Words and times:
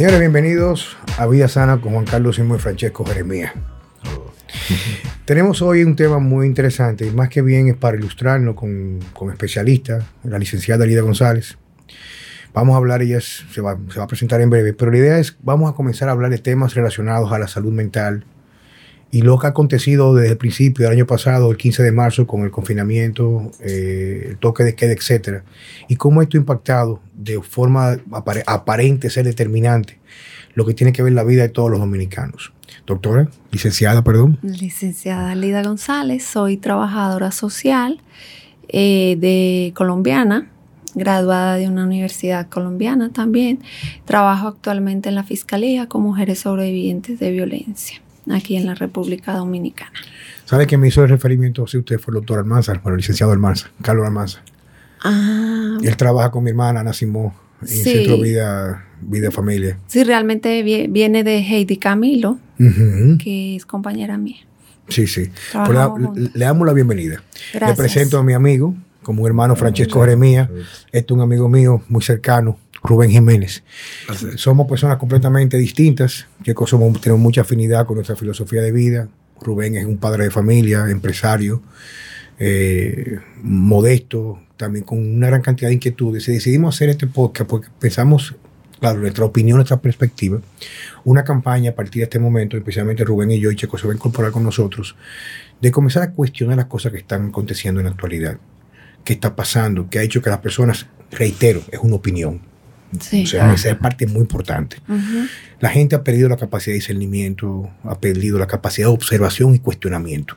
Señores, 0.00 0.20
bienvenidos 0.20 0.96
a 1.18 1.26
Vida 1.26 1.46
Sana 1.46 1.78
con 1.78 1.92
Juan 1.92 2.06
Carlos 2.06 2.36
Simón 2.36 2.56
y 2.56 2.60
Francesco 2.62 3.04
Jeremías. 3.04 3.52
Tenemos 5.26 5.60
hoy 5.60 5.84
un 5.84 5.94
tema 5.94 6.18
muy 6.18 6.46
interesante 6.46 7.06
y 7.06 7.10
más 7.10 7.28
que 7.28 7.42
bien 7.42 7.68
es 7.68 7.76
para 7.76 7.98
ilustrarnos 7.98 8.54
con, 8.54 8.98
con 9.12 9.30
especialistas, 9.30 10.02
la 10.24 10.38
licenciada 10.38 10.86
Lida 10.86 11.02
González. 11.02 11.58
Vamos 12.54 12.72
a 12.72 12.76
hablar, 12.78 13.02
ella 13.02 13.20
se, 13.20 13.60
va, 13.60 13.78
se 13.92 13.98
va 13.98 14.06
a 14.06 14.08
presentar 14.08 14.40
en 14.40 14.48
breve, 14.48 14.72
pero 14.72 14.90
la 14.90 14.96
idea 14.96 15.18
es, 15.18 15.36
vamos 15.42 15.70
a 15.70 15.74
comenzar 15.74 16.08
a 16.08 16.12
hablar 16.12 16.30
de 16.30 16.38
temas 16.38 16.74
relacionados 16.74 17.30
a 17.30 17.38
la 17.38 17.46
salud 17.46 17.72
mental, 17.74 18.24
y 19.12 19.22
lo 19.22 19.38
que 19.38 19.46
ha 19.46 19.50
acontecido 19.50 20.14
desde 20.14 20.32
el 20.32 20.38
principio 20.38 20.84
del 20.84 20.96
año 20.96 21.06
pasado, 21.06 21.50
el 21.50 21.56
15 21.56 21.82
de 21.82 21.92
marzo, 21.92 22.26
con 22.26 22.42
el 22.42 22.50
confinamiento, 22.50 23.50
eh, 23.60 24.26
el 24.30 24.38
toque 24.38 24.62
de 24.62 24.74
queda, 24.74 24.92
etcétera, 24.92 25.44
y 25.88 25.96
cómo 25.96 26.22
esto 26.22 26.36
ha 26.36 26.40
impactado 26.40 27.00
de 27.14 27.40
forma 27.42 27.98
aparente 28.46 29.10
ser 29.10 29.24
determinante 29.24 29.98
lo 30.54 30.64
que 30.64 30.74
tiene 30.74 30.92
que 30.92 31.02
ver 31.02 31.12
la 31.12 31.24
vida 31.24 31.42
de 31.42 31.48
todos 31.48 31.70
los 31.70 31.80
dominicanos. 31.80 32.52
Doctora, 32.86 33.28
licenciada, 33.50 34.02
perdón. 34.02 34.38
Licenciada 34.42 35.34
Lida 35.34 35.62
González, 35.62 36.24
soy 36.24 36.56
trabajadora 36.56 37.32
social 37.32 38.00
eh, 38.68 39.16
de 39.18 39.72
colombiana, 39.74 40.48
graduada 40.94 41.56
de 41.56 41.68
una 41.68 41.84
universidad 41.84 42.48
colombiana 42.48 43.10
también. 43.12 43.60
Trabajo 44.04 44.48
actualmente 44.48 45.08
en 45.08 45.16
la 45.16 45.24
Fiscalía 45.24 45.88
con 45.88 46.02
mujeres 46.02 46.40
sobrevivientes 46.40 47.18
de 47.18 47.30
violencia 47.30 48.00
aquí 48.30 48.56
en 48.56 48.66
la 48.66 48.74
República 48.74 49.34
Dominicana. 49.34 49.92
¿Sabe 50.44 50.66
que 50.66 50.76
me 50.76 50.88
hizo 50.88 51.02
el 51.02 51.08
referimiento? 51.08 51.66
Si 51.66 51.78
usted 51.78 51.98
fue 51.98 52.12
el 52.12 52.16
doctor 52.16 52.38
Almanza, 52.38 52.72
bueno, 52.82 52.96
el 52.96 52.98
licenciado 52.98 53.32
Almanza, 53.32 53.70
Carlos 53.82 54.06
Almanza. 54.06 54.42
Ah. 55.02 55.78
Él 55.82 55.96
trabaja 55.96 56.30
con 56.30 56.44
mi 56.44 56.50
hermana 56.50 56.80
Ana 56.80 56.92
Simó 56.92 57.34
en 57.62 57.68
Centro 57.68 58.18
Vida, 58.18 58.84
Vida 59.00 59.30
Familia. 59.30 59.78
Sí, 59.86 60.04
realmente 60.04 60.62
viene 60.62 61.24
de 61.24 61.38
Heidi 61.38 61.76
Camilo, 61.76 62.38
que 62.58 63.56
es 63.56 63.66
compañera 63.66 64.18
mía. 64.18 64.38
Sí, 64.88 65.06
sí. 65.06 65.30
Pues 65.52 65.78
le, 66.34 66.44
damos 66.44 66.66
la 66.66 66.72
bienvenida. 66.72 67.22
Le 67.54 67.74
presento 67.74 68.18
a 68.18 68.24
mi 68.24 68.32
amigo, 68.32 68.74
como 69.02 69.22
un 69.22 69.28
hermano 69.28 69.56
Francesco 69.56 70.00
Jeremías. 70.00 70.48
Este 70.86 70.98
es 70.98 71.10
un 71.10 71.20
amigo 71.20 71.48
mío 71.48 71.82
muy 71.88 72.02
cercano, 72.02 72.58
Rubén 72.82 73.10
Jiménez. 73.10 73.62
Somos 74.36 74.66
personas 74.66 74.96
completamente 74.96 75.56
distintas, 75.58 76.26
que 76.42 76.54
somos, 76.66 77.00
tenemos 77.00 77.20
mucha 77.20 77.42
afinidad 77.42 77.86
con 77.86 77.96
nuestra 77.96 78.16
filosofía 78.16 78.62
de 78.62 78.72
vida. 78.72 79.08
Rubén 79.40 79.76
es 79.76 79.84
un 79.84 79.98
padre 79.98 80.24
de 80.24 80.30
familia, 80.30 80.86
empresario, 80.88 81.62
eh, 82.38 83.18
modesto, 83.42 84.40
también 84.56 84.84
con 84.84 84.98
una 84.98 85.28
gran 85.28 85.42
cantidad 85.42 85.68
de 85.68 85.74
inquietudes. 85.74 86.28
Y 86.28 86.32
decidimos 86.32 86.74
hacer 86.74 86.88
este 86.88 87.06
podcast 87.06 87.48
porque 87.48 87.68
pensamos, 87.78 88.34
claro, 88.80 89.00
nuestra 89.00 89.24
opinión, 89.24 89.56
nuestra 89.56 89.80
perspectiva, 89.80 90.40
una 91.04 91.24
campaña 91.24 91.70
a 91.70 91.74
partir 91.74 92.00
de 92.00 92.04
este 92.04 92.18
momento, 92.18 92.56
especialmente 92.56 93.04
Rubén 93.04 93.30
y 93.30 93.40
yo, 93.40 93.50
y 93.50 93.56
Checo 93.56 93.76
se 93.78 93.86
va 93.86 93.92
a 93.92 93.96
incorporar 93.96 94.32
con 94.32 94.42
nosotros, 94.42 94.96
de 95.60 95.70
comenzar 95.70 96.02
a 96.02 96.12
cuestionar 96.12 96.56
las 96.56 96.66
cosas 96.66 96.92
que 96.92 96.98
están 96.98 97.28
aconteciendo 97.28 97.80
en 97.80 97.86
la 97.86 97.92
actualidad. 97.92 98.38
¿Qué 99.04 99.14
está 99.14 99.34
pasando? 99.34 99.88
¿Qué 99.88 99.98
ha 99.98 100.02
hecho 100.02 100.20
que 100.20 100.28
las 100.28 100.40
personas, 100.40 100.86
reitero, 101.10 101.62
es 101.70 101.80
una 101.80 101.96
opinión, 101.96 102.49
o 102.96 103.26
sea, 103.26 103.52
esa 103.52 103.70
es 103.70 103.76
parte 103.76 104.06
muy 104.06 104.22
importante. 104.22 104.76
La 105.60 105.70
gente 105.70 105.94
ha 105.94 106.02
perdido 106.02 106.28
la 106.28 106.36
capacidad 106.36 106.72
de 106.72 106.78
discernimiento, 106.78 107.70
ha 107.84 107.98
perdido 107.98 108.38
la 108.38 108.46
capacidad 108.46 108.88
de 108.88 108.94
observación 108.94 109.54
y 109.54 109.58
cuestionamiento. 109.58 110.36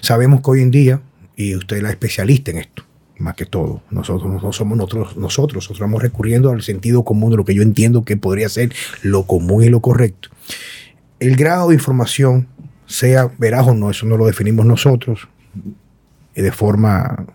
Sabemos 0.00 0.42
que 0.42 0.50
hoy 0.50 0.62
en 0.62 0.70
día, 0.70 1.00
y 1.36 1.54
usted 1.54 1.78
es 1.78 1.82
la 1.82 1.90
especialista 1.90 2.50
en 2.50 2.58
esto, 2.58 2.84
más 3.18 3.34
que 3.34 3.46
todo, 3.46 3.82
nosotros 3.90 4.42
no 4.42 4.52
somos 4.52 4.76
nosotros, 4.76 5.16
nosotros, 5.16 5.54
nosotros 5.54 5.80
vamos 5.80 6.02
recurriendo 6.02 6.50
al 6.50 6.62
sentido 6.62 7.04
común 7.04 7.30
de 7.30 7.38
lo 7.38 7.44
que 7.44 7.54
yo 7.54 7.62
entiendo 7.62 8.04
que 8.04 8.16
podría 8.16 8.48
ser 8.48 8.74
lo 9.02 9.26
común 9.26 9.64
y 9.64 9.68
lo 9.68 9.80
correcto. 9.80 10.28
El 11.18 11.36
grado 11.36 11.68
de 11.68 11.74
información, 11.74 12.46
sea 12.86 13.30
veraz 13.38 13.66
o 13.66 13.74
no, 13.74 13.90
eso 13.90 14.06
no 14.06 14.16
lo 14.16 14.26
definimos 14.26 14.66
nosotros, 14.66 15.28
de 16.34 16.52
forma 16.52 17.26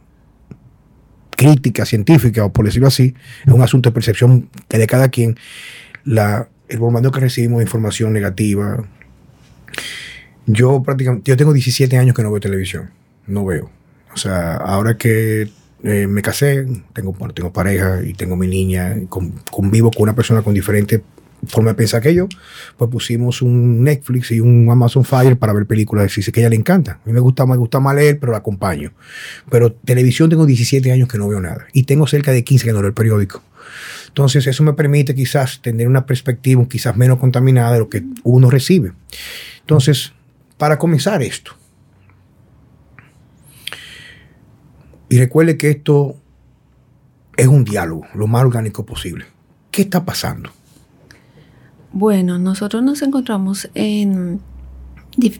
crítica 1.41 1.85
científica, 1.85 2.45
o 2.45 2.53
por 2.53 2.65
decirlo 2.65 2.87
así, 2.87 3.15
es 3.45 3.53
un 3.53 3.61
asunto 3.61 3.89
de 3.89 3.93
percepción 3.93 4.49
de 4.69 4.87
cada 4.87 5.09
quien. 5.09 5.37
La, 6.03 6.47
el 6.69 6.79
bombardeo 6.79 7.11
que 7.11 7.19
recibimos 7.19 7.59
de 7.59 7.63
información 7.63 8.13
negativa. 8.13 8.83
Yo 10.45 10.83
prácticamente, 10.83 11.29
yo 11.29 11.37
tengo 11.37 11.53
17 11.53 11.97
años 11.97 12.15
que 12.15 12.23
no 12.23 12.31
veo 12.31 12.39
televisión, 12.39 12.91
no 13.27 13.45
veo. 13.45 13.69
O 14.13 14.17
sea, 14.17 14.55
ahora 14.55 14.97
que 14.97 15.49
eh, 15.83 16.07
me 16.07 16.21
casé, 16.21 16.65
tengo, 16.93 17.15
tengo 17.33 17.51
pareja 17.51 18.01
y 18.03 18.13
tengo 18.13 18.35
mi 18.35 18.47
niña, 18.47 18.95
convivo 19.49 19.91
con 19.91 20.03
una 20.03 20.15
persona 20.15 20.41
con 20.41 20.53
diferentes 20.53 21.01
forma 21.47 21.71
de 21.71 21.75
pensar 21.75 22.01
que 22.01 22.13
yo, 22.13 22.27
pues 22.77 22.91
pusimos 22.91 23.41
un 23.41 23.83
Netflix 23.83 24.31
y 24.31 24.39
un 24.39 24.69
Amazon 24.69 25.03
Fire 25.03 25.37
para 25.37 25.53
ver 25.53 25.65
películas. 25.65 26.13
Dice 26.13 26.31
que 26.31 26.39
a 26.39 26.43
ella 26.43 26.49
le 26.49 26.55
encanta. 26.55 26.93
A 26.93 26.99
mí 27.05 27.13
me 27.13 27.19
gusta, 27.19 27.45
me 27.45 27.57
gusta 27.57 27.79
más 27.79 27.95
leer, 27.95 28.19
pero 28.19 28.31
la 28.31 28.39
acompaño. 28.39 28.91
Pero 29.49 29.71
televisión 29.71 30.29
tengo 30.29 30.45
17 30.45 30.91
años 30.91 31.07
que 31.07 31.17
no 31.17 31.27
veo 31.27 31.39
nada. 31.39 31.67
Y 31.73 31.83
tengo 31.83 32.07
cerca 32.07 32.31
de 32.31 32.43
15 32.43 32.65
que 32.65 32.73
no 32.73 32.79
leo 32.79 32.87
el 32.87 32.93
periódico. 32.93 33.43
Entonces 34.07 34.45
eso 34.47 34.63
me 34.63 34.73
permite 34.73 35.15
quizás 35.15 35.61
tener 35.61 35.87
una 35.87 36.05
perspectiva 36.05 36.65
quizás 36.67 36.97
menos 36.97 37.17
contaminada 37.17 37.73
de 37.73 37.79
lo 37.79 37.89
que 37.89 38.03
uno 38.23 38.49
recibe. 38.49 38.93
Entonces, 39.61 40.13
para 40.57 40.77
comenzar 40.77 41.23
esto, 41.23 41.53
y 45.07 45.17
recuerde 45.17 45.57
que 45.57 45.69
esto 45.69 46.15
es 47.35 47.47
un 47.47 47.63
diálogo 47.63 48.05
lo 48.13 48.27
más 48.27 48.43
orgánico 48.43 48.85
posible. 48.85 49.25
¿Qué 49.69 49.83
está 49.83 50.05
pasando? 50.05 50.51
Bueno, 51.93 52.39
nosotros 52.39 52.81
nos 52.83 53.01
encontramos 53.01 53.69
en, 53.73 54.39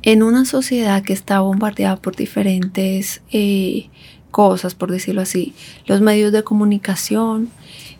en 0.02 0.24
una 0.24 0.44
sociedad 0.44 1.02
que 1.02 1.14
está 1.14 1.40
bombardeada 1.40 1.96
por 1.96 2.16
diferentes 2.16 3.22
eh, 3.32 3.88
cosas, 4.32 4.76
por 4.76 4.92
decirlo 4.92 5.22
así. 5.22 5.54
Los 5.86 6.02
medios 6.02 6.34
de 6.34 6.44
comunicación, 6.44 7.50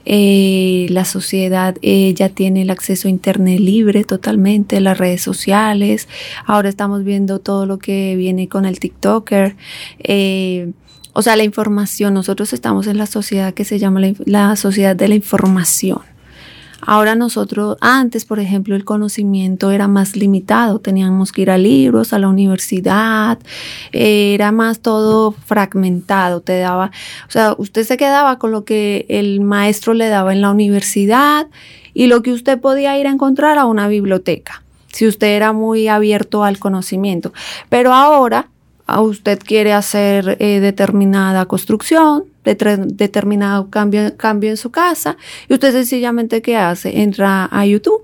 eh, 0.04 0.88
la 0.90 1.06
sociedad 1.06 1.78
eh, 1.82 2.14
ya 2.14 2.28
tiene 2.28 2.64
el 2.64 2.72
acceso 2.72 3.08
a 3.08 3.12
Internet 3.12 3.62
libre 3.62 4.04
totalmente, 4.04 4.82
las 4.82 4.98
redes 4.98 5.22
sociales. 5.22 6.10
Ahora 6.46 6.68
estamos 6.68 7.06
viendo 7.06 7.40
todo 7.40 7.66
lo 7.66 7.80
que 7.80 8.18
viene 8.18 8.50
con 8.50 8.66
el 8.66 8.80
TikToker. 8.82 9.56
o 11.14 11.22
sea, 11.22 11.38
la 11.38 11.44
información. 11.46 12.14
Nosotros 12.14 12.52
estamos 12.52 12.88
en 12.88 12.98
la 12.98 13.06
sociedad 13.06 13.54
que 13.54 13.64
se 13.64 13.80
llama 13.80 14.02
la 14.26 14.58
sociedad 14.58 14.94
de 14.94 15.08
la 15.08 15.16
información. 15.16 16.11
Ahora 16.82 17.16
nosotros, 17.16 17.78
antes, 17.80 18.26
por 18.26 18.40
ejemplo, 18.40 18.76
el 18.76 18.86
conocimiento 18.86 19.72
era 19.72 19.88
más 19.88 20.16
limitado, 20.16 20.80
teníamos 20.80 21.32
que 21.32 21.44
ir 21.44 21.52
a 21.52 21.58
libros, 21.58 22.12
a 22.12 22.20
la 22.20 22.28
universidad, 22.28 23.38
era 23.92 24.52
más 24.52 24.80
todo 24.80 25.32
fragmentado, 25.32 26.42
te 26.42 26.60
daba, 26.60 26.92
o 27.28 27.32
sea, 27.32 27.56
usted 27.58 27.84
se 27.84 27.98
quedaba 27.98 28.40
con 28.40 28.52
lo 28.52 28.66
que 28.66 29.06
el 29.10 29.42
maestro 29.42 29.94
le 29.94 30.08
daba 30.08 30.34
en 30.34 30.42
la 30.42 30.50
universidad 30.50 31.48
y 31.94 32.08
lo 32.08 32.24
que 32.24 32.34
usted 32.34 32.60
podía 32.60 32.98
ir 32.98 33.08
a 33.08 33.12
encontrar 33.12 33.58
a 33.58 33.66
una 33.66 33.88
biblioteca, 33.88 34.64
si 34.92 35.08
usted 35.08 35.28
era 35.28 35.54
muy 35.54 35.88
abierto 35.88 36.44
al 36.44 36.58
conocimiento. 36.58 37.32
Pero 37.70 37.94
ahora 37.94 38.48
usted 39.00 39.40
quiere 39.40 39.74
hacer 39.74 40.38
eh, 40.40 40.60
determinada 40.60 41.46
construcción, 41.46 42.26
determinado 42.44 43.70
cambio, 43.70 44.16
cambio 44.18 44.50
en 44.50 44.58
su 44.58 44.72
casa, 44.72 45.18
y 45.48 45.54
usted 45.54 45.72
sencillamente 45.72 46.42
¿qué 46.42 46.58
hace? 46.58 47.02
Entra 47.02 47.48
a 47.52 47.66
YouTube 47.66 48.04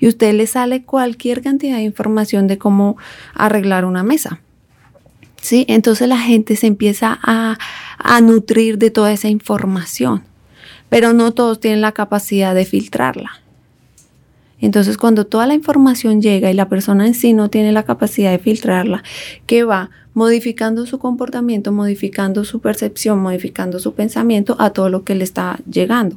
y 0.00 0.08
usted 0.08 0.34
le 0.34 0.46
sale 0.46 0.84
cualquier 0.84 1.42
cantidad 1.42 1.76
de 1.76 1.82
información 1.82 2.46
de 2.46 2.58
cómo 2.58 2.96
arreglar 3.34 3.84
una 3.84 4.02
mesa. 4.02 4.40
¿Sí? 5.40 5.64
Entonces 5.68 6.08
la 6.08 6.18
gente 6.18 6.56
se 6.56 6.66
empieza 6.66 7.18
a, 7.22 7.58
a 7.98 8.20
nutrir 8.20 8.78
de 8.78 8.90
toda 8.90 9.12
esa 9.12 9.28
información, 9.28 10.24
pero 10.88 11.12
no 11.12 11.32
todos 11.32 11.60
tienen 11.60 11.80
la 11.80 11.92
capacidad 11.92 12.54
de 12.54 12.64
filtrarla. 12.64 13.40
Entonces, 14.60 14.96
cuando 14.96 15.24
toda 15.24 15.46
la 15.46 15.54
información 15.54 16.20
llega 16.20 16.50
y 16.50 16.54
la 16.54 16.68
persona 16.68 17.06
en 17.06 17.14
sí 17.14 17.32
no 17.32 17.48
tiene 17.48 17.70
la 17.70 17.84
capacidad 17.84 18.32
de 18.32 18.38
filtrarla, 18.38 19.04
que 19.46 19.62
va 19.62 19.90
modificando 20.18 20.84
su 20.84 20.98
comportamiento, 20.98 21.70
modificando 21.70 22.44
su 22.44 22.60
percepción, 22.60 23.20
modificando 23.20 23.78
su 23.78 23.94
pensamiento 23.94 24.56
a 24.58 24.70
todo 24.70 24.88
lo 24.88 25.04
que 25.04 25.14
le 25.14 25.22
está 25.22 25.60
llegando. 25.70 26.16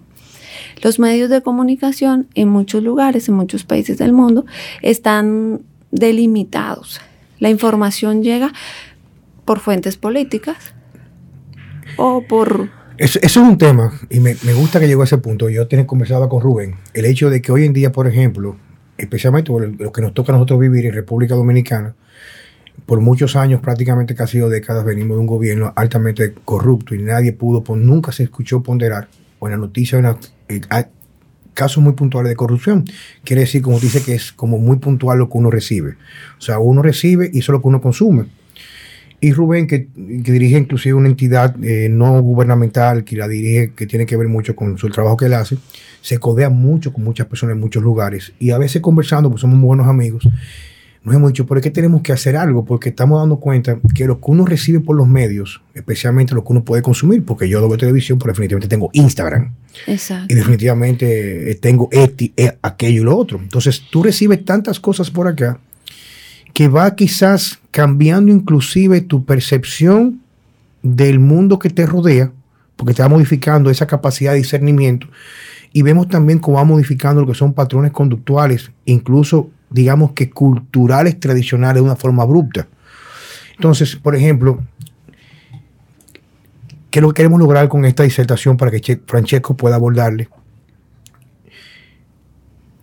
Los 0.81 0.97
medios 0.97 1.29
de 1.29 1.43
comunicación 1.43 2.27
en 2.33 2.49
muchos 2.49 2.81
lugares, 2.81 3.29
en 3.29 3.35
muchos 3.35 3.63
países 3.63 3.99
del 3.99 4.11
mundo, 4.11 4.43
están 4.81 5.61
delimitados. 5.91 6.99
La 7.37 7.51
información 7.51 8.23
llega 8.23 8.51
por 9.45 9.59
fuentes 9.59 9.97
políticas 9.97 10.73
o 11.95 12.23
por 12.27 12.71
eso, 12.97 13.19
es 13.21 13.37
un 13.37 13.59
tema, 13.59 13.93
y 14.09 14.19
me, 14.19 14.33
gusta 14.55 14.79
que 14.79 14.87
llegó 14.87 15.01
a 15.01 15.05
ese 15.05 15.19
punto. 15.19 15.47
Yo 15.47 15.67
tenía 15.67 15.85
conversado 15.85 16.27
con 16.27 16.41
Rubén, 16.41 16.75
el 16.95 17.05
hecho 17.05 17.29
de 17.29 17.39
que 17.39 17.51
hoy 17.51 17.65
en 17.65 17.73
día, 17.73 17.91
por 17.91 18.07
ejemplo, 18.07 18.57
especialmente 18.97 19.51
lo 19.51 19.91
que 19.91 20.01
nos 20.01 20.15
toca 20.15 20.31
a 20.31 20.35
nosotros 20.37 20.59
vivir 20.59 20.87
en 20.87 20.93
República 20.93 21.35
Dominicana, 21.35 21.93
por 22.91 22.99
muchos 22.99 23.37
años, 23.37 23.61
prácticamente 23.61 24.15
casi 24.15 24.37
dos 24.39 24.51
décadas, 24.51 24.83
venimos 24.83 25.15
de 25.15 25.21
un 25.21 25.25
gobierno 25.25 25.71
altamente 25.77 26.33
corrupto 26.43 26.93
y 26.93 27.01
nadie 27.01 27.31
pudo, 27.31 27.63
nunca 27.77 28.11
se 28.11 28.23
escuchó 28.23 28.61
ponderar, 28.61 29.07
o 29.39 29.47
en 29.47 29.51
la 29.51 29.57
noticia, 29.57 30.17
casos 31.53 31.81
muy 31.81 31.93
puntuales 31.93 32.31
de 32.31 32.35
corrupción. 32.35 32.83
Quiere 33.23 33.43
decir, 33.43 33.61
como 33.61 33.79
dice, 33.79 34.03
que 34.03 34.15
es 34.15 34.33
como 34.33 34.57
muy 34.57 34.75
puntual 34.79 35.19
lo 35.19 35.29
que 35.29 35.37
uno 35.37 35.49
recibe. 35.49 35.91
O 36.37 36.41
sea, 36.41 36.59
uno 36.59 36.81
recibe 36.81 37.31
y 37.31 37.39
eso 37.39 37.53
es 37.53 37.55
lo 37.55 37.61
que 37.61 37.69
uno 37.69 37.79
consume. 37.79 38.25
Y 39.21 39.31
Rubén, 39.31 39.67
que, 39.67 39.87
dirige 39.95 40.57
inclusive 40.57 40.93
una 40.93 41.07
entidad 41.07 41.55
eh, 41.63 41.87
no 41.87 42.21
gubernamental, 42.21 43.05
que 43.05 43.15
la 43.15 43.29
dirige, 43.29 43.71
que 43.73 43.87
tiene 43.87 44.05
que 44.05 44.17
ver 44.17 44.27
mucho 44.27 44.53
con 44.53 44.77
su 44.77 44.89
trabajo 44.89 45.15
que 45.15 45.27
él 45.27 45.33
hace, 45.35 45.55
se 46.01 46.17
codea 46.17 46.49
mucho 46.49 46.91
con 46.91 47.05
muchas 47.05 47.27
personas 47.27 47.55
en 47.55 47.61
muchos 47.61 47.81
lugares. 47.81 48.33
Y 48.37 48.51
a 48.51 48.57
veces 48.57 48.81
conversando, 48.81 49.29
pues 49.29 49.39
somos 49.39 49.61
buenos 49.61 49.87
amigos, 49.87 50.27
nos 51.03 51.15
hemos 51.15 51.31
dicho, 51.31 51.47
¿por 51.47 51.59
qué 51.61 51.71
tenemos 51.71 52.03
que 52.03 52.13
hacer 52.13 52.37
algo? 52.37 52.63
Porque 52.63 52.89
estamos 52.89 53.19
dando 53.19 53.37
cuenta 53.37 53.79
que 53.95 54.05
lo 54.05 54.21
que 54.21 54.31
uno 54.31 54.45
recibe 54.45 54.79
por 54.81 54.95
los 54.95 55.07
medios, 55.07 55.61
especialmente 55.73 56.35
lo 56.35 56.43
que 56.43 56.51
uno 56.51 56.63
puede 56.63 56.83
consumir, 56.83 57.25
porque 57.25 57.49
yo 57.49 57.67
veo 57.67 57.77
televisión, 57.77 58.19
pero 58.19 58.33
definitivamente 58.33 58.67
tengo 58.67 58.89
Instagram. 58.93 59.51
Exacto. 59.87 60.31
Y 60.31 60.35
definitivamente 60.35 61.51
eh, 61.51 61.55
tengo 61.55 61.89
este, 61.91 62.33
aquello 62.61 63.01
y 63.01 63.03
lo 63.03 63.17
otro. 63.17 63.39
Entonces 63.39 63.81
tú 63.89 64.03
recibes 64.03 64.45
tantas 64.45 64.79
cosas 64.79 65.09
por 65.09 65.27
acá 65.27 65.59
que 66.53 66.67
va 66.67 66.95
quizás 66.95 67.59
cambiando 67.71 68.31
inclusive 68.31 69.01
tu 69.01 69.25
percepción 69.25 70.21
del 70.83 71.19
mundo 71.19 71.57
que 71.57 71.69
te 71.71 71.85
rodea, 71.87 72.31
porque 72.75 72.93
te 72.93 73.01
va 73.01 73.09
modificando 73.09 73.71
esa 73.71 73.87
capacidad 73.87 74.33
de 74.33 74.39
discernimiento. 74.39 75.07
Y 75.73 75.81
vemos 75.81 76.09
también 76.09 76.37
cómo 76.37 76.57
va 76.57 76.63
modificando 76.63 77.21
lo 77.21 77.27
que 77.27 77.33
son 77.33 77.53
patrones 77.53 77.91
conductuales, 77.91 78.71
incluso 78.85 79.49
digamos 79.71 80.11
que 80.11 80.29
culturales 80.29 81.19
tradicionales 81.19 81.81
de 81.81 81.85
una 81.87 81.95
forma 81.95 82.23
abrupta. 82.23 82.67
Entonces, 83.55 83.95
por 83.95 84.15
ejemplo, 84.15 84.59
¿qué 86.89 86.99
es 86.99 87.01
lo 87.01 87.09
que 87.09 87.15
queremos 87.15 87.39
lograr 87.39 87.67
con 87.69 87.85
esta 87.85 88.03
disertación 88.03 88.57
para 88.57 88.71
que 88.71 89.01
Francesco 89.07 89.55
pueda 89.55 89.75
abordarle? 89.75 90.27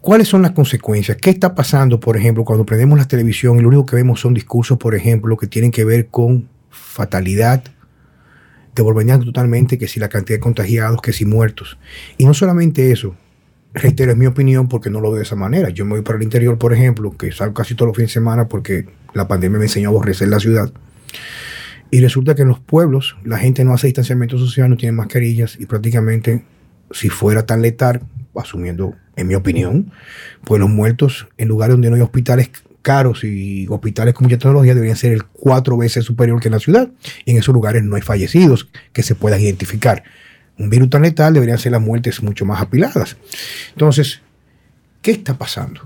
¿Cuáles 0.01 0.29
son 0.29 0.43
las 0.43 0.53
consecuencias? 0.53 1.19
¿Qué 1.19 1.31
está 1.31 1.55
pasando, 1.55 2.01
por 2.01 2.17
ejemplo, 2.17 2.45
cuando 2.45 2.65
prendemos 2.65 2.99
la 2.99 3.07
televisión 3.07 3.59
y 3.59 3.63
lo 3.63 3.69
único 3.69 3.85
que 3.85 3.97
vemos 3.97 4.21
son 4.21 4.33
discursos, 4.33 4.79
por 4.79 4.95
ejemplo, 4.95 5.37
que 5.37 5.47
tienen 5.47 5.71
que 5.71 5.85
ver 5.85 6.07
con 6.09 6.49
fatalidad, 6.71 7.63
devolviendo 8.75 9.27
totalmente 9.27 9.77
que 9.77 9.89
si 9.89 10.01
la 10.01 10.09
cantidad 10.09 10.37
de 10.39 10.41
contagiados, 10.41 11.03
que 11.03 11.13
si 11.13 11.27
muertos? 11.27 11.79
Y 12.17 12.25
no 12.25 12.33
solamente 12.33 12.93
eso, 12.93 13.17
reitero, 13.75 14.13
es 14.13 14.19
mi 14.19 14.27
opinión 14.27 14.69
porque 14.69 14.91
no 14.91 15.01
lo 15.01 15.11
veo 15.11 15.19
de 15.19 15.25
esa 15.25 15.37
manera. 15.37 15.71
Yo 15.71 15.85
me 15.85 15.93
voy 15.93 16.03
para 16.03 16.17
el 16.19 16.25
interior, 16.25 16.59
por 16.59 16.73
ejemplo, 16.73 17.17
que 17.17 17.33
salgo 17.33 17.55
casi 17.55 17.75
todos 17.75 17.89
los 17.89 17.97
fines 17.97 18.11
de 18.11 18.15
semana 18.15 18.49
porque 18.49 18.87
la 19.15 19.29
pandemia 19.29 19.59
me 19.59 19.67
enseñó 19.67 19.89
a 19.89 19.93
aborrecer 19.93 20.29
la 20.29 20.41
ciudad. 20.41 20.73
Y 21.91 22.01
resulta 22.01 22.35
que 22.35 22.43
en 22.43 22.49
los 22.49 22.61
pueblos 22.61 23.17
la 23.25 23.39
gente 23.39 23.65
no 23.65 23.73
hace 23.73 23.87
distanciamiento 23.87 24.39
social, 24.39 24.69
no 24.69 24.77
tiene 24.77 24.93
mascarillas 24.93 25.57
y 25.59 25.67
prácticamente, 25.67 26.45
si 26.91 27.09
fuera 27.09 27.47
tan 27.47 27.63
letal, 27.63 28.03
asumiendo, 28.37 28.95
en 29.17 29.27
mi 29.27 29.35
opinión, 29.35 29.91
pues 30.45 30.61
los 30.61 30.71
muertos 30.71 31.27
en 31.39 31.49
lugares 31.49 31.75
donde 31.75 31.91
no 31.91 31.97
hay 31.97 32.03
hospitales 32.03 32.51
caros 32.83 33.25
y 33.25 33.67
hospitales 33.69 34.15
con 34.15 34.25
mucha 34.25 34.39
tecnología 34.39 34.75
deberían 34.75 34.97
ser 34.97 35.13
el 35.13 35.25
cuatro 35.25 35.77
veces 35.77 36.05
superior 36.05 36.41
que 36.41 36.49
en 36.49 36.53
la 36.53 36.61
ciudad. 36.61 36.89
Y 37.25 37.33
en 37.33 37.39
esos 37.39 37.53
lugares 37.53 37.83
no 37.83 37.97
hay 37.97 38.03
fallecidos 38.03 38.69
que 38.93 39.03
se 39.03 39.15
puedan 39.15 39.41
identificar 39.41 40.05
un 40.59 40.71
virus 40.71 40.91
tan 40.91 41.03
letal, 41.03 41.35
deberían 41.35 41.59
ser 41.59 41.73
las 41.73 41.81
muertes 41.81 42.23
mucho 42.23 42.45
más 42.45 42.61
apiladas. 42.61 43.17
Entonces, 43.71 44.21
¿qué 45.03 45.13
está 45.13 45.35
pasando? 45.35 45.83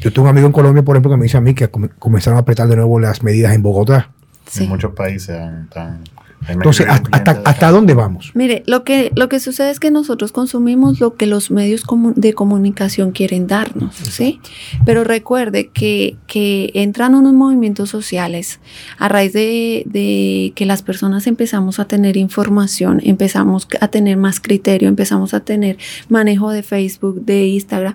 Yo 0.00 0.12
tengo 0.12 0.24
un 0.24 0.30
amigo 0.30 0.46
en 0.46 0.52
Colombia, 0.52 0.82
por 0.82 0.96
ejemplo, 0.96 1.10
que 1.10 1.16
me 1.16 1.24
dice 1.24 1.36
a 1.36 1.40
mí 1.40 1.54
que 1.54 1.68
comenzaron 1.68 2.36
a 2.36 2.40
apretar 2.40 2.68
de 2.68 2.76
nuevo 2.76 2.98
las 3.00 3.22
medidas 3.22 3.54
en 3.54 3.62
Bogotá. 3.62 4.10
En 4.58 4.68
muchos 4.68 4.92
países 4.92 5.36
están 5.64 6.02
entonces, 6.48 6.86
¿hasta, 6.88 7.42
hasta, 7.44 7.70
dónde 7.70 7.94
vamos? 7.94 8.30
Mire, 8.34 8.62
lo 8.66 8.84
que, 8.84 9.10
lo 9.16 9.28
que 9.28 9.40
sucede 9.40 9.70
es 9.70 9.80
que 9.80 9.90
nosotros 9.90 10.32
consumimos 10.32 11.00
lo 11.00 11.14
que 11.14 11.26
los 11.26 11.50
medios 11.50 11.82
de 12.14 12.34
comunicación 12.34 13.10
quieren 13.10 13.46
darnos, 13.46 13.96
¿sí? 13.96 14.40
Pero 14.84 15.02
recuerde 15.02 15.68
que, 15.68 16.16
que 16.26 16.70
entran 16.74 17.14
unos 17.14 17.32
movimientos 17.32 17.90
sociales 17.90 18.60
a 18.98 19.08
raíz 19.08 19.32
de, 19.32 19.82
de, 19.86 20.52
que 20.54 20.66
las 20.66 20.82
personas 20.82 21.26
empezamos 21.26 21.80
a 21.80 21.86
tener 21.86 22.16
información, 22.16 23.00
empezamos 23.04 23.66
a 23.80 23.88
tener 23.88 24.16
más 24.16 24.40
criterio, 24.40 24.88
empezamos 24.88 25.34
a 25.34 25.40
tener 25.40 25.78
manejo 26.08 26.50
de 26.50 26.62
Facebook, 26.62 27.24
de 27.24 27.46
Instagram. 27.48 27.94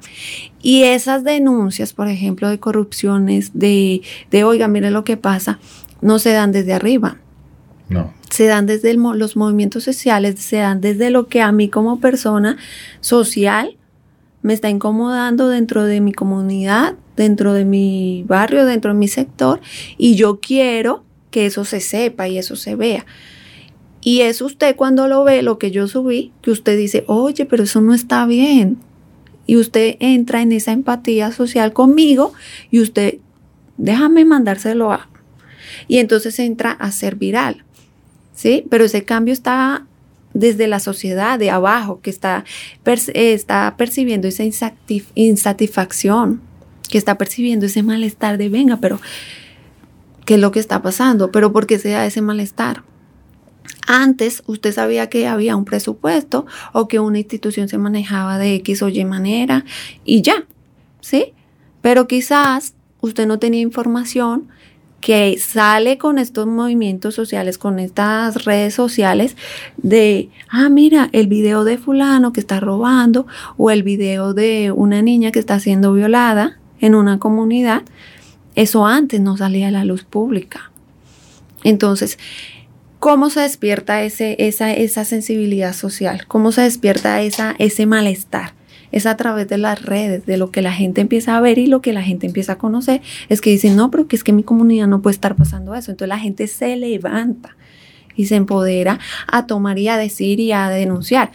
Y 0.62 0.84
esas 0.84 1.24
denuncias, 1.24 1.94
por 1.94 2.08
ejemplo, 2.08 2.50
de 2.50 2.60
corrupciones, 2.60 3.52
de, 3.54 4.02
de 4.30 4.44
oiga, 4.44 4.68
mire 4.68 4.92
lo 4.92 5.04
que 5.04 5.18
pasa, 5.18 5.60
no 6.02 6.20
se 6.20 6.32
dan 6.32 6.52
desde 6.52 6.74
arriba 6.74 7.21
se 8.30 8.46
dan 8.46 8.66
desde 8.66 8.94
los 8.94 9.36
movimientos 9.36 9.84
sociales, 9.84 10.40
se 10.40 10.58
dan 10.58 10.82
desde 10.82 11.10
lo 11.10 11.28
que 11.28 11.42
a 11.42 11.52
mí 11.52 11.70
como 11.70 12.00
persona 12.00 12.58
social 13.02 13.78
me 14.42 14.54
está 14.54 14.70
incomodando 14.70 15.50
dentro 15.50 15.84
de 15.84 16.02
mi 16.02 16.14
comunidad, 16.14 16.96
dentro 17.16 17.54
de 17.54 17.66
mi 17.66 18.24
barrio, 18.28 18.66
dentro 18.66 18.94
de 18.94 19.00
mi 19.00 19.08
sector, 19.08 19.62
y 19.98 20.16
yo 20.16 20.40
quiero 20.40 21.04
que 21.30 21.46
eso 21.46 21.66
se 21.66 21.80
sepa 21.80 22.28
y 22.28 22.38
eso 22.38 22.56
se 22.56 22.76
vea. 22.76 23.06
Y 24.02 24.22
es 24.22 24.42
usted 24.42 24.76
cuando 24.76 25.08
lo 25.08 25.24
ve, 25.24 25.44
lo 25.44 25.60
que 25.60 25.70
yo 25.70 25.88
subí, 25.88 26.32
que 26.42 26.52
usted 26.52 26.78
dice, 26.78 27.04
oye, 27.08 27.46
pero 27.46 27.64
eso 27.64 27.82
no 27.82 27.94
está 27.94 28.26
bien. 28.26 28.80
Y 29.46 29.58
usted 29.58 29.98
entra 30.00 30.42
en 30.42 30.52
esa 30.52 30.72
empatía 30.72 31.32
social 31.32 31.74
conmigo 31.74 32.34
y 32.72 32.80
usted, 32.80 33.20
déjame 33.78 34.26
mandárselo 34.26 34.92
a. 34.92 35.10
Y 35.88 35.98
entonces 36.00 36.40
entra 36.40 36.72
a 36.72 36.92
ser 36.92 37.16
viral. 37.16 37.64
¿Sí? 38.42 38.66
Pero 38.72 38.86
ese 38.86 39.06
cambio 39.06 39.34
está 39.34 39.86
desde 40.34 40.68
la 40.68 40.80
sociedad 40.80 41.38
de 41.38 41.52
abajo, 41.52 42.02
que 42.02 42.10
está, 42.10 42.44
está 43.14 43.76
percibiendo 43.78 44.28
esa 44.28 44.44
insatisfacción, 45.14 46.42
que 46.90 46.98
está 46.98 47.20
percibiendo 47.20 47.68
ese 47.68 47.84
malestar 47.84 48.40
de 48.40 48.50
venga, 48.50 48.78
pero 48.78 49.00
¿qué 50.26 50.36
es 50.36 50.40
lo 50.40 50.52
que 50.52 50.60
está 50.60 50.82
pasando? 50.82 51.30
Pero 51.32 51.54
¿por 51.54 51.68
qué 51.68 51.78
se 51.78 51.90
da 51.90 52.04
ese 52.04 52.24
malestar? 52.24 52.84
Antes 53.86 54.42
usted 54.48 54.74
sabía 54.74 55.08
que 55.08 55.28
había 55.28 55.56
un 55.56 55.66
presupuesto 55.66 56.48
o 56.74 56.88
que 56.88 57.00
una 57.00 57.20
institución 57.20 57.68
se 57.70 57.78
manejaba 57.78 58.40
de 58.40 58.56
X 58.56 58.82
o 58.82 58.90
Y 58.90 59.06
manera 59.06 59.66
y 60.04 60.24
ya, 60.24 60.46
¿sí? 61.00 61.34
Pero 61.84 62.08
quizás 62.08 62.74
usted 63.02 63.28
no 63.28 63.38
tenía 63.38 63.62
información 63.62 64.50
que 65.02 65.38
sale 65.40 65.98
con 65.98 66.18
estos 66.20 66.48
movimientos 66.48 67.16
sociales, 67.16 67.58
con 67.58 67.80
estas 67.80 68.46
redes 68.46 68.74
sociales 68.74 69.36
de, 69.78 70.30
ah, 70.50 70.70
mira, 70.70 71.10
el 71.12 71.28
video 71.28 71.64
de 71.64 71.78
fulano 71.78 72.32
que 72.32 72.40
está 72.40 72.60
robando 72.60 73.26
o 73.58 73.72
el 73.72 73.84
video 73.84 74.34
de 74.34 74.72
una 74.72 75.02
niña 75.02 75.32
que 75.32 75.40
está 75.40 75.60
siendo 75.60 75.92
violada 75.94 76.60
en 76.80 76.96
una 76.96 77.20
comunidad, 77.20 77.82
eso 78.56 78.86
antes 78.86 79.20
no 79.20 79.38
salía 79.38 79.70
a 79.70 79.72
la 79.72 79.86
luz 79.86 80.04
pública. 80.04 80.72
Entonces, 81.64 82.18
¿cómo 83.00 83.30
se 83.30 83.42
despierta 83.42 84.04
esa, 84.04 85.06
sensibilidad 85.06 85.74
social? 85.74 86.26
¿Cómo 86.28 86.52
se 86.52 86.62
despierta 86.62 87.22
ese 87.22 87.86
malestar? 87.86 88.54
Es 88.92 89.06
a 89.06 89.18
través 89.18 89.48
de 89.48 89.58
las 89.58 89.82
redes, 89.82 90.26
de 90.26 90.38
lo 90.38 90.52
que 90.52 90.62
la 90.62 90.72
gente 90.72 91.02
empieza 91.02 91.38
a 91.38 91.42
ver 91.42 91.58
y 91.58 91.68
lo 91.68 91.82
que 91.82 91.94
la 91.94 92.02
gente 92.02 92.28
empieza 92.28 92.54
a 92.54 92.58
conocer. 92.58 93.02
Es 93.30 93.42
que 93.42 93.50
dicen, 93.50 93.76
no, 93.76 93.92
pero 93.92 94.08
que 94.08 94.16
es 94.16 94.24
que 94.24 94.34
mi 94.34 94.44
comunidad 94.44 94.88
no 94.88 95.02
puede 95.02 95.16
estar 95.16 95.36
pasando 95.36 95.76
eso. 95.76 95.92
Entonces 95.92 96.10
la 96.10 96.20
gente 96.20 96.48
se 96.48 96.76
levanta 96.76 97.56
y 98.16 98.26
se 98.26 98.36
empodera 98.36 99.00
a 99.28 99.48
tomar 99.48 99.80
y 99.80 99.88
a 99.88 99.98
decir 99.98 100.40
y 100.40 100.52
a 100.52 100.70
denunciar. 100.70 101.32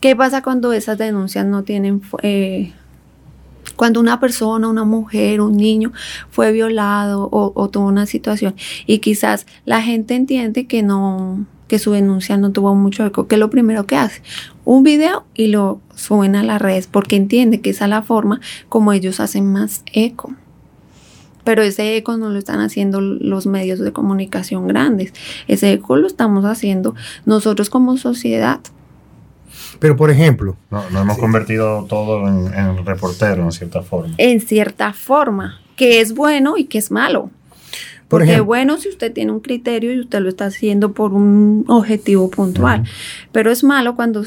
¿Qué 0.00 0.16
pasa 0.16 0.42
cuando 0.42 0.72
esas 0.72 0.98
denuncias 0.98 1.46
no 1.46 1.64
tienen... 1.64 2.02
Eh, 2.22 2.72
cuando 3.76 4.00
una 4.00 4.20
persona, 4.20 4.68
una 4.68 4.84
mujer, 4.84 5.40
un 5.40 5.56
niño 5.56 5.92
fue 6.30 6.52
violado 6.52 7.28
o, 7.30 7.52
o 7.54 7.70
tuvo 7.70 7.86
una 7.86 8.04
situación 8.06 8.54
y 8.86 8.98
quizás 8.98 9.46
la 9.64 9.80
gente 9.80 10.14
entiende 10.14 10.66
que 10.66 10.82
no, 10.82 11.46
que 11.70 11.78
su 11.78 11.92
denuncia 11.92 12.36
no 12.36 12.50
tuvo 12.50 12.74
mucho 12.74 13.06
eco, 13.06 13.28
que 13.28 13.36
es 13.36 13.38
lo 13.38 13.48
primero 13.48 13.86
que 13.86 13.94
hace, 13.94 14.22
un 14.64 14.82
video 14.82 15.22
y 15.34 15.46
lo 15.46 15.80
suben 15.94 16.34
a 16.34 16.42
las 16.42 16.60
redes 16.60 16.88
porque 16.88 17.14
entiende 17.14 17.60
que 17.60 17.70
esa 17.70 17.84
es 17.84 17.90
la 17.90 18.02
forma 18.02 18.40
como 18.68 18.92
ellos 18.92 19.20
hacen 19.20 19.52
más 19.52 19.84
eco. 19.92 20.32
Pero 21.44 21.62
ese 21.62 21.96
eco 21.96 22.16
no 22.16 22.28
lo 22.28 22.40
están 22.40 22.58
haciendo 22.58 23.00
los 23.00 23.46
medios 23.46 23.78
de 23.78 23.92
comunicación 23.92 24.66
grandes, 24.66 25.14
ese 25.46 25.72
eco 25.72 25.94
lo 25.94 26.08
estamos 26.08 26.44
haciendo 26.44 26.96
nosotros 27.24 27.70
como 27.70 27.96
sociedad. 27.96 28.58
Pero 29.78 29.94
por 29.96 30.10
ejemplo... 30.10 30.56
No, 30.72 30.90
no 30.90 31.02
hemos 31.02 31.18
convertido 31.18 31.84
todo 31.84 32.26
en, 32.26 32.52
en 32.52 32.84
reportero 32.84 33.44
en 33.44 33.52
cierta 33.52 33.82
forma. 33.82 34.12
En 34.18 34.40
cierta 34.40 34.92
forma, 34.92 35.60
que 35.76 36.00
es 36.00 36.16
bueno 36.16 36.56
y 36.56 36.64
que 36.64 36.78
es 36.78 36.90
malo. 36.90 37.30
Porque 38.10 38.34
es 38.34 38.40
bueno 38.42 38.76
si 38.76 38.88
usted 38.88 39.12
tiene 39.12 39.30
un 39.30 39.38
criterio 39.38 39.92
y 39.92 40.00
usted 40.00 40.18
lo 40.18 40.28
está 40.28 40.46
haciendo 40.46 40.92
por 40.92 41.12
un 41.12 41.64
objetivo 41.68 42.28
puntual. 42.28 42.82
Pero 43.30 43.52
es 43.52 43.62
malo 43.62 43.94
cuando 43.94 44.24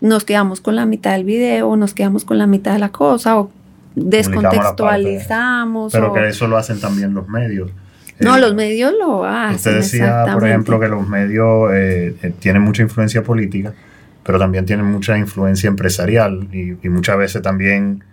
nos 0.00 0.24
quedamos 0.24 0.60
con 0.60 0.74
la 0.74 0.86
mitad 0.86 1.12
del 1.12 1.22
video, 1.22 1.76
nos 1.76 1.94
quedamos 1.94 2.24
con 2.24 2.36
la 2.36 2.48
mitad 2.48 2.72
de 2.72 2.80
la 2.80 2.90
cosa 2.90 3.38
o 3.38 3.52
descontextualizamos. 3.94 5.92
Pero 5.92 6.12
que 6.12 6.28
eso 6.28 6.48
lo 6.48 6.56
hacen 6.56 6.80
también 6.80 7.14
los 7.14 7.28
medios. 7.28 7.70
No, 8.18 8.36
eh, 8.36 8.40
los 8.40 8.56
medios 8.56 8.92
lo 8.98 9.24
hacen. 9.24 9.54
Usted 9.54 9.76
decía, 9.76 10.26
por 10.34 10.44
ejemplo, 10.44 10.80
que 10.80 10.88
los 10.88 11.08
medios 11.08 11.70
eh, 11.72 12.16
eh, 12.22 12.32
tienen 12.40 12.62
mucha 12.62 12.82
influencia 12.82 13.22
política 13.22 13.72
pero 14.24 14.38
también 14.38 14.64
tienen 14.64 14.86
mucha 14.86 15.18
influencia 15.18 15.66
empresarial 15.66 16.46
y, 16.52 16.88
muchas 16.88 17.18
veces 17.18 17.42
también 17.42 18.04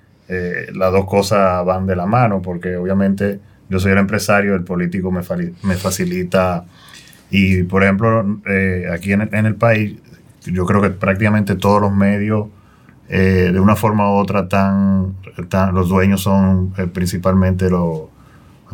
las 0.74 0.92
dos 0.92 1.06
cosas 1.06 1.63
van 1.63 1.86
de 1.86 1.96
la 1.96 2.08
mano, 2.08 2.42
porque 2.42 2.78
obviamente 2.78 3.39
yo 3.70 3.80
soy 3.80 3.92
el 3.92 3.98
empresario, 3.98 4.56
el 4.56 4.64
político 4.64 5.12
me, 5.12 5.22
me 5.64 5.76
facilita. 5.76 6.66
Y 7.32 7.64
por 7.64 7.84
ejemplo, 7.84 8.40
eh, 8.48 8.88
aquí 8.92 9.14
en 9.14 9.22
el, 9.46 9.56
país, 9.56 9.98
yo 10.46 10.66
creo 10.66 10.82
que 10.82 10.90
prácticamente 10.90 11.56
todos 11.56 11.80
los 11.82 11.94
medios, 11.94 12.48
eh, 13.08 13.52
de 13.54 13.60
una 13.60 13.76
forma 13.76 14.12
u 14.12 14.18
otra, 14.18 14.48
tan, 14.48 15.16
los 15.74 15.90
dueños 15.90 16.22
son 16.22 16.72
principalmente 16.94 17.70
los 17.70 18.10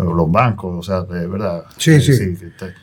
los 0.03 0.29
bancos, 0.29 0.75
o 0.77 0.83
sea, 0.83 1.01
de 1.03 1.25
verdad. 1.27 1.63
Sí, 1.77 2.01
sí. 2.01 2.11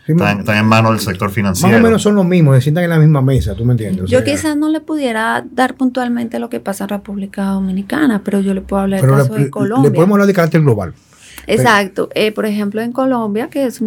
están, 0.07 0.49
en 0.49 0.66
manos 0.66 0.92
del 0.92 1.00
sector 1.00 1.31
financiero. 1.31 1.73
Más 1.73 1.81
o 1.81 1.85
menos 1.85 2.02
son 2.02 2.14
los 2.14 2.25
mismos, 2.25 2.57
se 2.57 2.62
sientan 2.62 2.85
en 2.85 2.90
la 2.90 2.99
misma 2.99 3.21
mesa, 3.21 3.54
¿tú 3.54 3.64
me 3.64 3.73
entiendes? 3.73 4.09
yo 4.09 4.25
quizás 4.25 4.57
no 4.57 4.69
le 4.69 4.81
pudiera 4.81 5.45
dar 5.50 5.75
puntualmente 5.75 6.38
lo 6.38 6.49
que 6.49 6.61
pasa 6.61 6.85
en 6.85 6.90
República 6.90 7.45
Dominicana, 7.47 8.23
pero 8.25 8.40
yo 8.40 8.54
le 8.54 8.62
puedo 8.62 8.83
hablar 8.83 9.02
del 9.02 9.11
caso 9.11 9.35
de 9.35 9.50
Colombia. 9.50 9.90
Le 9.90 9.95
podemos 9.95 10.14
hablar 10.14 10.26
de 10.26 10.35
carácter 10.35 10.62
global. 10.62 10.95
Exacto. 11.46 12.08
Eh, 12.14 12.32
por 12.32 12.46
ejemplo, 12.46 12.80
en 12.80 12.92
Colombia, 12.92 13.48
que 13.48 13.66
es 13.66 13.80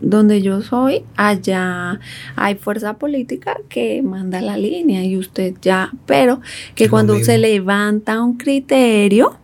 donde 0.00 0.42
yo 0.42 0.60
soy, 0.62 1.04
allá 1.16 2.00
hay 2.36 2.56
fuerza 2.56 2.98
política 2.98 3.56
que 3.68 4.02
manda 4.02 4.40
la 4.40 4.56
línea 4.56 5.04
y 5.04 5.16
usted 5.16 5.54
ya, 5.62 5.92
pero 6.06 6.40
que 6.74 6.88
cuando 6.88 7.18
se 7.20 7.38
levanta 7.38 8.22
un 8.22 8.36
criterio, 8.36 9.38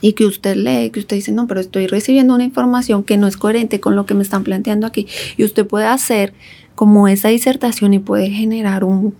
y 0.00 0.12
que 0.12 0.26
usted 0.26 0.56
lee, 0.56 0.90
que 0.90 1.00
usted 1.00 1.16
dice, 1.16 1.32
no, 1.32 1.46
pero 1.46 1.60
estoy 1.60 1.86
recibiendo 1.86 2.34
una 2.34 2.44
información 2.44 3.02
que 3.02 3.16
no 3.16 3.26
es 3.26 3.36
coherente 3.36 3.80
con 3.80 3.96
lo 3.96 4.06
que 4.06 4.14
me 4.14 4.22
están 4.22 4.44
planteando 4.44 4.86
aquí, 4.86 5.06
y 5.36 5.44
usted 5.44 5.66
puede 5.66 5.86
hacer 5.86 6.34
como 6.74 7.08
esa 7.08 7.28
disertación 7.28 7.94
y 7.94 7.98
puede 7.98 8.30
generar 8.30 8.84
un, 8.84 9.14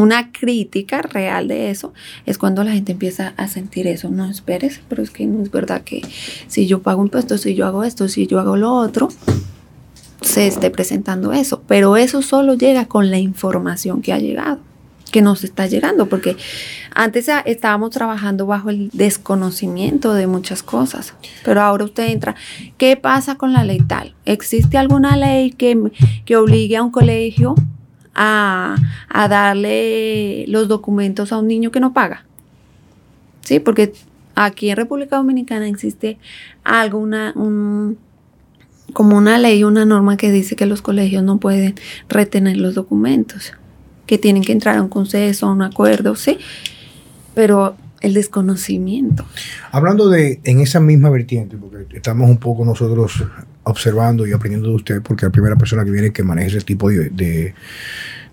una 0.00 0.32
crítica 0.32 1.02
real 1.02 1.48
de 1.48 1.70
eso, 1.70 1.92
es 2.26 2.38
cuando 2.38 2.64
la 2.64 2.72
gente 2.72 2.92
empieza 2.92 3.34
a 3.36 3.48
sentir 3.48 3.86
eso. 3.86 4.08
No 4.08 4.28
esperes, 4.28 4.80
pero 4.88 5.02
es 5.02 5.10
que 5.10 5.26
no 5.26 5.42
es 5.42 5.50
verdad 5.50 5.82
que 5.82 6.02
si 6.48 6.66
yo 6.66 6.82
pago 6.82 7.02
impuestos, 7.02 7.42
si 7.42 7.54
yo 7.54 7.66
hago 7.66 7.84
esto, 7.84 8.08
si 8.08 8.26
yo 8.26 8.40
hago 8.40 8.56
lo 8.56 8.72
otro, 8.74 9.08
se 10.22 10.46
esté 10.46 10.70
presentando 10.70 11.32
eso. 11.32 11.62
Pero 11.66 11.96
eso 11.96 12.22
solo 12.22 12.54
llega 12.54 12.86
con 12.86 13.10
la 13.10 13.18
información 13.18 14.02
que 14.02 14.12
ha 14.12 14.18
llegado 14.18 14.60
que 15.10 15.22
nos 15.22 15.44
está 15.44 15.66
llegando, 15.66 16.06
porque 16.06 16.36
antes 16.94 17.28
estábamos 17.44 17.90
trabajando 17.90 18.46
bajo 18.46 18.70
el 18.70 18.90
desconocimiento 18.92 20.14
de 20.14 20.26
muchas 20.26 20.62
cosas, 20.62 21.14
pero 21.44 21.60
ahora 21.60 21.84
usted 21.84 22.08
entra, 22.10 22.36
¿qué 22.78 22.96
pasa 22.96 23.34
con 23.34 23.52
la 23.52 23.64
ley 23.64 23.80
tal? 23.80 24.14
¿Existe 24.24 24.78
alguna 24.78 25.16
ley 25.16 25.50
que, 25.50 25.90
que 26.24 26.36
obligue 26.36 26.76
a 26.76 26.82
un 26.82 26.90
colegio 26.90 27.54
a, 28.14 28.76
a, 29.08 29.28
darle 29.28 30.44
los 30.48 30.68
documentos 30.68 31.32
a 31.32 31.38
un 31.38 31.48
niño 31.48 31.70
que 31.70 31.80
no 31.80 31.92
paga? 31.92 32.24
Sí, 33.42 33.60
porque 33.60 33.92
aquí 34.34 34.70
en 34.70 34.76
República 34.76 35.16
Dominicana 35.16 35.68
existe 35.68 36.18
algo, 36.64 36.98
una, 36.98 37.32
un, 37.36 37.98
como 38.92 39.16
una 39.16 39.38
ley, 39.38 39.64
una 39.64 39.84
norma 39.84 40.16
que 40.16 40.30
dice 40.30 40.56
que 40.56 40.66
los 40.66 40.82
colegios 40.82 41.22
no 41.22 41.38
pueden 41.38 41.74
retener 42.08 42.56
los 42.56 42.74
documentos 42.74 43.52
que 44.06 44.18
tienen 44.18 44.42
que 44.42 44.52
entrar 44.52 44.76
a 44.76 44.82
un 44.82 44.88
consenso, 44.88 45.46
a 45.46 45.52
un 45.52 45.62
acuerdo, 45.62 46.16
sí, 46.16 46.38
pero 47.34 47.76
el 48.00 48.14
desconocimiento. 48.14 49.24
Hablando 49.70 50.08
de, 50.08 50.40
en 50.44 50.60
esa 50.60 50.80
misma 50.80 51.10
vertiente, 51.10 51.56
porque 51.56 51.96
estamos 51.96 52.28
un 52.28 52.38
poco 52.38 52.64
nosotros 52.64 53.24
observando 53.70 54.26
y 54.26 54.32
aprendiendo 54.32 54.68
de 54.68 54.74
usted, 54.74 55.02
porque 55.02 55.26
la 55.26 55.32
primera 55.32 55.56
persona 55.56 55.84
que 55.84 55.90
viene 55.90 56.12
que 56.12 56.22
maneja 56.22 56.48
ese 56.48 56.60
tipo 56.60 56.90
de, 56.90 57.54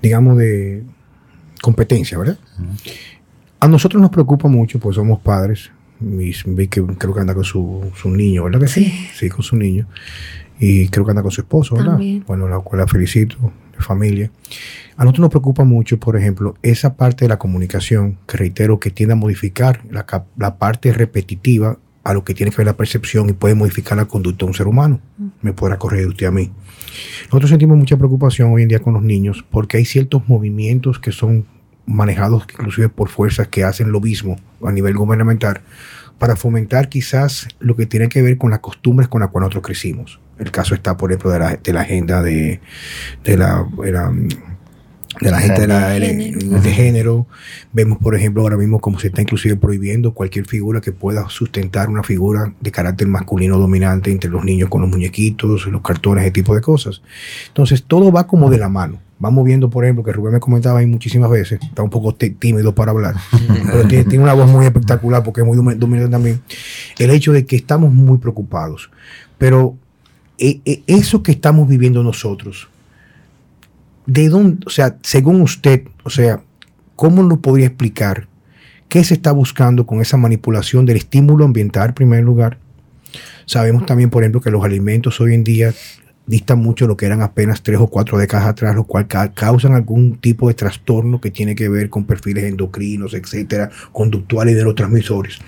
digamos, 0.02 0.38
de 0.38 0.84
competencia, 1.62 2.18
¿verdad? 2.18 2.38
A 3.60 3.68
nosotros 3.68 4.02
nos 4.02 4.12
preocupa 4.12 4.48
mucho, 4.48 4.80
pues 4.80 4.96
somos 4.96 5.20
padres, 5.20 5.72
vi 6.00 6.68
que 6.68 6.84
creo 6.84 7.14
que 7.14 7.20
anda 7.20 7.34
con 7.34 7.44
su, 7.44 7.92
su 7.96 8.10
niño, 8.10 8.44
¿verdad 8.44 8.62
que 8.62 8.68
sí? 8.68 8.94
sí? 9.14 9.30
con 9.30 9.44
su 9.44 9.56
niño. 9.56 9.88
Y 10.60 10.88
creo 10.90 11.06
que 11.06 11.12
anda 11.12 11.22
con 11.22 11.32
su 11.32 11.42
esposo, 11.42 11.76
¿verdad? 11.76 12.00
Bueno, 12.26 12.48
la 12.48 12.60
cual 12.60 12.82
la 12.82 12.88
felicito, 12.88 13.38
de 13.76 13.84
familia. 13.84 14.32
A 14.96 15.04
nosotros 15.04 15.22
nos 15.22 15.30
preocupa 15.30 15.64
mucho, 15.64 16.00
por 16.00 16.18
ejemplo, 16.18 16.56
esa 16.64 16.96
parte 16.96 17.26
de 17.26 17.30
la 17.30 17.38
comunicación, 17.38 18.18
que 18.28 18.38
reitero 18.38 18.80
que 18.80 18.90
tiende 18.90 19.14
a 19.14 19.16
modificar 19.16 19.84
la, 19.92 20.58
parte 20.58 20.92
repetitiva 20.92 21.78
a 22.08 22.14
lo 22.14 22.24
que 22.24 22.34
tiene 22.34 22.52
que 22.52 22.58
ver 22.58 22.68
la 22.68 22.78
percepción 22.78 23.30
y 23.30 23.34
puede 23.34 23.54
modificar 23.54 23.98
la 23.98 24.06
conducta 24.06 24.46
de 24.46 24.50
un 24.50 24.54
ser 24.54 24.66
humano. 24.68 25.02
Me 25.42 25.52
podrá 25.52 25.78
corregir 25.78 26.08
usted 26.08 26.28
a 26.28 26.32
mí. 26.32 26.50
Nosotros 27.26 27.50
sentimos 27.50 27.78
mucha 27.78 27.98
preocupación 27.98 28.54
hoy 28.54 28.62
en 28.62 28.70
día 28.70 28.80
con 28.80 28.94
los 28.94 29.04
niños 29.04 29.44
porque 29.52 29.76
hay 29.76 29.84
ciertos 29.84 30.26
movimientos 30.30 31.00
que 31.00 31.12
son 31.12 31.46
manejados 31.86 32.46
inclusive 32.50 32.88
por 32.88 33.10
fuerzas 33.10 33.50
que 33.50 33.66
hacen 33.66 33.92
lo 33.92 34.00
mismo 34.00 34.38
a 34.64 34.72
nivel 34.72 34.96
gubernamental 34.96 35.62
para 36.18 36.38
fomentar 36.38 36.88
quizás 36.88 37.50
lo 37.60 37.76
que 37.76 37.86
tiene 37.86 38.08
que 38.08 38.22
ver 38.22 38.38
con 38.38 38.52
las 38.52 38.60
costumbres 38.60 39.10
con 39.10 39.20
las 39.20 39.30
cuales 39.30 39.48
nosotros 39.48 39.66
crecimos. 39.66 40.20
El 40.40 40.50
caso 40.52 40.76
está, 40.76 40.96
por 40.96 41.12
ejemplo, 41.12 41.32
de 41.32 41.40
la, 41.40 41.58
de 41.58 41.74
la 41.74 41.82
agenda 41.82 42.22
de, 42.22 42.62
de 43.26 43.38
la, 43.38 43.68
de 43.84 43.92
la 43.92 44.14
gente 45.20 45.62
de, 45.62 45.68
la, 45.68 45.90
de, 45.90 46.72
género. 46.72 47.28
Vemos, 47.74 47.98
por 47.98 48.16
ejemplo, 48.16 48.42
ahora 48.42 48.58
mismo 48.58 48.80
como 48.80 49.00
se 49.00 49.08
está 49.08 49.22
inclusive 49.22 49.56
prohibiendo 49.56 50.14
cualquier 50.14 50.46
figura 50.46 50.82
que 50.82 50.92
pueda 50.92 51.30
sustentar 51.30 51.90
una 51.90 52.04
figura 52.04 52.54
de 52.60 52.72
carácter 52.72 53.08
masculino 53.08 53.58
dominante 53.58 54.12
entre 54.12 54.30
los 54.30 54.44
niños 54.44 54.70
con 54.70 54.82
los 54.82 54.90
muñequitos, 54.90 55.66
los 55.68 55.82
cartones, 55.82 56.24
ese 56.24 56.32
tipo 56.32 56.56
de 56.56 56.62
cosas. 56.62 57.02
Entonces, 57.48 57.84
todo 57.84 58.12
va 58.12 58.28
como 58.28 58.50
de 58.50 58.58
la 58.58 58.70
mano. 58.70 59.00
Vamos 59.20 59.46
viendo, 59.46 59.70
por 59.70 59.84
ejemplo, 59.84 60.04
que 60.04 60.12
Rubén 60.12 60.34
me 60.34 60.40
comentaba 60.40 60.80
ahí 60.80 60.86
muchísimas 60.86 61.32
veces, 61.32 61.60
está 61.62 61.82
un 61.82 61.90
poco 61.90 62.14
tímido 62.14 62.76
para 62.76 62.92
hablar, 62.92 63.16
pero 63.66 63.88
tiene, 63.88 64.20
una 64.20 64.34
voz 64.34 64.48
muy 64.48 64.66
espectacular 64.66 65.24
porque 65.24 65.42
es 65.42 65.48
muy 65.48 65.58
dominante 65.76 66.12
también. 66.12 66.42
El 67.00 67.10
hecho 67.10 67.34
de 67.34 67.46
que 67.46 67.56
estamos 67.56 67.92
muy 67.92 68.20
preocupados. 68.20 68.92
Pero 69.40 69.76
eh, 70.38 70.62
eh, 70.66 70.84
eso 70.86 71.24
que 71.24 71.32
estamos 71.32 71.68
viviendo 71.68 72.04
nosotros, 72.04 72.70
¿de 74.08 74.30
dónde, 74.30 74.66
o 74.66 74.70
sea, 74.70 74.98
según 75.04 75.42
usted, 75.42 75.84
o 76.04 76.10
sea, 76.10 76.42
cómo 76.96 77.22
nos 77.22 77.40
podría 77.40 77.68
explicar 77.68 78.28
qué 78.90 79.04
se 79.04 79.14
está 79.14 79.32
buscando 79.32 79.86
con 79.86 80.02
esa 80.02 80.18
manipulación 80.18 80.86
del 80.86 80.98
estímulo 80.98 81.46
ambiental 81.46 81.90
en 81.90 81.94
primer 81.94 82.24
lugar? 82.24 82.58
Sabemos 83.46 83.86
también, 83.86 84.10
por 84.10 84.24
ejemplo, 84.24 84.42
que 84.42 84.52
los 84.52 84.64
alimentos 84.64 85.22
hoy 85.22 85.34
en 85.34 85.44
día 85.44 85.74
distan 86.26 86.60
mucho 86.60 86.86
de 86.86 86.90
lo 86.90 86.98
que 86.98 87.06
eran 87.06 87.22
apenas 87.22 87.64
tres 87.64 87.80
o 87.80 87.88
cuatro 87.88 88.18
décadas 88.18 88.48
atrás, 88.48 88.76
lo 88.76 88.84
cual 88.84 89.08
causan 89.08 89.74
algún 89.74 90.18
tipo 90.18 90.48
de 90.50 90.54
trastorno 90.54 91.22
que 91.22 91.32
tiene 91.32 91.56
que 91.56 91.70
ver 91.70 91.90
con 91.90 92.06
perfiles 92.06 92.44
endocrinos, 92.44 93.14
etcétera, 93.14 93.70
conductuales 93.94 94.54
y 94.54 94.58
de 94.58 94.64
los 94.64 94.76
transmisores. 94.76 95.40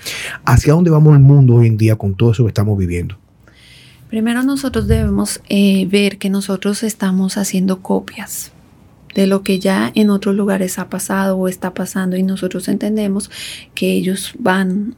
¿Hacia 0.45 0.73
dónde 0.73 0.89
vamos 0.89 1.15
el 1.15 1.21
mundo 1.21 1.55
hoy 1.55 1.67
en 1.67 1.77
día 1.77 1.97
con 1.97 2.15
todo 2.15 2.31
eso 2.31 2.43
que 2.45 2.49
estamos 2.49 2.77
viviendo? 2.77 3.17
Primero 4.09 4.41
nosotros 4.43 4.87
debemos 4.87 5.41
eh, 5.49 5.85
ver 5.85 6.17
que 6.17 6.29
nosotros 6.29 6.83
estamos 6.83 7.37
haciendo 7.37 7.81
copias 7.81 8.51
de 9.13 9.27
lo 9.27 9.43
que 9.43 9.59
ya 9.59 9.91
en 9.95 10.09
otros 10.09 10.35
lugares 10.35 10.79
ha 10.79 10.89
pasado 10.89 11.37
o 11.37 11.47
está 11.47 11.73
pasando 11.73 12.15
y 12.17 12.23
nosotros 12.23 12.67
entendemos 12.67 13.29
que 13.75 13.91
ellos 13.91 14.33
van 14.39 14.95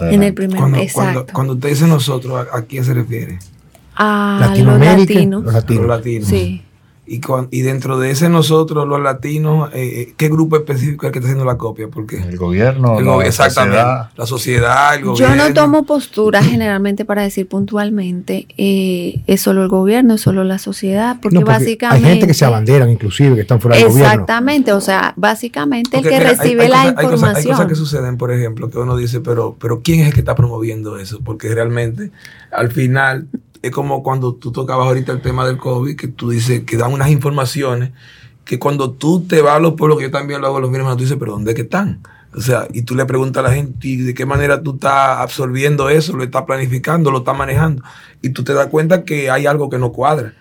en 0.00 0.22
el 0.22 0.32
primer 0.32 0.58
cuando, 0.58 0.78
exacto. 0.78 1.32
Cuando, 1.32 1.52
usted 1.54 1.68
dice 1.70 1.86
nosotros, 1.86 2.46
¿a, 2.52 2.62
quién 2.62 2.84
se 2.84 2.94
refiere? 2.94 3.38
A 3.96 4.54
los 4.56 4.80
latinos. 4.80 5.44
Los 5.44 5.86
latinos. 5.86 6.28
Sí. 6.28 6.62
Y, 7.10 7.20
y 7.50 7.62
dentro 7.62 7.98
de 7.98 8.12
ese 8.12 8.28
nosotros, 8.28 8.86
los 8.86 9.00
latinos, 9.00 9.70
eh, 9.74 9.82
eh, 9.82 10.14
¿qué 10.16 10.28
grupo 10.28 10.56
específico 10.56 11.06
es 11.06 11.08
el 11.08 11.12
que 11.12 11.18
está 11.18 11.26
haciendo 11.26 11.44
la 11.44 11.58
copia? 11.58 11.88
Porque 11.88 12.18
el 12.18 12.36
gobierno, 12.36 13.00
la 13.00 13.26
exactamente, 13.26 13.78
sociedad. 13.78 14.10
la 14.14 14.26
sociedad, 14.26 14.94
el 14.94 15.04
gobierno. 15.06 15.34
Yo 15.36 15.48
no 15.48 15.52
tomo 15.52 15.82
postura 15.82 16.40
generalmente 16.40 17.04
para 17.04 17.22
decir 17.22 17.48
puntualmente 17.48 18.46
eh, 18.56 19.24
es 19.26 19.42
solo 19.42 19.64
el 19.64 19.68
gobierno, 19.68 20.14
es 20.14 20.20
solo 20.20 20.44
la 20.44 20.60
sociedad, 20.60 21.16
porque, 21.20 21.42
básicamente 21.42 22.06
hay 22.06 22.12
gente 22.12 22.28
que 22.28 22.34
se 22.34 22.44
abanderan 22.44 22.88
inclusive 22.88 23.34
que 23.34 23.40
están 23.40 23.60
fuera 23.60 23.76
del 23.76 23.88
gobierno. 23.88 24.12
Exactamente, 24.12 24.72
o 24.72 24.80
sea, 24.80 25.12
básicamente 25.16 25.98
el 25.98 26.04
que 26.04 26.20
recibe 26.20 26.68
la 26.68 26.90
información. 26.90 27.36
hay 27.38 27.44
cosas 27.44 27.66
que 27.66 27.74
suceden, 27.74 28.18
por 28.18 28.30
ejemplo, 28.30 28.70
que 28.70 28.78
uno 28.78 28.96
dice, 28.96 29.18
pero, 29.18 29.56
pero 29.60 29.80
¿quién 29.82 29.98
es 29.98 30.06
el 30.06 30.14
que 30.14 30.20
está 30.20 30.36
promoviendo 30.36 30.96
eso? 30.96 31.18
Porque 31.24 31.52
realmente 31.52 32.12
al 32.52 32.70
final 32.70 33.26
es 33.62 33.70
como 33.70 34.02
cuando 34.02 34.34
tú 34.34 34.52
tocabas 34.52 34.86
ahorita 34.86 35.12
el 35.12 35.22
tema 35.22 35.46
del 35.46 35.58
COVID, 35.58 35.96
que 35.96 36.08
tú 36.08 36.30
dices 36.30 36.64
que 36.64 36.76
dan 36.76 36.92
unas 36.92 37.10
informaciones 37.10 37.90
que 38.44 38.58
cuando 38.58 38.90
tú 38.90 39.22
te 39.26 39.42
vas 39.42 39.56
a 39.56 39.60
los 39.60 39.74
pueblos, 39.74 39.98
que 39.98 40.04
yo 40.04 40.10
también 40.10 40.40
lo 40.40 40.48
hago 40.48 40.60
los 40.60 40.70
mismos, 40.70 40.96
tú 40.96 41.04
dices, 41.04 41.18
pero 41.18 41.32
¿dónde 41.32 41.54
que 41.54 41.62
están? 41.62 42.00
O 42.34 42.40
sea, 42.40 42.66
y 42.72 42.82
tú 42.82 42.94
le 42.94 43.04
preguntas 43.06 43.44
a 43.44 43.48
la 43.48 43.54
gente 43.54 43.96
de 43.96 44.14
qué 44.14 44.24
manera 44.24 44.62
tú 44.62 44.74
estás 44.74 45.18
absorbiendo 45.18 45.88
eso, 45.88 46.16
lo 46.16 46.24
estás 46.24 46.44
planificando, 46.44 47.10
lo 47.10 47.18
estás 47.18 47.36
manejando. 47.36 47.82
Y 48.22 48.30
tú 48.30 48.44
te 48.44 48.52
das 48.52 48.68
cuenta 48.68 49.04
que 49.04 49.30
hay 49.30 49.46
algo 49.46 49.68
que 49.68 49.78
no 49.78 49.92
cuadra. 49.92 50.34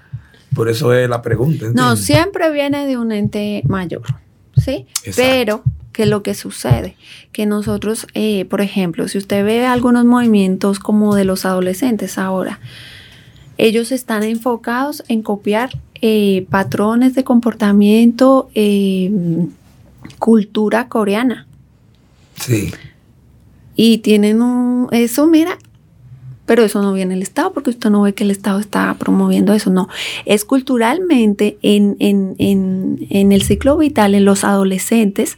Por 0.54 0.70
eso 0.70 0.94
es 0.94 1.10
la 1.10 1.22
pregunta. 1.22 1.68
No, 1.74 1.96
siempre 1.96 2.52
viene 2.52 2.88
de 2.88 2.98
un 2.98 3.12
ente 3.12 3.64
mayor, 3.68 4.04
¿sí? 4.58 4.88
Pero 5.16 5.64
que 5.92 6.06
lo 6.06 6.24
que 6.24 6.34
sucede, 6.34 6.96
que 7.32 7.46
nosotros, 7.46 8.08
eh, 8.14 8.46
por 8.46 8.62
ejemplo, 8.62 9.08
si 9.08 9.18
usted 9.18 9.44
ve 9.44 9.66
algunos 9.66 10.06
movimientos 10.06 10.80
como 10.80 11.16
de 11.16 11.26
los 11.26 11.46
adolescentes 11.46 12.18
ahora, 12.18 12.60
ellos 13.60 13.92
están 13.92 14.24
enfocados 14.24 15.04
en 15.10 15.22
copiar 15.22 15.78
eh, 16.02 16.48
patrones 16.50 17.14
de 17.14 17.26
comportamiento, 17.26 18.50
eh, 18.56 19.12
cultura 20.18 20.88
coreana. 20.88 21.46
Sí. 22.36 22.72
Y 23.76 23.98
tienen 23.98 24.42
un, 24.42 24.88
eso, 24.92 25.28
mira, 25.28 25.58
pero 26.46 26.64
eso 26.64 26.82
no 26.82 26.94
viene 26.94 27.16
del 27.16 27.22
Estado 27.22 27.52
porque 27.52 27.72
usted 27.72 27.90
no 27.90 28.04
ve 28.04 28.14
que 28.14 28.24
el 28.24 28.32
Estado 28.32 28.60
está 28.60 28.96
promoviendo 28.98 29.54
eso, 29.54 29.70
no. 29.72 29.90
Es 30.26 30.46
culturalmente 30.46 31.58
en, 31.62 31.98
el 32.00 33.42
ciclo 33.42 33.78
vital, 33.78 34.16
en 34.16 34.24
los 34.24 34.46
adolescentes, 34.46 35.38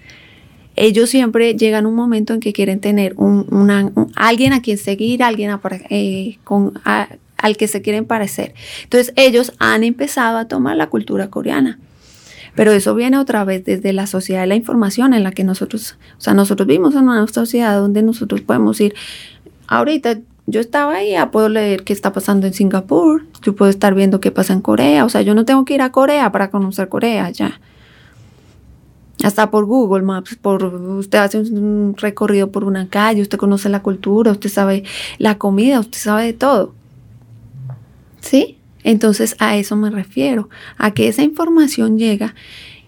ellos 0.75 1.09
siempre 1.09 1.55
llegan 1.55 1.85
a 1.85 1.87
un 1.87 1.95
momento 1.95 2.33
en 2.35 2.39
que 2.39 2.53
quieren 2.53 2.79
tener 2.79 3.15
un, 3.17 4.05
alguien 4.15 4.53
a 4.53 4.61
quien 4.61 4.77
seguir, 4.77 5.23
alguien 5.23 5.51
eh, 5.89 6.37
con, 6.43 6.79
al 7.41 7.57
que 7.57 7.67
se 7.67 7.81
quieren 7.81 8.05
parecer. 8.05 8.53
Entonces 8.83 9.13
ellos 9.17 9.53
han 9.59 9.83
empezado 9.83 10.37
a 10.37 10.47
tomar 10.47 10.77
la 10.77 10.87
cultura 10.87 11.29
coreana. 11.29 11.79
Pero 12.55 12.71
eso 12.71 12.95
viene 12.95 13.17
otra 13.17 13.43
vez 13.45 13.63
desde 13.63 13.93
la 13.93 14.07
sociedad 14.07 14.41
de 14.41 14.47
la 14.47 14.55
información 14.55 15.13
en 15.13 15.23
la 15.23 15.31
que 15.31 15.43
nosotros, 15.43 15.97
o 16.17 16.21
sea, 16.21 16.33
nosotros 16.33 16.67
vivimos 16.67 16.95
en 16.95 17.03
una 17.03 17.25
sociedad 17.27 17.79
donde 17.79 18.03
nosotros 18.03 18.41
podemos 18.41 18.79
ir, 18.81 18.93
ahorita 19.67 20.19
yo 20.47 20.59
estaba 20.59 20.95
ahí, 20.95 21.11
ya 21.11 21.31
puedo 21.31 21.47
leer 21.47 21.83
qué 21.83 21.93
está 21.93 22.11
pasando 22.11 22.47
en 22.47 22.53
Singapur, 22.53 23.25
yo 23.41 23.55
puedo 23.55 23.69
estar 23.69 23.95
viendo 23.95 24.19
qué 24.19 24.31
pasa 24.31 24.51
en 24.53 24.61
Corea, 24.61 25.05
o 25.05 25.09
sea, 25.09 25.21
yo 25.21 25.33
no 25.33 25.45
tengo 25.45 25.63
que 25.63 25.75
ir 25.75 25.81
a 25.81 25.91
Corea 25.91 26.31
para 26.31 26.49
conocer 26.51 26.89
Corea 26.89 27.29
ya. 27.29 27.61
Hasta 29.23 29.51
por 29.51 29.65
Google 29.65 30.01
Maps, 30.01 30.35
por 30.35 30.63
usted 30.65 31.19
hace 31.19 31.37
un 31.37 31.95
recorrido 31.95 32.51
por 32.51 32.63
una 32.63 32.89
calle, 32.89 33.21
usted 33.21 33.37
conoce 33.37 33.69
la 33.69 33.81
cultura, 33.81 34.31
usted 34.31 34.49
sabe 34.49 34.83
la 35.19 35.37
comida, 35.37 35.79
usted 35.79 35.99
sabe 35.99 36.23
de 36.23 36.33
todo. 36.33 36.73
¿Sí? 38.31 38.57
Entonces 38.85 39.35
a 39.39 39.57
eso 39.57 39.75
me 39.75 39.89
refiero, 39.89 40.49
a 40.77 40.93
que 40.93 41.09
esa 41.09 41.21
información 41.21 41.99
llega 41.99 42.33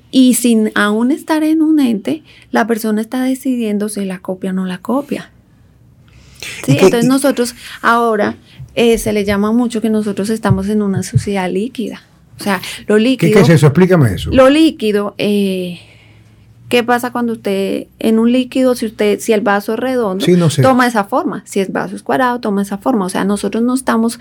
y 0.09 0.35
sin 0.35 0.71
aún 0.73 1.11
estar 1.11 1.43
en 1.43 1.61
un 1.61 1.81
ente, 1.81 2.23
la 2.51 2.65
persona 2.65 3.01
está 3.01 3.21
decidiendo 3.21 3.89
si 3.89 4.05
la 4.05 4.19
copia 4.19 4.51
o 4.51 4.53
no 4.53 4.65
la 4.65 4.77
copia. 4.77 5.31
Sí, 6.65 6.77
entonces 6.79 7.07
nosotros 7.07 7.55
ahora 7.81 8.37
eh, 8.73 8.97
se 8.97 9.11
le 9.11 9.25
llama 9.25 9.51
mucho 9.51 9.81
que 9.81 9.89
nosotros 9.89 10.29
estamos 10.29 10.69
en 10.69 10.81
una 10.81 11.03
sociedad 11.03 11.51
líquida. 11.51 12.03
O 12.39 12.43
sea, 12.43 12.61
lo 12.87 12.97
líquido. 12.97 13.33
¿Qué, 13.33 13.41
es 13.41 13.49
eso? 13.49 13.67
Explícame 13.67 14.13
eso. 14.13 14.31
Lo 14.31 14.49
líquido, 14.49 15.13
eh, 15.17 15.81
¿qué 16.73 16.83
pasa 16.83 17.11
cuando 17.11 17.33
usted 17.33 17.85
en 17.99 18.17
un 18.17 18.31
líquido, 18.31 18.73
si 18.73 18.87
usted, 18.87 19.19
si 19.19 19.31
el 19.31 19.41
vaso 19.41 19.73
es 19.73 19.79
redondo, 19.79 20.25
toma 20.59 20.87
esa 20.87 21.03
forma? 21.03 21.43
Si 21.45 21.59
el 21.59 21.71
vaso 21.71 21.95
es 21.95 22.01
cuadrado, 22.01 22.39
toma 22.39 22.63
esa 22.63 22.79
forma. 22.79 23.05
O 23.05 23.09
sea, 23.09 23.23
nosotros 23.25 23.61
no 23.61 23.75
estamos, 23.75 24.19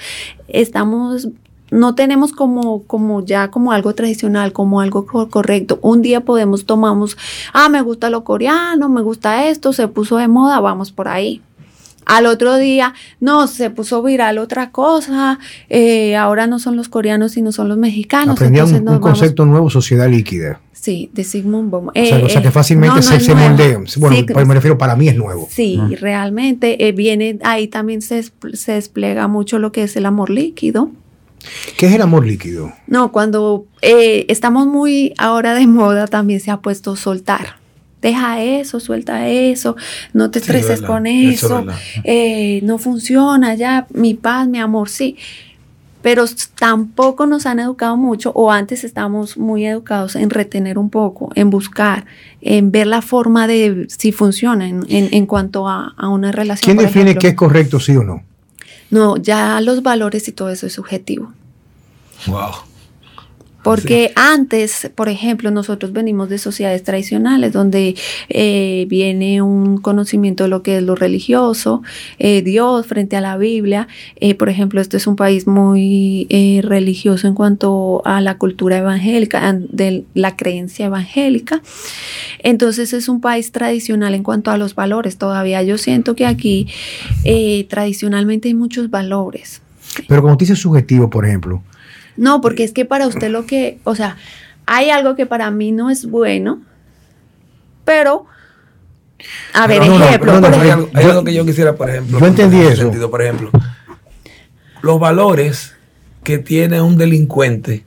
estamos 0.49 1.29
no 1.71 1.95
tenemos 1.95 2.33
como, 2.33 2.83
como 2.83 3.25
ya 3.25 3.51
como 3.51 3.73
algo 3.73 3.95
tradicional, 3.95 4.53
como 4.53 4.83
algo 4.83 5.07
correcto. 5.07 5.79
Un 5.81 6.03
día 6.03 6.27
podemos 6.27 6.67
tomamos, 6.67 7.17
ah, 7.55 7.71
me 7.71 7.81
gusta 7.81 8.11
lo 8.11 8.23
coreano, 8.23 8.91
me 8.91 9.01
gusta 9.01 9.49
esto, 9.49 9.73
se 9.73 9.89
puso 9.89 10.19
de 10.19 10.29
moda, 10.29 10.61
vamos 10.61 10.93
por 10.93 11.09
ahí. 11.09 11.41
Al 12.05 12.27
otro 12.27 12.57
día, 12.57 12.93
no, 13.21 13.47
se 13.47 13.71
puso 13.71 14.03
viral 14.03 14.37
otra 14.37 14.73
cosa, 14.73 15.39
eh, 15.71 16.17
ahora 16.17 16.47
no 16.47 16.59
son 16.59 16.77
los 16.77 16.91
coreanos, 16.91 17.33
sino 17.33 17.51
son 17.51 17.71
los 17.71 17.79
mexicanos. 17.79 18.37
Aprendíamos 18.37 18.73
un, 18.73 18.99
concepto 18.99 19.47
nuevo, 19.47 19.71
sociedad 19.71 20.11
líquida. 20.11 20.61
Sí, 20.83 21.09
de 21.13 21.23
Sigmund 21.23 21.71
Baum. 21.71 21.89
o, 21.89 21.93
sea, 21.95 22.43
que 22.43 22.49
eh, 22.49 22.51
fácilmente 22.51 23.03
se, 23.03 23.21
se 23.21 23.37
moldean. 23.37 23.85
Bueno, 23.99 24.27
pues 24.27 24.47
me 24.49 24.55
refiero, 24.55 24.77
para 24.77 24.97
mí 24.97 25.07
es 25.07 25.15
nuevo. 25.15 25.49
Sí, 25.49 25.79
realmente 26.01 26.89
eh, 26.89 26.91
viene, 26.91 27.39
ahí 27.45 27.69
también 27.69 28.03
se, 28.03 28.25
se 28.55 28.73
despliega 28.73 29.29
mucho 29.29 29.61
lo 29.61 29.71
que 29.71 29.85
es 29.85 29.95
el 29.95 30.07
amor 30.07 30.29
líquido. 30.29 30.91
¿Qué 31.77 31.87
es 31.87 31.95
el 31.95 32.03
amor 32.03 32.27
líquido? 32.27 32.73
No, 32.89 33.13
cuando 33.13 33.67
estamos 33.81 34.67
muy 34.67 35.15
ahora 35.19 35.55
de 35.55 35.69
moda 35.69 36.09
también 36.09 36.41
se 36.41 36.51
ha 36.51 36.57
puesto 36.57 36.97
soltar 36.97 37.63
deja 38.03 38.43
eso, 38.43 38.81
suelta 38.81 39.29
eso, 39.29 39.77
no 40.13 40.33
te 40.33 40.41
estreses 40.41 40.83
con 40.83 41.07
eso, 41.07 41.65
eh, 42.03 42.59
no 42.65 42.79
funciona 42.79 43.55
ya, 43.55 43.87
mi 43.95 44.15
paz, 44.15 44.49
mi 44.49 44.59
amor, 44.59 44.89
sí. 44.89 45.17
Pero 46.03 46.25
tampoco 46.59 47.27
nos 47.27 47.47
han 47.47 47.61
educado 47.61 47.97
mucho, 47.97 48.33
o 48.35 48.51
antes 48.51 48.85
estábamos 48.85 49.39
muy 49.39 49.65
educados 49.65 50.17
en 50.17 50.31
retener 50.31 50.79
un 50.79 50.91
poco, 50.91 51.31
en 51.35 51.51
buscar, 51.51 52.07
en 52.41 52.73
ver 52.73 52.89
la 52.89 53.03
forma 53.03 53.47
de 53.47 53.87
si 53.89 54.13
funciona 54.13 54.69
en, 54.69 55.27
cuanto 55.27 55.69
a, 55.69 55.95
una 56.09 56.33
relación. 56.33 56.77
¿Quién 56.77 56.87
define 56.87 57.17
qué 57.17 57.29
es 57.29 57.35
correcto, 57.35 57.79
sí 57.79 57.97
o 57.97 58.03
no? 58.03 58.23
No, 58.91 59.17
ya 59.17 59.61
los 59.61 59.83
valores 59.83 60.29
y 60.29 60.33
todo 60.33 60.51
eso 60.51 60.67
es 60.67 60.73
subjetivo. 60.75 61.33
Wow. 62.27 62.72
Porque 63.63 64.13
antes, 64.17 64.91
por 64.95 65.09
ejemplo, 65.09 65.51
nosotros 65.51 65.93
venimos 65.93 66.29
de 66.29 66.39
sociedades 66.39 66.83
tradicionales 66.83 67.53
donde 67.53 67.95
eh, 68.29 68.87
viene 68.89 69.41
un 69.43 69.79
conocimiento 69.79 70.45
de 70.45 70.51
lo 70.51 70.63
que 70.63 70.79
es 70.79 70.83
lo 70.83 70.95
religioso, 70.95 71.83
eh, 72.19 72.43
Dios 72.43 72.87
frente 72.87 73.17
a 73.17 73.21
la 73.21 73.37
Biblia. 73.37 73.89
Eh, 74.17 74.35
por 74.35 74.49
ejemplo, 74.49 74.81
este 74.81 74.97
es 74.97 75.07
un 75.07 75.17
país 75.17 75.47
muy 75.47 76.27
religioso 76.63 77.29
en 77.29 77.35
cuanto 77.35 78.03
a 78.05 78.21
la 78.21 78.39
cultura 78.39 78.79
evangélica, 78.79 79.53
de 79.53 80.05
la 80.15 80.37
creencia 80.37 80.87
evangélica. 80.87 81.63
Entonces 82.41 82.93
es 82.93 83.09
un 83.09 83.21
país 83.21 83.53
tradicional 83.53 84.15
en 84.15 84.23
cuanto 84.23 84.51
a 84.51 84.57
los 84.57 84.75
valores. 84.75 85.19
Todavía 85.19 85.63
yo 85.63 85.79
siento 85.79 86.17
que 86.17 86.27
aquí 86.27 86.67
tradicionalmente 87.69 88.49
hay 88.49 88.55
muchos 88.55 88.91
valores. 88.91 89.63
Pero 90.09 90.23
como 90.23 90.37
dice 90.37 90.57
subjetivo, 90.57 91.11
por 91.11 91.27
ejemplo, 91.27 91.63
no, 92.17 92.41
porque 92.41 92.65
es 92.65 92.73
que 92.73 92.85
para 92.85 93.07
usted 93.07 93.31
lo 93.31 93.47
que, 93.47 93.79
o 93.85 93.95
sea, 93.95 94.17
hay 94.67 94.91
algo 94.91 95.17
que 95.17 95.27
para 95.27 95.51
mí 95.51 95.73
no 95.73 95.91
es 95.91 96.07
bueno, 96.07 96.63
pero... 97.85 98.27
A 99.55 99.69
ver, 99.69 99.83
ejemplo. 99.83 100.33
hay, 100.95 101.05
algo, 101.05 101.23
que 101.23 101.33
yo 101.33 101.47
quisiera, 101.47 101.77
por 101.77 101.89
ejemplo. 101.89 102.19
Yo 102.19 102.27
entendí 102.27 102.61
eso. 102.61 102.91
por 103.09 103.23
ejemplo, 103.23 103.51
los 104.83 104.99
valores 104.99 105.77
que 106.25 106.39
tiene 106.39 106.81
un 106.81 106.97
delincuente 106.97 107.85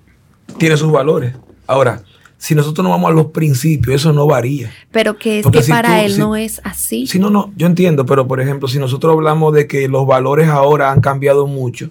tiene 0.58 0.78
sus 0.78 0.92
valores. 0.92 1.34
Ahora, 1.68 2.04
si 2.38 2.56
nosotros 2.56 2.84
no 2.84 2.92
vamos 2.92 3.10
a 3.10 3.14
los 3.14 3.28
principios, 3.28 3.96
eso 3.96 4.14
no 4.14 4.28
varía. 4.28 4.72
Pero 4.92 5.18
que 5.18 5.40
es 5.40 5.48
que 5.48 5.62
para 5.64 6.04
él 6.04 6.20
no 6.20 6.36
es 6.36 6.62
así. 6.64 7.08
Si 7.08 7.20
no, 7.20 7.30
no, 7.30 7.52
yo 7.56 7.68
entiendo, 7.68 8.06
pero 8.06 8.28
por 8.28 8.40
ejemplo, 8.40 8.68
si 8.68 8.80
nosotros 8.80 9.14
hablamos 9.14 9.54
de 9.54 9.68
que 9.68 9.88
los 9.88 10.06
valores 10.06 10.48
ahora 10.48 10.92
han 10.92 11.02
cambiado 11.02 11.48
mucho, 11.48 11.90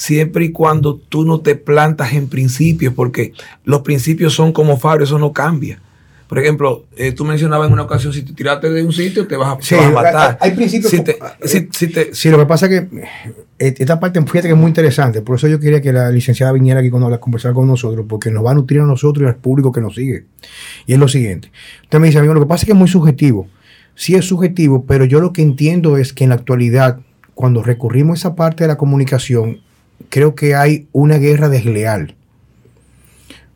siempre 0.00 0.46
y 0.46 0.50
cuando 0.50 0.96
tú 0.96 1.26
no 1.26 1.40
te 1.40 1.56
plantas 1.56 2.14
en 2.14 2.26
principios, 2.26 2.94
porque 2.94 3.34
los 3.64 3.82
principios 3.82 4.32
son 4.32 4.50
como 4.50 4.78
Fabio, 4.78 5.04
eso 5.04 5.18
no 5.18 5.34
cambia. 5.34 5.78
Por 6.26 6.38
ejemplo, 6.38 6.86
eh, 6.96 7.12
tú 7.12 7.26
mencionabas 7.26 7.66
en 7.66 7.74
una 7.74 7.82
ocasión, 7.82 8.12
si 8.14 8.22
te 8.22 8.32
tiraste 8.32 8.70
de 8.70 8.82
un 8.82 8.94
sitio, 8.94 9.26
te 9.26 9.36
vas 9.36 9.48
a, 9.72 9.90
matar. 9.90 10.38
Hay, 10.40 10.52
principios. 10.52 10.90
Sí, 12.12 12.30
lo 12.30 12.38
que 12.38 12.46
pasa 12.46 12.66
es 12.66 12.70
que 12.70 13.00
eh, 13.58 13.74
esta 13.76 14.00
parte, 14.00 14.22
fíjate 14.22 14.48
que 14.48 14.54
es 14.54 14.58
muy 14.58 14.68
interesante. 14.68 15.20
Por 15.20 15.36
eso 15.36 15.48
yo 15.48 15.60
quería 15.60 15.82
que 15.82 15.92
la 15.92 16.10
licenciada 16.10 16.52
viniera 16.52 16.80
aquí 16.80 16.88
cuando 16.88 17.12
a 17.12 17.20
conversar 17.20 17.52
con 17.52 17.66
nosotros, 17.66 18.06
porque 18.08 18.30
nos 18.30 18.46
va 18.46 18.52
a 18.52 18.54
nutrir 18.54 18.80
a 18.80 18.86
nosotros 18.86 19.24
y 19.24 19.28
al 19.28 19.36
público 19.36 19.70
que 19.70 19.82
nos 19.82 19.96
sigue. 19.96 20.24
Y 20.86 20.94
es 20.94 20.98
lo 20.98 21.08
siguiente. 21.08 21.50
Usted 21.82 21.98
me 21.98 22.06
dice, 22.06 22.20
amigo, 22.20 22.32
lo 22.32 22.40
que 22.40 22.46
pasa 22.46 22.62
es 22.62 22.66
que 22.66 22.72
es 22.72 22.78
muy 22.78 22.88
subjetivo. 22.88 23.48
Sí 23.96 24.14
es 24.14 24.24
subjetivo, 24.24 24.86
pero 24.86 25.04
yo 25.04 25.20
lo 25.20 25.34
que 25.34 25.42
entiendo 25.42 25.98
es 25.98 26.14
que 26.14 26.24
en 26.24 26.30
la 26.30 26.36
actualidad, 26.36 27.00
cuando 27.34 27.62
recurrimos 27.62 28.16
a 28.16 28.28
esa 28.28 28.34
parte 28.36 28.64
de 28.64 28.68
la 28.68 28.78
comunicación, 28.78 29.60
creo 30.08 30.34
que 30.34 30.54
hay 30.54 30.88
una 30.92 31.18
guerra 31.18 31.48
desleal. 31.48 32.16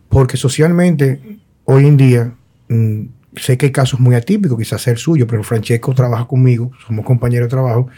Porque 0.09 0.37
socialmente, 0.37 1.38
hoy 1.64 1.87
en 1.87 1.96
día, 1.96 2.35
mm, 2.68 3.02
sé 3.37 3.59
que 3.59 3.66
hay 3.66 3.72
casos 3.72 3.98
muy 4.00 4.14
atípicos, 4.14 4.59
quizás 4.59 4.87
el 4.87 4.96
suyo, 4.96 5.26
pero 5.26 5.42
Francesco 5.42 5.94
trabaja 5.94 6.26
conmigo, 6.26 6.70
somos 6.87 7.04
compañeros 7.04 7.46
de 7.46 7.50
trabajo, 7.50 7.88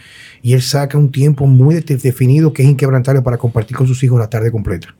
y 0.41 0.53
él 0.53 0.61
saca 0.61 0.97
un 0.97 1.11
tiempo 1.11 1.45
muy 1.45 1.75
definido 1.75 2.53
que 2.53 2.63
es 2.63 2.69
inquebrantable 2.69 3.21
para 3.21 3.37
compartir 3.37 3.77
con 3.77 3.87
sus 3.87 4.03
hijos 4.03 4.19
la 4.19 4.29
tarde 4.29 4.51
completa. 4.51 4.95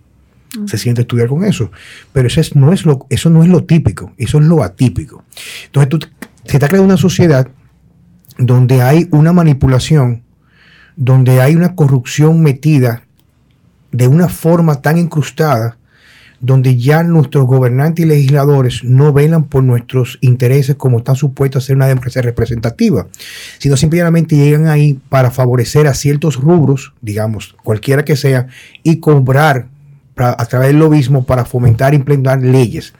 Se 0.66 0.78
siente 0.78 1.02
estudiar 1.02 1.28
con 1.28 1.44
eso. 1.44 1.72
Pero 2.14 2.28
eso, 2.28 2.42
no 2.56 2.72
es 2.72 2.86
lo, 2.86 3.06
eso 3.10 3.30
no 3.30 3.44
es 3.44 3.50
lo 3.50 3.66
típico, 3.66 4.14
eso 4.18 4.40
es 4.40 4.46
lo 4.46 4.64
atípico. 4.64 5.24
Entonces, 5.66 5.90
tú, 5.90 6.00
se 6.46 6.54
está 6.54 6.68
creando 6.68 6.86
una 6.86 6.98
sociedad 6.98 7.48
donde 8.38 8.82
hay 8.82 9.08
una 9.12 9.34
manipulación, 9.34 10.24
donde 10.96 11.42
hay 11.42 11.56
una 11.56 11.76
corrupción 11.76 12.42
metida 12.42 13.07
de 13.98 14.08
una 14.08 14.30
forma 14.30 14.80
tan 14.82 14.98
incrustada 15.00 15.78
donde 16.40 16.78
ya 16.78 17.02
nuestros 17.02 17.48
gobernantes 17.48 18.06
y 18.06 18.08
legisladores 18.08 18.84
no 18.84 19.12
velan 19.12 19.46
por 19.46 19.64
nuestros 19.64 20.20
intereses 20.22 20.76
como 20.76 21.00
están 21.00 21.16
supuestos 21.16 21.64
a 21.64 21.66
ser 21.66 21.78
una 21.78 21.88
democracia 21.88 22.22
representativa, 22.22 23.08
sino 23.58 23.76
simplemente 23.76 24.36
llegan 24.36 24.68
ahí 24.68 25.00
para 25.10 25.32
favorecer 25.32 25.88
a 25.88 25.96
ciertos 25.96 26.36
rubros, 26.36 26.94
digamos, 27.02 27.56
cualquiera 27.64 28.06
que 28.06 28.16
sea, 28.16 28.46
y 28.84 29.00
cobrar 29.00 29.70
a 30.16 30.46
través 30.46 30.70
del 30.70 30.80
lobismo 30.80 31.26
para 31.26 31.44
fomentar 31.44 31.94
e 31.94 31.98
implementar 31.98 32.40
leyes. 32.42 32.94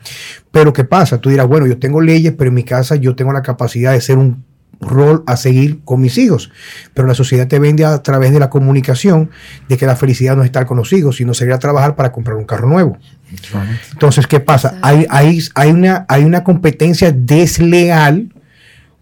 Pero 0.52 0.74
¿qué 0.74 0.84
pasa? 0.84 1.20
Tú 1.20 1.30
dirás, 1.30 1.48
bueno, 1.48 1.68
yo 1.68 1.78
tengo 1.78 2.02
leyes, 2.02 2.34
pero 2.36 2.50
en 2.50 2.56
mi 2.56 2.64
casa 2.64 2.96
yo 2.96 3.16
tengo 3.16 3.34
la 3.34 3.44
capacidad 3.44 3.92
de 3.92 4.02
ser 4.02 4.18
un 4.18 4.44
rol 4.80 5.24
a 5.26 5.38
seguir 5.38 5.80
con 5.84 6.02
mis 6.02 6.18
hijos. 6.18 6.52
Pero 6.94 7.08
la 7.08 7.14
sociedad 7.14 7.48
te 7.48 7.60
vende 7.60 7.86
a 7.86 8.02
través 8.04 8.32
de 8.32 8.40
la 8.40 8.50
comunicación 8.50 9.30
de 9.70 9.78
que 9.78 9.86
la 9.86 9.96
felicidad 9.96 10.36
no 10.36 10.44
es 10.44 10.48
estar 10.48 10.66
con 10.66 10.78
los 10.78 10.94
hijos, 10.94 11.18
sino 11.18 11.34
sería 11.34 11.60
trabajar 11.60 11.96
para 11.96 12.12
comprar 12.12 12.38
un 12.38 12.46
carro 12.46 12.68
nuevo. 12.68 12.98
Entonces, 13.92 14.28
¿qué 14.28 14.40
pasa? 14.40 14.78
Hay, 14.82 15.06
hay, 15.10 15.40
hay, 15.56 15.72
una, 15.72 16.06
hay 16.08 16.24
una 16.24 16.44
competencia 16.44 17.12
desleal 17.12 18.34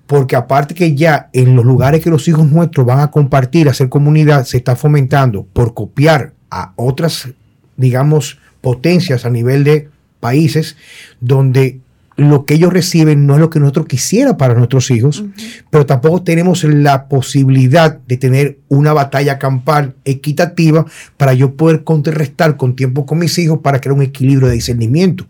porque 0.08 0.36
aparte 0.36 0.76
que 0.76 0.96
ya 0.96 1.30
en 1.34 1.56
los 1.56 1.66
lugares 1.66 2.02
que 2.02 2.10
los 2.10 2.28
hijos 2.28 2.50
nuestros 2.50 2.86
van 2.86 3.00
a 3.00 3.12
compartir, 3.12 3.68
a 3.68 3.72
hacer 3.72 3.90
comunidad, 3.90 4.46
se 4.46 4.58
está 4.58 4.76
fomentando 4.76 5.46
por 5.52 5.74
copiar 5.74 6.34
a 6.52 6.74
otras, 6.76 7.30
digamos, 7.76 8.40
potencias 8.62 9.26
a 9.26 9.30
nivel 9.30 9.64
de 9.64 9.90
países 10.20 10.78
donde 11.20 11.80
lo 12.18 12.46
que 12.46 12.54
ellos 12.54 12.72
reciben 12.72 13.26
no 13.26 13.34
es 13.34 13.40
lo 13.40 13.50
que 13.50 13.60
nosotros 13.60 13.88
quisiera 13.88 14.38
para 14.38 14.54
nuestros 14.54 14.90
hijos, 14.92 15.24
pero 15.70 15.86
tampoco 15.86 16.24
tenemos 16.24 16.64
la 16.64 17.08
posibilidad 17.08 18.00
de 18.08 18.18
tener 18.18 18.60
una 18.70 18.94
batalla 18.94 19.38
campal 19.38 19.96
equitativa 20.06 20.86
para 21.18 21.34
yo 21.34 21.56
poder 21.56 21.84
contrarrestar 21.84 22.56
con 22.56 22.76
tiempo 22.76 23.06
con 23.06 23.20
mis 23.20 23.38
hijos 23.38 23.60
para 23.60 23.80
crear 23.80 23.96
un 23.96 24.02
equilibrio 24.02 24.48
de 24.48 24.54
discernimiento. 24.54 25.26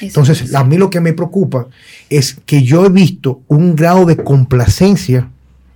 Entonces, 0.00 0.54
a 0.54 0.64
mí 0.64 0.76
lo 0.76 0.90
que 0.90 1.00
me 1.00 1.14
preocupa 1.14 1.68
es 2.10 2.36
que 2.44 2.62
yo 2.62 2.84
he 2.84 2.90
visto 2.90 3.40
un 3.48 3.74
grado 3.74 4.04
de 4.04 4.16
complacencia 4.16 5.30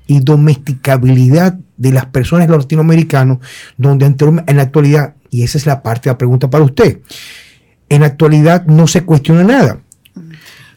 y 0.06 0.20
domesticabilidad 0.20 1.58
de 1.76 1.92
las 1.92 2.06
personas 2.06 2.48
los 2.48 2.64
latinoamericanos, 2.64 3.38
donde 3.78 4.04
en 4.06 4.56
la 4.56 4.62
actualidad, 4.62 5.14
y 5.30 5.42
esa 5.44 5.56
es 5.56 5.66
la 5.66 5.82
parte 5.82 6.08
de 6.08 6.14
la 6.14 6.18
pregunta 6.18 6.50
para 6.50 6.64
usted, 6.64 6.98
en 7.88 8.00
la 8.02 8.08
actualidad 8.08 8.66
no 8.66 8.86
se 8.86 9.02
cuestiona 9.04 9.44
nada. 9.44 9.80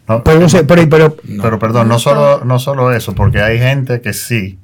Pero, 0.05 1.17
pero, 1.41 1.59
perdón, 1.59 1.87
no 1.87 1.99
solo, 1.99 2.43
no 2.43 2.59
solo 2.59 2.91
eso, 2.91 3.13
porque 3.15 3.41
hay 3.41 3.57
gente 3.57 4.01
que 4.01 4.13
sí, 4.13 4.59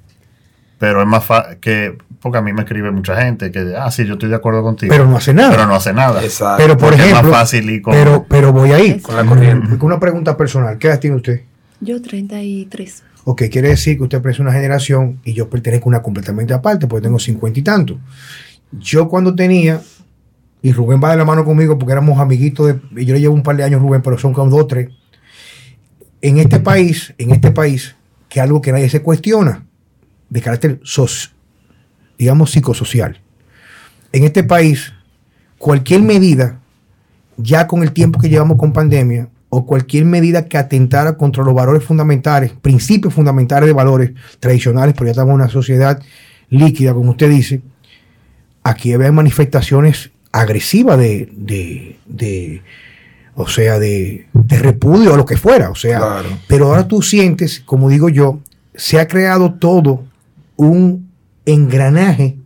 pero 0.78 1.02
es 1.02 1.08
más 1.08 1.24
fácil 1.26 1.58
que 1.60 1.98
porque 2.22 2.38
a 2.38 2.42
mí 2.42 2.52
me 2.52 2.62
escribe 2.62 2.92
mucha 2.92 3.22
gente 3.22 3.52
que, 3.52 3.76
ah, 3.78 3.90
sí, 3.92 4.06
yo 4.06 4.14
estoy 4.14 4.30
de 4.30 4.36
acuerdo 4.36 4.62
contigo. 4.62 4.92
Pero 4.92 5.08
no 5.08 5.18
hace 5.18 5.34
nada. 5.34 5.52
Pero 5.52 5.66
no 5.68 5.76
hace 5.76 5.94
nada. 5.94 6.22
Exacto. 6.24 6.62
Pero 6.62 6.78
por 6.78 6.94
ejemplo, 6.94 7.18
es 7.18 7.24
más 7.24 7.32
fácil 7.32 7.70
y 7.70 7.82
con, 7.82 7.94
pero, 7.94 8.26
pero 8.28 8.52
voy 8.52 8.72
ahí. 8.72 9.00
Con 9.00 9.16
la 9.16 9.26
corriente. 9.26 9.78
Una 9.80 10.00
pregunta 10.00 10.36
personal. 10.36 10.78
¿Qué 10.78 10.88
edad 10.88 11.00
tiene 11.00 11.16
usted? 11.16 11.42
Yo 11.80 12.02
33. 12.02 13.04
Ok, 13.24 13.44
quiere 13.50 13.70
decir 13.70 13.98
que 13.98 14.04
usted 14.04 14.18
pertenece 14.18 14.42
a 14.42 14.46
una 14.46 14.54
generación 14.54 15.20
y 15.24 15.34
yo 15.34 15.50
pertenezco 15.50 15.88
a 15.88 15.90
una 15.90 16.02
completamente 16.02 16.54
aparte, 16.54 16.88
porque 16.88 17.04
tengo 17.04 17.20
50 17.20 17.60
y 17.60 17.64
tanto. 17.64 18.00
Yo 18.72 19.08
cuando 19.08 19.34
tenía, 19.34 19.82
y 20.62 20.74
Rubén 20.74 21.00
va 21.02 21.12
de 21.12 21.18
la 21.18 21.26
mano 21.26 21.46
conmigo 21.46 21.78
porque 21.78 21.94
éramos 21.94 22.20
amiguitos, 22.20 22.68
de, 22.68 23.06
yo 23.06 23.14
le 23.14 23.22
llevo 23.22 23.34
un 23.34 23.44
par 23.44 23.56
de 23.56 23.64
años 23.64 23.82
Rubén, 23.82 24.02
pero 24.02 24.18
son 24.18 24.34
como 24.34 24.50
dos 24.50 24.62
o 24.62 24.68
tres. 24.68 24.90
En 26.22 26.38
este 26.38 26.60
país, 26.60 27.14
en 27.18 27.32
este 27.32 27.52
país, 27.52 27.96
que 28.28 28.42
algo 28.42 28.62
que 28.62 28.72
nadie 28.72 28.90
se 28.90 29.02
cuestiona, 29.02 29.66
de 30.30 30.42
carácter 30.42 30.80
social 30.84 31.34
digamos, 32.20 32.52
psicosocial. 32.52 33.22
En 34.12 34.26
este 34.26 34.44
país, 34.44 34.94
cualquier 35.58 36.02
medida, 36.02 36.60
ya 37.38 37.66
con 37.66 37.82
el 37.82 37.94
tiempo 37.94 38.20
que 38.20 38.28
llevamos 38.28 38.58
con 38.58 38.74
pandemia, 38.74 39.30
o 39.48 39.66
cualquier 39.66 40.06
medida 40.06 40.46
que 40.46 40.58
atentara 40.60 41.18
contra 41.18 41.44
los 41.44 41.56
valores 41.56 41.84
fundamentales, 41.84 42.52
principios 42.52 43.14
fundamentales 43.14 43.68
de 43.68 43.74
valores 43.74 44.12
tradicionales, 44.40 44.94
porque 44.94 45.08
ya 45.08 45.12
estamos 45.12 45.32
en 45.32 45.36
una 45.36 45.50
sociedad 45.50 46.00
líquida, 46.50 46.94
como 46.94 47.12
usted 47.12 47.30
dice, 47.30 47.62
aquí 48.62 48.94
hay 48.94 49.12
manifestaciones 49.12 50.12
agresivas 50.32 51.00
de, 51.00 51.98
de, 52.06 52.62
o 53.36 53.48
sea, 53.48 53.80
de, 53.80 54.28
repudio 54.34 55.14
o 55.14 55.18
lo 55.18 55.26
que 55.26 55.38
fuera, 55.38 55.70
o 55.70 55.76
sea, 55.76 56.24
pero 56.48 56.68
ahora 56.68 56.88
tú 56.88 57.02
sientes, 57.02 57.62
como 57.66 57.90
digo 57.90 58.10
yo, 58.10 58.40
se 58.76 59.00
ha 59.00 59.08
creado 59.08 59.54
todo 59.54 60.04
un 60.56 61.10
engranaje 61.46 62.38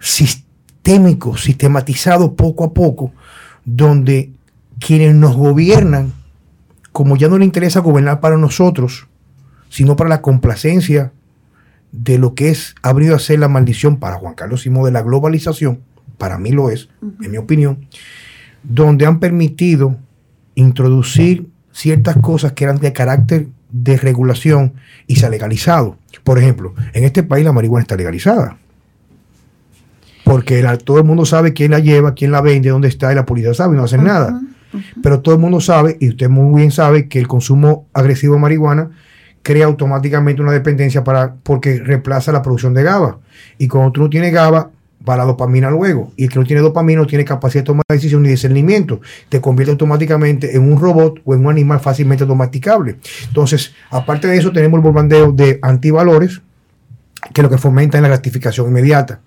sistémico, 0.00 1.36
sistematizado 1.36 2.34
poco 2.34 2.64
a 2.64 2.72
poco, 2.72 3.12
donde 3.64 4.32
quienes 4.80 5.14
nos 5.14 5.36
gobiernan, 5.36 6.12
como 6.90 7.16
ya 7.16 7.28
no 7.28 7.38
le 7.38 7.44
interesa 7.44 7.80
gobernar 7.80 8.20
para 8.20 8.36
nosotros, 8.36 9.06
sino 9.68 9.96
para 9.96 10.10
la 10.10 10.22
complacencia 10.22 11.12
de 11.92 12.18
lo 12.18 12.34
que 12.34 12.50
es 12.50 12.74
ha 12.82 12.90
a 12.90 13.18
ser 13.18 13.38
la 13.38 13.48
maldición 13.48 13.98
para 13.98 14.16
Juan 14.16 14.34
Carlos 14.34 14.62
Simón 14.62 14.84
de 14.84 14.90
la 14.90 15.02
globalización, 15.02 15.80
para 16.18 16.38
mí 16.38 16.50
lo 16.50 16.70
es, 16.70 16.88
en 17.22 17.30
mi 17.30 17.36
opinión, 17.36 17.86
donde 18.62 19.06
han 19.06 19.20
permitido 19.20 19.96
introducir 20.54 21.46
ciertas 21.72 22.16
cosas 22.18 22.52
que 22.52 22.64
eran 22.64 22.78
de 22.78 22.92
carácter 22.92 23.48
de 23.70 23.96
regulación 23.96 24.74
y 25.06 25.16
se 25.16 25.26
ha 25.26 25.30
legalizado. 25.30 25.96
Por 26.24 26.38
ejemplo, 26.38 26.74
en 26.92 27.04
este 27.04 27.22
país 27.22 27.44
la 27.44 27.52
marihuana 27.52 27.82
está 27.82 27.96
legalizada. 27.96 28.58
Porque 30.24 30.62
todo 30.84 30.98
el 30.98 31.04
mundo 31.04 31.24
sabe 31.24 31.52
quién 31.52 31.72
la 31.72 31.80
lleva, 31.80 32.14
quién 32.14 32.30
la 32.30 32.40
vende, 32.40 32.68
dónde 32.68 32.88
está, 32.88 33.10
y 33.12 33.16
la 33.16 33.26
policía 33.26 33.54
sabe 33.54 33.74
y 33.74 33.78
no 33.78 33.84
hacen 33.84 34.04
nada. 34.04 34.40
Pero 35.02 35.20
todo 35.20 35.34
el 35.34 35.40
mundo 35.40 35.60
sabe, 35.60 35.96
y 36.00 36.10
usted 36.10 36.28
muy 36.28 36.60
bien 36.60 36.70
sabe, 36.70 37.08
que 37.08 37.18
el 37.18 37.26
consumo 37.26 37.86
agresivo 37.92 38.34
de 38.34 38.40
marihuana 38.40 38.90
crea 39.42 39.66
automáticamente 39.66 40.40
una 40.40 40.52
dependencia 40.52 41.02
para, 41.02 41.34
porque 41.42 41.80
reemplaza 41.80 42.30
la 42.30 42.42
producción 42.42 42.72
de 42.72 42.84
GABA. 42.84 43.18
Y 43.58 43.66
cuando 43.66 43.92
tú 43.92 44.00
no 44.02 44.10
tienes 44.10 44.32
GABA, 44.32 44.70
va 45.08 45.16
la 45.16 45.24
dopamina 45.24 45.70
luego. 45.70 46.12
Y 46.16 46.24
el 46.24 46.30
que 46.30 46.38
no 46.38 46.44
tiene 46.44 46.62
dopamina 46.62 47.00
no 47.00 47.06
tiene 47.06 47.24
capacidad 47.24 47.62
de 47.62 47.66
tomar 47.66 47.84
decisión 47.88 48.22
ni 48.22 48.28
discernimiento. 48.28 49.00
Te 49.28 49.40
convierte 49.40 49.72
automáticamente 49.72 50.56
en 50.56 50.70
un 50.70 50.80
robot 50.80 51.20
o 51.24 51.34
en 51.34 51.40
un 51.40 51.50
animal 51.50 51.80
fácilmente 51.80 52.24
domesticable. 52.24 52.96
Entonces, 53.28 53.74
aparte 53.90 54.28
de 54.28 54.36
eso, 54.36 54.52
tenemos 54.52 54.78
el 54.78 54.84
bombardeo 54.84 55.32
de 55.32 55.58
antivalores, 55.62 56.40
que 57.32 57.42
lo 57.42 57.50
que 57.50 57.58
fomenta 57.58 58.00
la 58.00 58.08
gratificación 58.08 58.68
inmediata. 58.68 59.20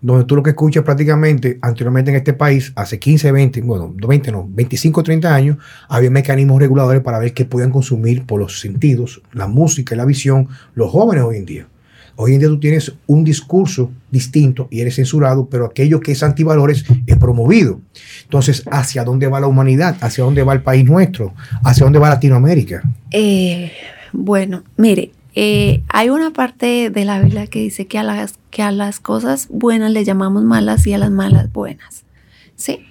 Donde 0.00 0.24
tú 0.24 0.34
lo 0.34 0.42
que 0.42 0.50
escuchas 0.50 0.82
prácticamente, 0.82 1.58
anteriormente 1.62 2.10
en 2.10 2.16
este 2.16 2.32
país, 2.32 2.72
hace 2.74 2.98
15, 2.98 3.30
20, 3.30 3.60
bueno, 3.60 3.94
20 3.96 4.32
no, 4.32 4.48
25, 4.50 5.00
30 5.00 5.32
años, 5.32 5.58
había 5.88 6.10
mecanismos 6.10 6.60
reguladores 6.60 7.02
para 7.02 7.20
ver 7.20 7.32
qué 7.32 7.44
podían 7.44 7.70
consumir 7.70 8.26
por 8.26 8.40
los 8.40 8.58
sentidos, 8.58 9.22
la 9.32 9.46
música 9.46 9.94
y 9.94 9.98
la 9.98 10.04
visión, 10.04 10.48
los 10.74 10.90
jóvenes 10.90 11.22
hoy 11.22 11.36
en 11.36 11.44
día. 11.44 11.68
Hoy 12.16 12.34
en 12.34 12.40
día 12.40 12.48
tú 12.48 12.58
tienes 12.58 12.92
un 13.06 13.22
discurso 13.22 13.92
distinto 14.12 14.68
y 14.70 14.80
eres 14.80 14.96
censurado, 14.96 15.46
pero 15.46 15.66
aquello 15.66 15.98
que 15.98 16.12
es 16.12 16.22
antivalores 16.22 16.84
es 17.06 17.16
promovido. 17.16 17.80
Entonces, 18.24 18.62
¿hacia 18.70 19.02
dónde 19.02 19.26
va 19.26 19.40
la 19.40 19.48
humanidad? 19.48 19.96
¿Hacia 20.00 20.22
dónde 20.22 20.44
va 20.44 20.52
el 20.52 20.62
país 20.62 20.84
nuestro? 20.84 21.34
¿Hacia 21.64 21.84
dónde 21.84 21.98
va 21.98 22.10
Latinoamérica? 22.10 22.82
Eh, 23.10 23.72
bueno, 24.12 24.62
mire, 24.76 25.12
eh, 25.34 25.82
hay 25.88 26.10
una 26.10 26.30
parte 26.30 26.90
de 26.90 27.04
la 27.04 27.20
Biblia 27.20 27.46
que 27.46 27.60
dice 27.60 27.86
que 27.86 27.98
a, 27.98 28.02
las, 28.02 28.34
que 28.50 28.62
a 28.62 28.70
las 28.70 29.00
cosas 29.00 29.48
buenas 29.50 29.90
le 29.90 30.04
llamamos 30.04 30.44
malas 30.44 30.86
y 30.86 30.92
a 30.92 30.98
las 30.98 31.10
malas 31.10 31.50
buenas. 31.50 32.04
¿Sí? 32.54 32.84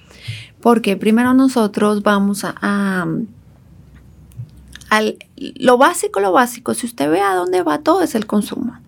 Porque 0.60 0.98
primero 0.98 1.34
nosotros 1.34 2.02
vamos 2.02 2.44
a, 2.44 2.56
a 2.62 3.08
al, 4.90 5.18
lo 5.38 5.78
básico, 5.78 6.20
lo 6.20 6.32
básico, 6.34 6.74
si 6.74 6.86
usted 6.86 7.10
ve 7.10 7.22
a 7.22 7.36
dónde 7.36 7.62
va 7.62 7.80
todo 7.80 8.02
es 8.02 8.16
el 8.16 8.26
consumo. 8.26 8.81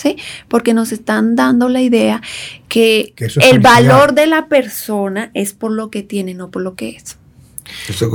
¿Sí? 0.00 0.16
Porque 0.48 0.74
nos 0.74 0.92
están 0.92 1.36
dando 1.36 1.68
la 1.68 1.82
idea 1.82 2.22
que, 2.68 3.14
el 3.42 3.60
valor 3.60 4.14
de 4.14 4.26
la 4.26 4.46
persona 4.46 5.30
es 5.34 5.52
por 5.52 5.72
lo 5.72 5.90
que 5.90 6.02
tiene, 6.02 6.34
no 6.34 6.50
por 6.50 6.62
lo 6.62 6.74
que 6.74 6.90
es. 6.90 7.18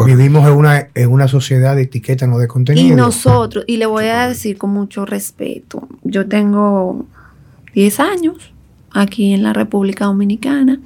Vivimos 0.06 0.48
en 0.48 0.54
una, 0.54 0.89
en 0.93 1.12
una 1.12 1.28
sociedad 1.28 1.76
de 1.76 1.84
etiqueta, 1.84 2.28
no 2.28 2.38
de 2.38 2.48
contenido. 2.48 2.88
Y 2.88 2.91
nosotros, 2.91 3.63
y 3.67 3.78
le 3.78 3.86
voy 3.86 4.06
a 4.06 4.28
decir 4.28 4.58
con 4.58 4.71
mucho 4.71 5.06
respeto, 5.06 5.88
yo 6.04 6.28
tengo 6.28 7.06
10 7.74 8.00
años 8.00 8.52
aquí 8.91 9.34
en 9.34 9.43
la 9.43 9.54
República 9.54 10.06
Dominicana 10.06 10.80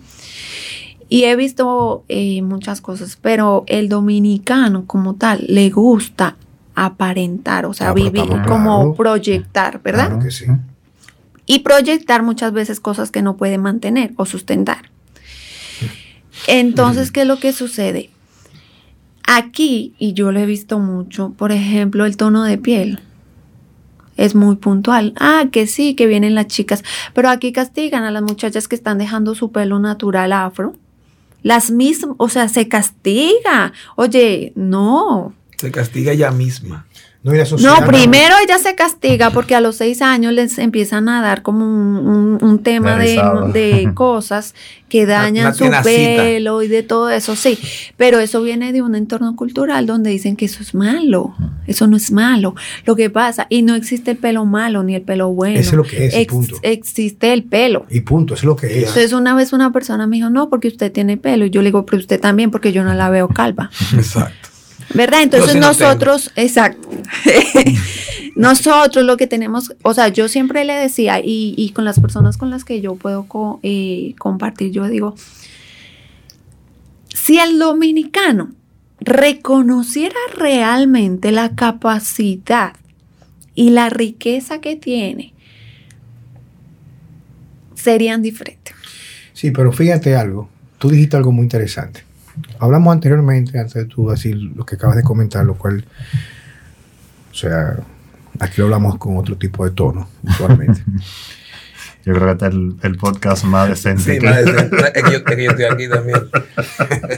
y 1.07 1.23
he 1.23 1.35
visto 1.35 2.03
eh, 2.09 2.41
muchas 2.43 2.81
cosas, 2.81 3.17
pero 3.19 3.63
el 3.67 3.89
dominicano 3.89 4.85
como 4.85 5.15
tal 5.15 5.43
le 5.47 5.69
gusta 5.71 6.35
aparentar, 6.75 7.65
o 7.65 7.73
sea, 7.73 7.93
vivir 7.93 8.29
como 8.47 8.93
proyectar, 8.95 9.81
¿verdad? 9.81 10.07
Claro 10.07 10.23
que 10.23 10.31
sí 10.31 10.45
y 11.49 11.59
proyectar 11.59 12.21
muchas 12.21 12.53
veces 12.53 12.79
cosas 12.79 13.09
que 13.09 13.23
no 13.23 13.35
puede 13.35 13.57
mantener 13.57 14.11
o 14.17 14.27
sustentar. 14.27 14.91
Entonces, 16.45 17.11
¿qué 17.11 17.21
es 17.21 17.27
lo 17.27 17.39
que 17.39 17.53
sucede? 17.53 18.11
Aquí, 19.23 19.95
y 19.97 20.13
yo 20.13 20.31
lo 20.31 20.39
he 20.39 20.45
visto 20.45 20.77
mucho, 20.77 21.33
por 21.35 21.51
ejemplo, 21.51 22.05
el 22.05 22.17
tono 22.17 22.43
de 22.43 22.59
piel 22.59 22.99
es 24.15 24.35
muy 24.35 24.57
puntual. 24.57 25.13
Ah, 25.19 25.45
que 25.51 25.65
sí, 25.65 25.95
que 25.95 26.05
vienen 26.05 26.35
las 26.35 26.45
chicas, 26.45 26.83
pero 27.15 27.29
aquí 27.29 27.51
castigan 27.51 28.03
a 28.03 28.11
las 28.11 28.21
muchachas 28.21 28.67
que 28.67 28.75
están 28.75 28.99
dejando 28.99 29.33
su 29.33 29.51
pelo 29.51 29.79
natural 29.79 30.33
afro. 30.33 30.75
Las 31.41 31.71
mismas, 31.71 32.15
o 32.19 32.29
sea, 32.29 32.47
se 32.47 32.67
castiga. 32.67 33.73
Oye, 33.95 34.53
no. 34.55 35.33
Se 35.57 35.71
castiga 35.71 36.11
ella 36.11 36.29
misma. 36.29 36.85
No, 37.21 37.85
primero 37.85 38.35
ella 38.41 38.59
se 38.59 38.75
castiga 38.75 39.29
porque 39.31 39.53
a 39.53 39.59
los 39.59 39.75
seis 39.75 40.01
años 40.01 40.31
les 40.31 40.57
empiezan 40.57 41.09
a 41.09 41.21
dar 41.21 41.41
como 41.41 41.65
un, 41.65 42.61
tema 42.63 42.97
de, 42.97 43.91
cosas 43.93 44.55
que 44.87 45.05
dañan 45.05 45.53
su 45.53 45.65
pelo 45.83 46.63
y 46.63 46.69
de 46.69 46.81
todo 46.81 47.09
eso, 47.09 47.35
sí. 47.35 47.59
Pero 47.97 48.19
eso 48.19 48.41
viene 48.41 48.71
de 48.71 48.81
un 48.81 48.95
entorno 48.95 49.35
cultural 49.35 49.85
donde 49.85 50.11
dicen 50.11 50.37
que 50.37 50.45
eso 50.45 50.63
es 50.63 50.73
malo. 50.73 51.35
Eso 51.67 51.87
no 51.87 51.97
es 51.97 52.09
malo. 52.13 52.55
Lo 52.85 52.95
que 52.95 53.09
pasa, 53.09 53.47
y 53.49 53.63
no 53.63 53.75
existe 53.75 54.11
el 54.11 54.17
pelo 54.17 54.45
malo 54.45 54.83
ni 54.83 54.95
el 54.95 55.01
pelo 55.01 55.27
bueno. 55.29 55.59
Eso 55.59 55.71
es 55.71 55.75
lo 55.75 55.83
que 55.83 56.05
es, 56.05 56.25
punto. 56.25 56.55
Existe 56.61 57.33
el 57.33 57.43
pelo. 57.43 57.85
Y 57.89 57.99
punto, 57.99 58.33
eso 58.33 58.41
es 58.41 58.45
lo 58.45 58.55
que 58.55 58.67
es. 58.67 58.87
Entonces 58.87 59.11
una 59.11 59.35
vez 59.35 59.51
una 59.51 59.73
persona 59.73 60.07
me 60.07 60.15
dijo, 60.15 60.29
no, 60.29 60.49
porque 60.49 60.69
usted 60.69 60.89
tiene 60.89 61.17
pelo. 61.17 61.45
Y 61.45 61.49
yo 61.49 61.61
le 61.61 61.67
digo, 61.67 61.85
pero 61.85 61.99
usted 61.99 62.19
también, 62.19 62.49
porque 62.49 62.71
yo 62.71 62.85
no 62.85 62.93
la 62.93 63.09
veo 63.09 63.27
calva. 63.27 63.69
Exacto. 63.93 64.48
¿Verdad? 64.93 65.21
Entonces 65.21 65.55
nosotros, 65.55 66.31
exacto, 66.35 66.89
nosotros 68.35 69.05
lo 69.05 69.17
que 69.17 69.27
tenemos, 69.27 69.73
o 69.83 69.93
sea, 69.93 70.07
yo 70.07 70.27
siempre 70.27 70.65
le 70.65 70.73
decía, 70.73 71.21
y, 71.23 71.71
con 71.75 71.85
las 71.85 71.99
personas 71.99 72.37
con 72.37 72.49
las 72.49 72.65
que 72.65 72.81
yo 72.81 72.95
puedo 72.95 73.27
eh, 73.63 74.15
compartir, 74.17 74.71
yo 74.71 74.87
digo, 74.87 75.15
si 77.13 77.39
el 77.39 77.59
dominicano 77.59 78.51
reconociera 78.99 80.15
realmente 80.35 81.31
la 81.31 81.55
capacidad 81.55 82.73
y 83.53 83.69
la 83.69 83.89
riqueza 83.89 84.59
que 84.59 84.75
tiene, 84.75 85.33
serían 87.75 88.21
diferentes. 88.21 88.75
Sí, 89.33 89.51
pero 89.51 89.71
fíjate 89.71 90.15
algo, 90.15 90.49
tú 90.79 90.89
dijiste 90.89 91.15
algo 91.15 91.31
muy 91.31 91.43
interesante 91.43 92.08
hablamos 92.59 92.93
anteriormente, 92.93 93.59
antes 93.59 93.73
de 93.75 93.85
tú 93.85 94.09
decir 94.09 94.35
lo 94.35 94.65
que 94.65 94.75
acabas 94.75 94.95
de 94.95 95.03
comentar, 95.03 95.45
lo 95.45 95.55
cual, 95.55 95.85
o 97.31 97.35
sea, 97.35 97.77
aquí 98.39 98.55
lo 98.57 98.65
hablamos 98.65 98.97
con 98.97 99.17
otro 99.17 99.37
tipo 99.37 99.65
de 99.65 99.71
tono, 99.71 100.07
usualmente. 100.23 100.83
Yo 102.05 102.13
creo 102.13 102.25
que 102.25 102.45
este 102.45 102.47
es 102.47 102.53
el, 102.83 102.97
podcast 102.97 103.43
más 103.43 103.69
decente. 103.69 104.19
Sí, 104.19 104.25
más 104.25 104.43
decente. 104.43 104.77
es, 104.95 105.03
que 105.03 105.11
yo, 105.43 105.51
estoy 105.51 105.65
aquí 105.65 105.87
también. 105.89 106.17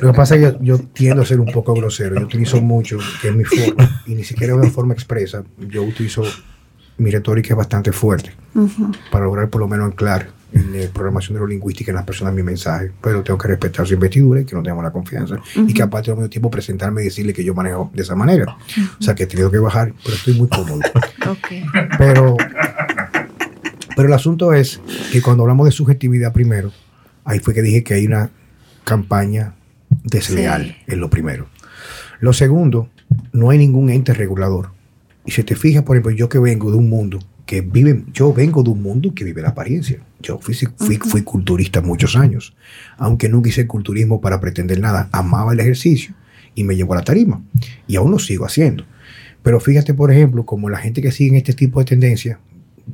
Lo 0.02 0.12
que 0.12 0.18
pasa 0.18 0.36
es 0.36 0.54
que 0.54 0.58
yo, 0.66 0.80
tiendo 0.80 1.22
a 1.22 1.26
ser 1.26 1.40
un 1.40 1.52
poco 1.52 1.74
grosero. 1.76 2.16
Yo 2.20 2.26
utilizo 2.26 2.60
mucho, 2.60 2.98
que 3.22 3.30
es 3.30 3.36
mi 3.36 3.46
forma, 3.46 4.02
y 4.08 4.16
ni 4.16 4.24
siquiera 4.24 4.54
de 4.54 4.60
una 4.60 4.70
forma 4.72 4.94
expresa. 4.94 5.44
Yo 5.60 5.84
utilizo 5.84 6.24
mi 6.98 7.10
retórica 7.10 7.54
es 7.54 7.58
bastante 7.58 7.92
fuerte 7.92 8.32
para 9.12 9.26
lograr 9.26 9.50
por 9.50 9.62
lo 9.62 9.68
menos 9.68 9.88
anclar 9.88 10.30
en 10.54 10.80
la 10.80 10.88
programación 10.90 11.36
neurolingüística 11.36 11.92
en 11.92 11.96
las 11.96 12.06
personas 12.06 12.34
mi 12.34 12.44
mensaje, 12.44 12.92
pero 13.02 13.24
tengo 13.24 13.38
que 13.38 13.48
respetar 13.48 13.88
su 13.88 13.94
investidura 13.94 14.42
y 14.42 14.46
que 14.46 14.56
no 14.56 14.62
tenemos 14.62 14.84
la 14.84 14.92
confianza. 14.92 15.38
Y 15.56 15.74
que 15.74 15.82
aparte 15.82 16.12
al 16.12 16.18
mismo 16.18 16.30
tiempo 16.30 16.52
presentarme 16.52 17.02
y 17.02 17.06
decirle 17.06 17.34
que 17.34 17.44
yo 17.44 17.54
manejo 17.54 17.90
de 17.94 18.02
esa 18.02 18.16
manera. 18.16 18.58
O 19.00 19.04
sea 19.04 19.16
que 19.16 19.24
he 19.24 19.28
tenido 19.28 19.50
que 19.50 19.60
bajar, 19.60 19.94
pero 20.04 20.16
estoy 20.16 20.34
muy 20.34 20.48
cómodo. 20.50 20.80
Pero, 21.98 22.36
pero 23.96 24.08
el 24.08 24.14
asunto 24.14 24.54
es 24.54 24.82
que 25.12 25.22
cuando 25.22 25.44
hablamos 25.44 25.66
de 25.66 25.72
subjetividad 25.72 26.34
primero, 26.34 26.72
ahí 27.24 27.40
fue 27.40 27.54
que 27.54 27.62
dije 27.62 27.84
que 27.84 27.94
hay 27.94 28.06
una 28.06 28.32
campaña 28.84 29.54
desleal, 30.04 30.78
en 30.88 31.00
lo 31.00 31.10
primero. 31.10 31.48
Lo 32.20 32.34
segundo, 32.34 32.90
no 33.32 33.50
hay 33.50 33.58
ningún 33.58 33.90
ente 33.90 34.14
regulador. 34.14 34.72
Y 35.26 35.32
si 35.32 35.44
te 35.44 35.56
fijas, 35.56 35.84
por 35.84 35.96
ejemplo, 35.96 36.12
yo 36.12 36.30
que 36.30 36.40
vengo 36.40 36.72
de 36.72 36.78
un 36.78 36.90
mundo 36.90 37.20
que 37.52 37.60
vive, 37.60 38.06
yo 38.14 38.32
vengo 38.32 38.64
de 38.64 38.70
un 38.70 38.82
mundo 38.82 39.14
que 39.14 39.26
vive 39.26 39.42
la 39.42 39.50
apariencia. 39.50 40.00
Yo 40.22 40.40
fui, 40.40 40.56
fui, 40.56 41.22
culturista 41.22 41.82
muchos 41.82 42.16
años, 42.16 42.56
aunque 42.98 43.28
nunca 43.28 43.50
hice 43.50 43.68
culturismo 43.68 44.22
para 44.22 44.40
pretender 44.40 44.80
nada, 44.80 45.10
amaba 45.12 45.52
el 45.52 45.60
ejercicio 45.60 46.16
y 46.56 46.64
me 46.64 46.78
llevó 46.78 46.94
a 46.94 47.00
la 47.00 47.04
tarima. 47.04 47.44
Y 47.88 47.98
aún 47.98 48.10
lo 48.10 48.20
sigo 48.20 48.46
haciendo. 48.46 48.86
Pero 49.44 49.60
fíjate, 49.60 49.94
por 49.94 50.14
ejemplo, 50.14 50.46
como 50.46 50.70
la 50.70 50.78
gente 50.78 51.02
que 51.02 51.12
sigue 51.12 51.36
este 51.36 51.52
tipo 51.52 51.80
de 51.80 51.86
tendencia 51.88 52.40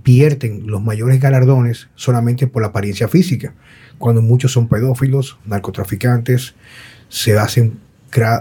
vierten 0.04 0.66
los 0.66 0.82
mayores 0.82 1.22
galardones 1.22 1.90
solamente 1.94 2.48
por 2.48 2.64
la 2.64 2.70
apariencia 2.70 3.08
física, 3.08 3.54
cuando 4.00 4.24
muchos 4.24 4.54
son 4.54 4.68
pedófilos, 4.68 5.38
narcotraficantes, 5.46 6.56
se 7.10 7.38
hacen 7.38 7.78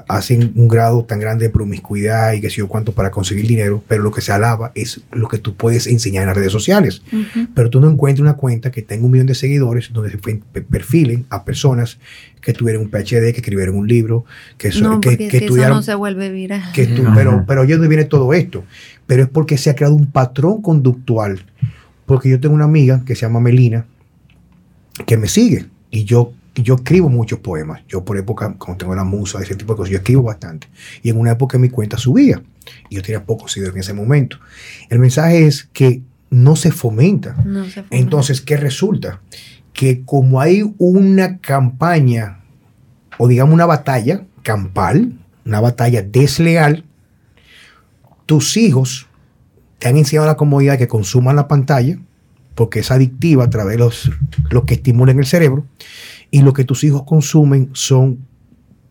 hacen 0.08 0.52
un 0.54 0.68
grado 0.68 1.04
tan 1.04 1.20
grande 1.20 1.46
de 1.46 1.50
promiscuidad 1.50 2.32
y 2.32 2.40
que 2.40 2.50
sé 2.50 2.56
yo 2.56 2.68
cuánto 2.68 2.92
para 2.92 3.10
conseguir 3.10 3.46
dinero, 3.46 3.82
pero 3.88 4.02
lo 4.02 4.10
que 4.10 4.20
se 4.20 4.32
alaba 4.32 4.72
es 4.74 5.00
lo 5.12 5.28
que 5.28 5.38
tú 5.38 5.54
puedes 5.54 5.86
enseñar 5.86 6.22
en 6.22 6.28
las 6.28 6.36
redes 6.36 6.52
sociales. 6.52 7.02
Pero 7.54 7.70
tú 7.70 7.80
no 7.80 7.90
encuentras 7.90 8.20
una 8.20 8.34
cuenta 8.34 8.70
que 8.70 8.82
tenga 8.82 9.04
un 9.04 9.12
millón 9.12 9.26
de 9.26 9.34
seguidores 9.34 9.92
donde 9.92 10.10
se 10.10 10.18
perfilen 10.62 11.26
a 11.30 11.44
personas 11.44 11.98
que 12.40 12.52
tuvieron 12.52 12.82
un 12.82 12.90
PhD, 12.90 13.32
que 13.32 13.40
escribieron 13.40 13.76
un 13.76 13.88
libro, 13.88 14.24
que, 14.56 14.70
no, 14.80 15.00
que, 15.00 15.16
que, 15.16 15.46
eso 15.46 15.68
no 15.68 15.82
se 15.82 15.94
vuelve 15.94 16.30
viral. 16.30 16.72
Que 16.72 16.86
pero, 17.14 17.44
pero 17.46 17.64
¿y 17.64 17.72
dónde 17.72 17.88
viene 17.88 18.04
todo 18.04 18.32
esto? 18.32 18.64
Pero 19.06 19.24
es 19.24 19.28
porque 19.28 19.58
se 19.58 19.70
ha 19.70 19.74
creado 19.74 19.96
un 19.96 20.06
patrón 20.06 20.62
conductual. 20.62 21.44
Porque 22.06 22.30
yo 22.30 22.38
tengo 22.38 22.54
una 22.54 22.64
amiga 22.64 23.02
que 23.04 23.16
se 23.16 23.22
llama 23.22 23.40
Melina, 23.40 23.84
que 25.06 25.16
me 25.16 25.26
sigue. 25.26 25.66
Y 25.90 26.04
yo 26.04 26.32
yo 26.62 26.76
escribo 26.76 27.08
muchos 27.08 27.40
poemas. 27.40 27.82
Yo 27.88 28.04
por 28.04 28.16
época, 28.16 28.54
cuando 28.58 28.78
tengo 28.78 28.94
la 28.94 29.04
musa, 29.04 29.40
ese 29.42 29.54
tipo 29.54 29.74
de 29.74 29.76
cosas, 29.78 29.90
yo 29.90 29.98
escribo 29.98 30.22
bastante. 30.22 30.68
Y 31.02 31.10
en 31.10 31.18
una 31.18 31.32
época 31.32 31.58
mi 31.58 31.68
cuenta 31.68 31.98
subía. 31.98 32.42
Y 32.88 32.96
yo 32.96 33.02
tenía 33.02 33.24
pocos 33.24 33.52
seguidores 33.52 33.76
en 33.76 33.80
ese 33.80 33.92
momento. 33.92 34.38
El 34.88 34.98
mensaje 34.98 35.46
es 35.46 35.68
que 35.72 36.02
no 36.30 36.56
se 36.56 36.72
fomenta. 36.72 37.34
No 37.44 37.64
se 37.64 37.82
fomenta. 37.82 37.96
Entonces, 37.96 38.40
¿qué 38.40 38.56
resulta? 38.56 39.20
Que 39.72 40.02
como 40.04 40.40
hay 40.40 40.74
una 40.78 41.38
campaña, 41.38 42.40
o 43.18 43.28
digamos 43.28 43.54
una 43.54 43.66
batalla 43.66 44.24
campal, 44.42 45.12
una 45.44 45.60
batalla 45.60 46.02
desleal, 46.02 46.84
tus 48.24 48.56
hijos 48.56 49.06
te 49.78 49.88
han 49.88 49.96
enseñado 49.96 50.26
la 50.26 50.36
comodidad 50.36 50.78
que 50.78 50.88
consuman 50.88 51.36
la 51.36 51.48
pantalla, 51.48 51.98
porque 52.54 52.80
es 52.80 52.90
adictiva 52.90 53.44
a 53.44 53.50
través 53.50 53.76
de 53.76 53.78
los, 53.78 54.10
los 54.50 54.64
que 54.64 54.74
estimulan 54.74 55.18
el 55.18 55.26
cerebro 55.26 55.66
y 56.36 56.42
lo 56.42 56.52
que 56.52 56.64
tus 56.64 56.84
hijos 56.84 57.04
consumen 57.04 57.70
son 57.72 58.18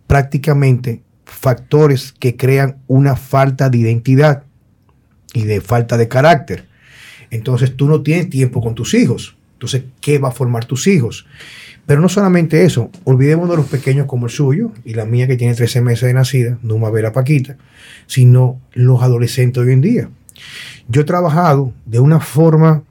prácticamente 0.08 1.04
factores 1.26 2.12
que 2.12 2.36
crean 2.36 2.78
una 2.88 3.16
falta 3.16 3.70
de 3.70 3.78
identidad 3.78 4.46
y 5.32 5.44
de 5.44 5.62
falta 5.62 5.96
de 5.96 6.08
carácter. 6.08 6.66
Entonces 7.30 7.76
tú 7.76 7.88
no 7.88 8.02
tienes 8.02 8.32
tiempo 8.32 8.62
con 8.62 8.74
tus 8.74 8.96
hijos. 8.96 9.38
Entonces, 9.54 9.84
¿qué 10.02 10.18
va 10.18 10.30
a 10.30 10.32
formar 10.32 10.66
tus 10.66 10.88
hijos? 10.88 11.28
Pero 11.86 12.02
no 12.02 12.10
solamente 12.10 12.66
eso, 12.66 12.90
olvidemos 13.04 13.48
de 13.48 13.58
los 13.58 13.68
pequeños 13.68 14.08
como 14.08 14.26
el 14.26 14.32
suyo 14.32 14.72
y 14.84 14.96
la 14.96 15.06
mía 15.06 15.28
que 15.28 15.38
tiene 15.38 15.54
13 15.54 15.82
meses 15.82 16.08
de 16.08 16.16
nacida, 16.16 16.58
no 16.64 16.80
me 16.80 17.02
la 17.04 17.12
Paquita, 17.12 17.58
sino 18.08 18.60
los 18.74 19.04
adolescentes 19.04 19.62
hoy 19.62 19.72
en 19.72 19.82
día. 19.82 20.10
Yo 20.88 21.02
he 21.02 21.06
trabajado 21.06 21.74
de 21.86 22.00
una 22.00 22.20
forma 22.20 22.82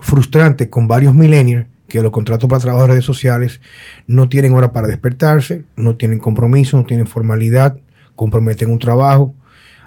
frustrante 0.00 0.70
con 0.70 0.88
varios 0.88 1.14
millennials 1.14 1.66
que 1.88 2.02
los 2.02 2.12
contratos 2.12 2.48
para 2.48 2.60
trabajar 2.60 2.86
en 2.86 2.92
redes 2.92 3.04
sociales 3.04 3.60
no 4.06 4.28
tienen 4.28 4.54
hora 4.54 4.72
para 4.72 4.88
despertarse, 4.88 5.64
no 5.76 5.96
tienen 5.96 6.18
compromiso, 6.18 6.76
no 6.76 6.84
tienen 6.84 7.06
formalidad, 7.06 7.76
comprometen 8.16 8.70
un 8.70 8.78
trabajo, 8.78 9.34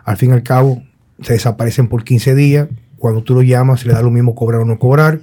al 0.04 0.18
fin 0.18 0.30
y 0.30 0.34
al 0.34 0.44
cabo 0.44 0.84
se 1.22 1.34
desaparecen 1.34 1.88
por 1.88 2.04
15 2.04 2.36
días, 2.36 2.68
cuando 2.98 3.24
tú 3.24 3.34
lo 3.34 3.42
llamas 3.42 3.82
se 3.82 3.88
le 3.88 3.94
da 3.94 4.02
lo 4.02 4.12
mismo 4.12 4.36
cobrar 4.36 4.62
o 4.62 4.66
no 4.66 4.80
cobrar. 4.80 5.20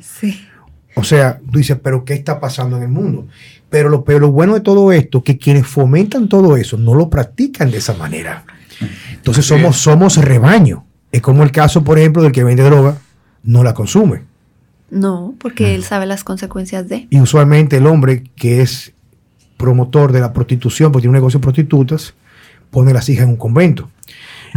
O 0.97 1.03
sea, 1.03 1.41
tú 1.51 1.59
dices, 1.59 1.79
pero 1.83 2.05
¿qué 2.05 2.15
está 2.15 2.41
pasando 2.41 2.77
en 2.77 2.85
el 2.85 2.89
mundo? 2.89 3.27
Pero 3.69 3.89
lo, 3.89 4.05
pero 4.05 4.21
lo 4.21 4.31
bueno 4.31 4.55
de 4.55 4.61
todo 4.61 4.93
esto, 4.93 5.25
que 5.25 5.39
quienes 5.39 5.67
fomentan 5.67 6.29
todo 6.29 6.57
eso 6.57 6.77
no 6.77 6.95
lo 6.95 7.11
practican 7.11 7.71
de 7.71 7.79
esa 7.79 7.95
manera. 7.95 8.45
Entonces 9.13 9.45
somos, 9.45 9.77
somos 9.79 10.17
rebaño. 10.17 10.85
Es 11.11 11.21
como 11.21 11.43
el 11.43 11.51
caso, 11.51 11.83
por 11.83 11.99
ejemplo, 11.99 12.23
del 12.23 12.33
que 12.33 12.45
vende 12.45 12.63
droga, 12.63 12.99
no 13.43 13.65
la 13.65 13.75
consume. 13.75 14.23
No, 14.95 15.35
porque 15.39 15.75
él 15.75 15.83
sabe 15.83 16.07
las 16.07 16.23
consecuencias 16.23 16.89
de. 16.89 17.09
Y 17.11 17.21
usualmente 17.21 17.79
el 17.79 17.87
hombre 17.87 18.23
que 18.37 18.63
es 18.63 18.93
promotor 19.57 20.13
de 20.13 20.21
la 20.21 20.33
prostitución, 20.33 20.93
porque 20.93 21.03
tiene 21.03 21.11
un 21.11 21.21
negocio 21.21 21.41
de 21.41 21.43
prostitutas, 21.43 22.15
pone 22.71 22.93
a 22.93 22.95
las 22.95 23.09
hijas 23.09 23.25
en 23.25 23.31
un 23.31 23.37
convento. 23.37 23.91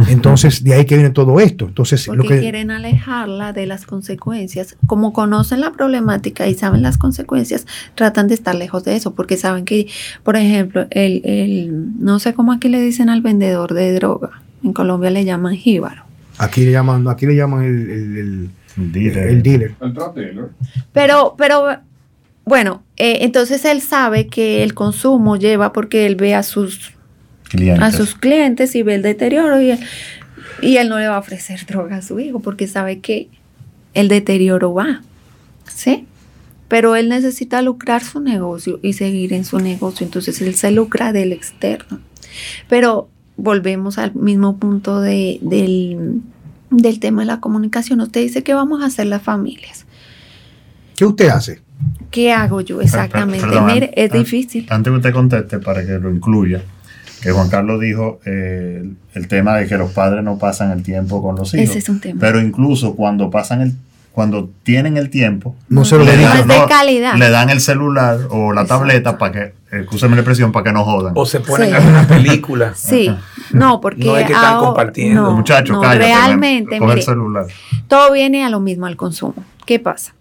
Entonces, 0.06 0.62
de 0.62 0.74
ahí 0.74 0.84
que 0.84 0.94
viene 0.94 1.10
todo 1.10 1.40
esto. 1.40 1.66
Entonces, 1.66 2.06
porque 2.06 2.22
lo 2.22 2.28
que 2.28 2.38
quieren 2.38 2.70
alejarla 2.70 3.52
de 3.52 3.66
las 3.66 3.84
consecuencias. 3.84 4.76
Como 4.86 5.12
conocen 5.12 5.60
la 5.60 5.72
problemática 5.72 6.46
y 6.46 6.54
saben 6.54 6.82
las 6.82 6.98
consecuencias, 6.98 7.66
tratan 7.96 8.28
de 8.28 8.34
estar 8.34 8.54
lejos 8.54 8.84
de 8.84 8.94
eso, 8.94 9.14
porque 9.14 9.36
saben 9.36 9.64
que, 9.64 9.88
por 10.22 10.36
ejemplo, 10.36 10.86
el, 10.90 11.22
el 11.24 11.98
no 11.98 12.20
sé 12.20 12.32
cómo 12.32 12.52
aquí 12.52 12.68
le 12.68 12.80
dicen 12.80 13.08
al 13.10 13.22
vendedor 13.22 13.74
de 13.74 13.92
droga. 13.92 14.40
En 14.62 14.72
Colombia 14.72 15.10
le 15.10 15.24
llaman 15.24 15.56
jíbaro. 15.56 16.04
Aquí 16.38 16.64
le 16.64 16.70
llaman, 16.70 17.08
aquí 17.08 17.26
le 17.26 17.34
llaman 17.34 17.64
el 17.64 17.90
el 17.90 18.50
dealer. 18.76 19.28
El 19.28 19.42
Pero, 20.92 21.34
pero 21.36 21.78
bueno, 22.44 22.82
eh, 22.96 23.18
entonces 23.22 23.64
él 23.64 23.80
sabe 23.80 24.26
que 24.26 24.62
el 24.62 24.74
consumo 24.74 25.36
lleva 25.36 25.72
porque 25.72 26.06
él 26.06 26.16
ve 26.16 26.34
a 26.34 26.42
sus 26.42 26.92
clientes, 27.48 27.82
a 27.82 27.92
sus 27.92 28.14
clientes 28.14 28.74
y 28.74 28.82
ve 28.82 28.94
el 28.94 29.02
deterioro 29.02 29.60
y 29.60 29.72
él, 29.72 29.80
y 30.62 30.76
él 30.76 30.88
no 30.88 30.98
le 30.98 31.08
va 31.08 31.16
a 31.16 31.20
ofrecer 31.20 31.66
droga 31.68 31.96
a 31.96 32.02
su 32.02 32.18
hijo 32.20 32.40
porque 32.40 32.66
sabe 32.66 33.00
que 33.00 33.28
el 33.94 34.08
deterioro 34.08 34.74
va. 34.74 35.02
¿Sí? 35.66 36.06
Pero 36.68 36.96
él 36.96 37.08
necesita 37.08 37.62
lucrar 37.62 38.02
su 38.02 38.20
negocio 38.20 38.78
y 38.82 38.94
seguir 38.94 39.32
en 39.32 39.44
su 39.44 39.58
negocio. 39.58 40.04
Entonces 40.04 40.40
él 40.42 40.54
se 40.54 40.70
lucra 40.70 41.12
del 41.12 41.32
externo. 41.32 42.00
Pero 42.68 43.08
volvemos 43.36 43.98
al 43.98 44.14
mismo 44.14 44.58
punto 44.58 45.00
de, 45.00 45.38
del, 45.40 46.20
del 46.70 47.00
tema 47.00 47.22
de 47.22 47.26
la 47.26 47.40
comunicación. 47.40 48.00
Usted 48.00 48.20
dice 48.20 48.42
que 48.42 48.54
vamos 48.54 48.82
a 48.82 48.86
hacer 48.86 49.06
las 49.06 49.22
familias. 49.22 49.86
¿Qué 50.96 51.04
usted 51.04 51.28
hace? 51.28 51.60
¿Qué 52.10 52.32
hago 52.32 52.60
yo 52.60 52.80
exactamente? 52.80 53.46
Mire, 53.60 53.92
es 53.94 54.10
difícil. 54.10 54.66
Antes 54.70 54.90
que 54.90 54.96
usted 54.96 55.12
conteste, 55.12 55.58
para 55.58 55.84
que 55.84 55.98
lo 55.98 56.10
incluya, 56.10 56.62
que 57.22 57.30
Juan 57.30 57.48
Carlos 57.48 57.80
dijo 57.80 58.20
eh, 58.24 58.88
el 59.14 59.28
tema 59.28 59.56
de 59.56 59.66
que 59.66 59.76
los 59.76 59.92
padres 59.92 60.24
no 60.24 60.38
pasan 60.38 60.72
el 60.72 60.82
tiempo 60.82 61.22
con 61.22 61.36
los 61.36 61.54
hijos. 61.54 61.70
Ese 61.70 61.78
es 61.78 61.88
un 61.88 62.00
tema. 62.00 62.20
Pero 62.20 62.40
incluso 62.40 62.94
cuando 62.96 63.30
pasan 63.30 63.60
el 63.60 63.74
cuando 64.18 64.50
tienen 64.64 64.96
el 64.96 65.10
tiempo, 65.10 65.54
no 65.68 65.84
se 65.84 65.96
lo 65.96 66.02
le, 66.02 66.16
calidad. 66.68 67.14
le 67.14 67.30
dan 67.30 67.50
el 67.50 67.60
celular 67.60 68.18
o 68.30 68.52
la 68.52 68.64
tableta 68.64 69.16
para 69.16 69.32
que, 69.32 69.52
escúcheme 69.70 70.14
la 70.16 70.20
expresión, 70.22 70.52
para 70.52 70.64
que 70.64 70.72
no 70.72 70.84
jodan. 70.84 71.12
O 71.16 71.26
se 71.26 71.40
ponen 71.40 71.68
Sí. 71.70 71.74
a 71.74 71.78
ver 71.80 71.88
una 71.88 72.06
película. 72.08 72.72
Sí, 72.76 73.10
no, 73.52 73.80
porque 73.80 74.04
No 74.04 74.16
es 74.16 74.26
que 74.26 74.32
están 74.32 74.54
ahora- 74.54 74.66
compartiendo. 74.66 75.22
no, 75.22 75.32
Muchachos, 75.36 75.76
no, 75.76 75.80
cállate. 75.82 76.06
realmente, 76.06 76.76
el 76.76 76.82
mire, 76.82 77.02
celular. 77.02 77.46
todo 77.88 78.12
viene 78.12 78.44
a 78.44 78.50
lo 78.50 78.60
mismo, 78.60 78.86
al 78.86 78.96
consumo. 78.96 79.34
¿Qué 79.66 79.78
pasa? 79.78 80.14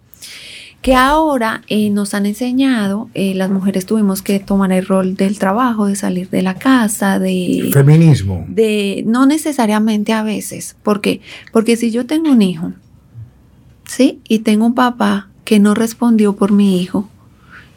Que 0.81 0.95
ahora 0.95 1.63
eh, 1.67 1.89
nos 1.89 2.13
han 2.13 2.25
enseñado, 2.27 3.09
eh, 3.13 3.33
las 3.35 3.49
mujeres 3.49 3.85
tuvimos 3.85 4.21
que 4.21 4.39
tomar 4.39 4.71
el 4.71 4.85
rol 4.85 5.15
del 5.15 5.39
trabajo, 5.39 5.87
de 5.87 5.95
salir 5.95 6.29
de 6.29 6.41
la 6.43 6.53
casa, 6.53 7.17
de, 7.19 7.69
Feminismo. 7.73 8.45
de 8.47 9.03
no 9.07 9.25
necesariamente 9.25 10.13
a 10.13 10.21
veces. 10.23 10.77
¿Por 10.83 11.01
qué? 11.01 11.19
Porque 11.51 11.75
si 11.77 11.91
yo 11.91 12.05
tengo 12.05 12.31
un 12.31 12.41
hijo, 12.41 12.73
¿sí? 13.85 14.21
Y 14.27 14.39
tengo 14.39 14.65
un 14.65 14.75
papá 14.75 15.27
que 15.43 15.59
no 15.59 15.73
respondió 15.73 16.35
por 16.35 16.51
mi 16.51 16.81
hijo, 16.81 17.09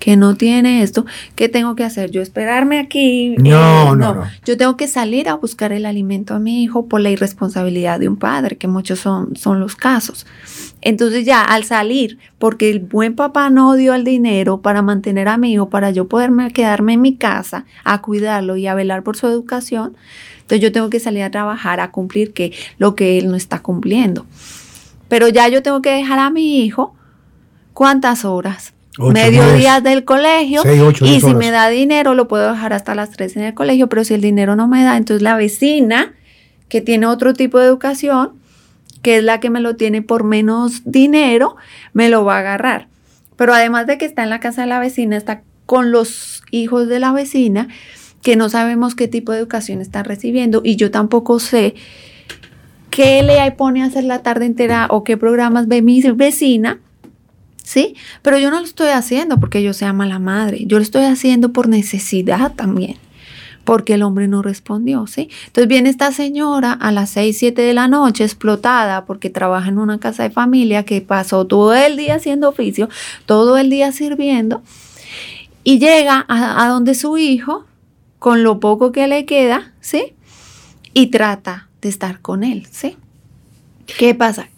que 0.00 0.16
no 0.16 0.34
tiene 0.34 0.82
esto, 0.82 1.06
¿qué 1.36 1.48
tengo 1.48 1.76
que 1.76 1.84
hacer? 1.84 2.10
Yo 2.10 2.22
esperarme 2.22 2.80
aquí. 2.80 3.36
No, 3.38 3.94
no, 3.94 4.14
no. 4.14 4.24
Yo 4.44 4.56
tengo 4.56 4.76
que 4.76 4.88
salir 4.88 5.28
a 5.28 5.34
buscar 5.34 5.72
el 5.72 5.86
alimento 5.86 6.34
a 6.34 6.40
mi 6.40 6.64
hijo 6.64 6.86
por 6.86 7.02
la 7.02 7.10
irresponsabilidad 7.10 8.00
de 8.00 8.08
un 8.08 8.16
padre, 8.16 8.56
que 8.56 8.66
muchos 8.66 8.98
son, 8.98 9.36
son 9.36 9.60
los 9.60 9.76
casos. 9.76 10.26
Entonces 10.80 11.26
ya 11.26 11.42
al 11.42 11.64
salir, 11.64 12.18
porque 12.38 12.70
el 12.70 12.80
buen 12.80 13.14
papá 13.14 13.50
no 13.50 13.74
dio 13.74 13.94
el 13.94 14.02
dinero 14.02 14.62
para 14.62 14.80
mantener 14.80 15.28
a 15.28 15.36
mi 15.36 15.52
hijo, 15.52 15.68
para 15.68 15.90
yo 15.90 16.08
poderme 16.08 16.50
quedarme 16.50 16.94
en 16.94 17.02
mi 17.02 17.16
casa 17.16 17.66
a 17.84 18.00
cuidarlo 18.00 18.56
y 18.56 18.66
a 18.66 18.74
velar 18.74 19.02
por 19.02 19.18
su 19.18 19.26
educación, 19.26 19.94
entonces 20.40 20.60
yo 20.60 20.72
tengo 20.72 20.88
que 20.88 20.98
salir 20.98 21.22
a 21.22 21.30
trabajar 21.30 21.78
a 21.78 21.90
cumplir 21.90 22.32
que 22.32 22.52
lo 22.78 22.94
que 22.94 23.18
él 23.18 23.28
no 23.28 23.36
está 23.36 23.60
cumpliendo. 23.60 24.24
Pero 25.08 25.28
ya 25.28 25.46
yo 25.48 25.62
tengo 25.62 25.82
que 25.82 25.90
dejar 25.90 26.18
a 26.18 26.30
mi 26.30 26.64
hijo 26.64 26.94
cuántas 27.74 28.24
horas. 28.24 28.72
Ocho, 28.98 29.12
Medio 29.12 29.52
día 29.54 29.80
del 29.80 30.04
colegio 30.04 30.62
seis, 30.62 30.80
ocho, 30.80 31.04
y 31.04 31.20
si 31.20 31.26
horas. 31.26 31.36
me 31.36 31.50
da 31.52 31.68
dinero 31.68 32.14
lo 32.14 32.26
puedo 32.26 32.50
dejar 32.50 32.72
hasta 32.72 32.96
las 32.96 33.10
3 33.10 33.36
en 33.36 33.42
el 33.44 33.54
colegio, 33.54 33.88
pero 33.88 34.02
si 34.02 34.14
el 34.14 34.20
dinero 34.20 34.56
no 34.56 34.66
me 34.66 34.82
da, 34.82 34.96
entonces 34.96 35.22
la 35.22 35.36
vecina 35.36 36.14
que 36.68 36.80
tiene 36.80 37.06
otro 37.06 37.32
tipo 37.32 37.60
de 37.60 37.66
educación, 37.66 38.32
que 39.02 39.18
es 39.18 39.24
la 39.24 39.38
que 39.38 39.48
me 39.48 39.60
lo 39.60 39.76
tiene 39.76 40.02
por 40.02 40.24
menos 40.24 40.82
dinero, 40.84 41.56
me 41.92 42.08
lo 42.08 42.24
va 42.24 42.36
a 42.36 42.40
agarrar. 42.40 42.88
Pero 43.36 43.54
además 43.54 43.86
de 43.86 43.96
que 43.96 44.04
está 44.04 44.24
en 44.24 44.30
la 44.30 44.40
casa 44.40 44.62
de 44.62 44.68
la 44.68 44.80
vecina, 44.80 45.16
está 45.16 45.42
con 45.66 45.92
los 45.92 46.42
hijos 46.50 46.88
de 46.88 46.98
la 46.98 47.12
vecina, 47.12 47.68
que 48.22 48.34
no 48.34 48.48
sabemos 48.48 48.96
qué 48.96 49.06
tipo 49.06 49.30
de 49.32 49.38
educación 49.38 49.80
están 49.80 50.04
recibiendo 50.04 50.62
y 50.64 50.76
yo 50.76 50.90
tampoco 50.90 51.38
sé 51.38 51.74
qué 52.90 53.22
le 53.22 53.50
pone 53.52 53.82
a 53.82 53.86
hacer 53.86 54.04
la 54.04 54.22
tarde 54.22 54.46
entera 54.46 54.88
o 54.90 55.04
qué 55.04 55.16
programas 55.16 55.68
ve 55.68 55.80
mi 55.80 56.02
vecina. 56.02 56.80
¿Sí? 57.62 57.94
Pero 58.22 58.38
yo 58.38 58.50
no 58.50 58.58
lo 58.58 58.66
estoy 58.66 58.88
haciendo 58.88 59.38
porque 59.38 59.62
yo 59.62 59.72
sea 59.72 59.92
mala 59.92 60.18
madre. 60.18 60.64
Yo 60.66 60.78
lo 60.78 60.82
estoy 60.82 61.04
haciendo 61.04 61.52
por 61.52 61.68
necesidad 61.68 62.54
también. 62.54 62.96
Porque 63.64 63.94
el 63.94 64.02
hombre 64.02 64.26
no 64.26 64.42
respondió, 64.42 65.06
¿sí? 65.06 65.28
Entonces 65.46 65.68
viene 65.68 65.90
esta 65.90 66.10
señora 66.12 66.72
a 66.72 66.90
las 66.90 67.10
6, 67.10 67.36
7 67.38 67.62
de 67.62 67.74
la 67.74 67.88
noche 67.88 68.24
explotada 68.24 69.04
porque 69.04 69.30
trabaja 69.30 69.68
en 69.68 69.78
una 69.78 70.00
casa 70.00 70.22
de 70.22 70.30
familia 70.30 70.84
que 70.84 71.00
pasó 71.02 71.46
todo 71.46 71.74
el 71.74 71.96
día 71.96 72.16
haciendo 72.16 72.48
oficio, 72.48 72.88
todo 73.26 73.58
el 73.58 73.70
día 73.70 73.92
sirviendo 73.92 74.62
y 75.64 75.78
llega 75.78 76.24
a, 76.28 76.64
a 76.64 76.68
donde 76.68 76.94
su 76.94 77.18
hijo 77.18 77.66
con 78.18 78.42
lo 78.42 78.60
poco 78.60 78.92
que 78.92 79.08
le 79.08 79.24
queda, 79.24 79.72
¿sí? 79.80 80.14
Y 80.92 81.06
trata 81.08 81.68
de 81.80 81.88
estar 81.88 82.20
con 82.20 82.44
él, 82.44 82.66
¿sí? 82.70 82.96
¿Qué 83.98 84.14
pasa? 84.14 84.49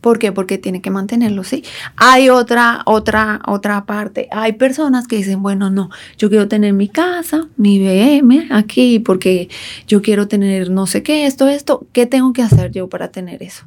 ¿Por 0.00 0.18
qué? 0.18 0.32
Porque 0.32 0.56
tiene 0.56 0.80
que 0.80 0.90
mantenerlo, 0.90 1.44
¿sí? 1.44 1.62
Hay 1.96 2.30
otra, 2.30 2.82
otra, 2.86 3.42
otra 3.46 3.84
parte. 3.84 4.28
Hay 4.30 4.54
personas 4.54 5.06
que 5.06 5.16
dicen, 5.16 5.42
bueno, 5.42 5.70
no, 5.70 5.90
yo 6.16 6.30
quiero 6.30 6.48
tener 6.48 6.72
mi 6.72 6.88
casa, 6.88 7.48
mi 7.56 7.78
BM 7.78 8.48
aquí, 8.50 8.98
porque 8.98 9.48
yo 9.86 10.00
quiero 10.00 10.26
tener 10.26 10.70
no 10.70 10.86
sé 10.86 11.02
qué, 11.02 11.26
esto, 11.26 11.48
esto. 11.48 11.86
¿Qué 11.92 12.06
tengo 12.06 12.32
que 12.32 12.42
hacer 12.42 12.70
yo 12.72 12.88
para 12.88 13.08
tener 13.08 13.42
eso? 13.42 13.64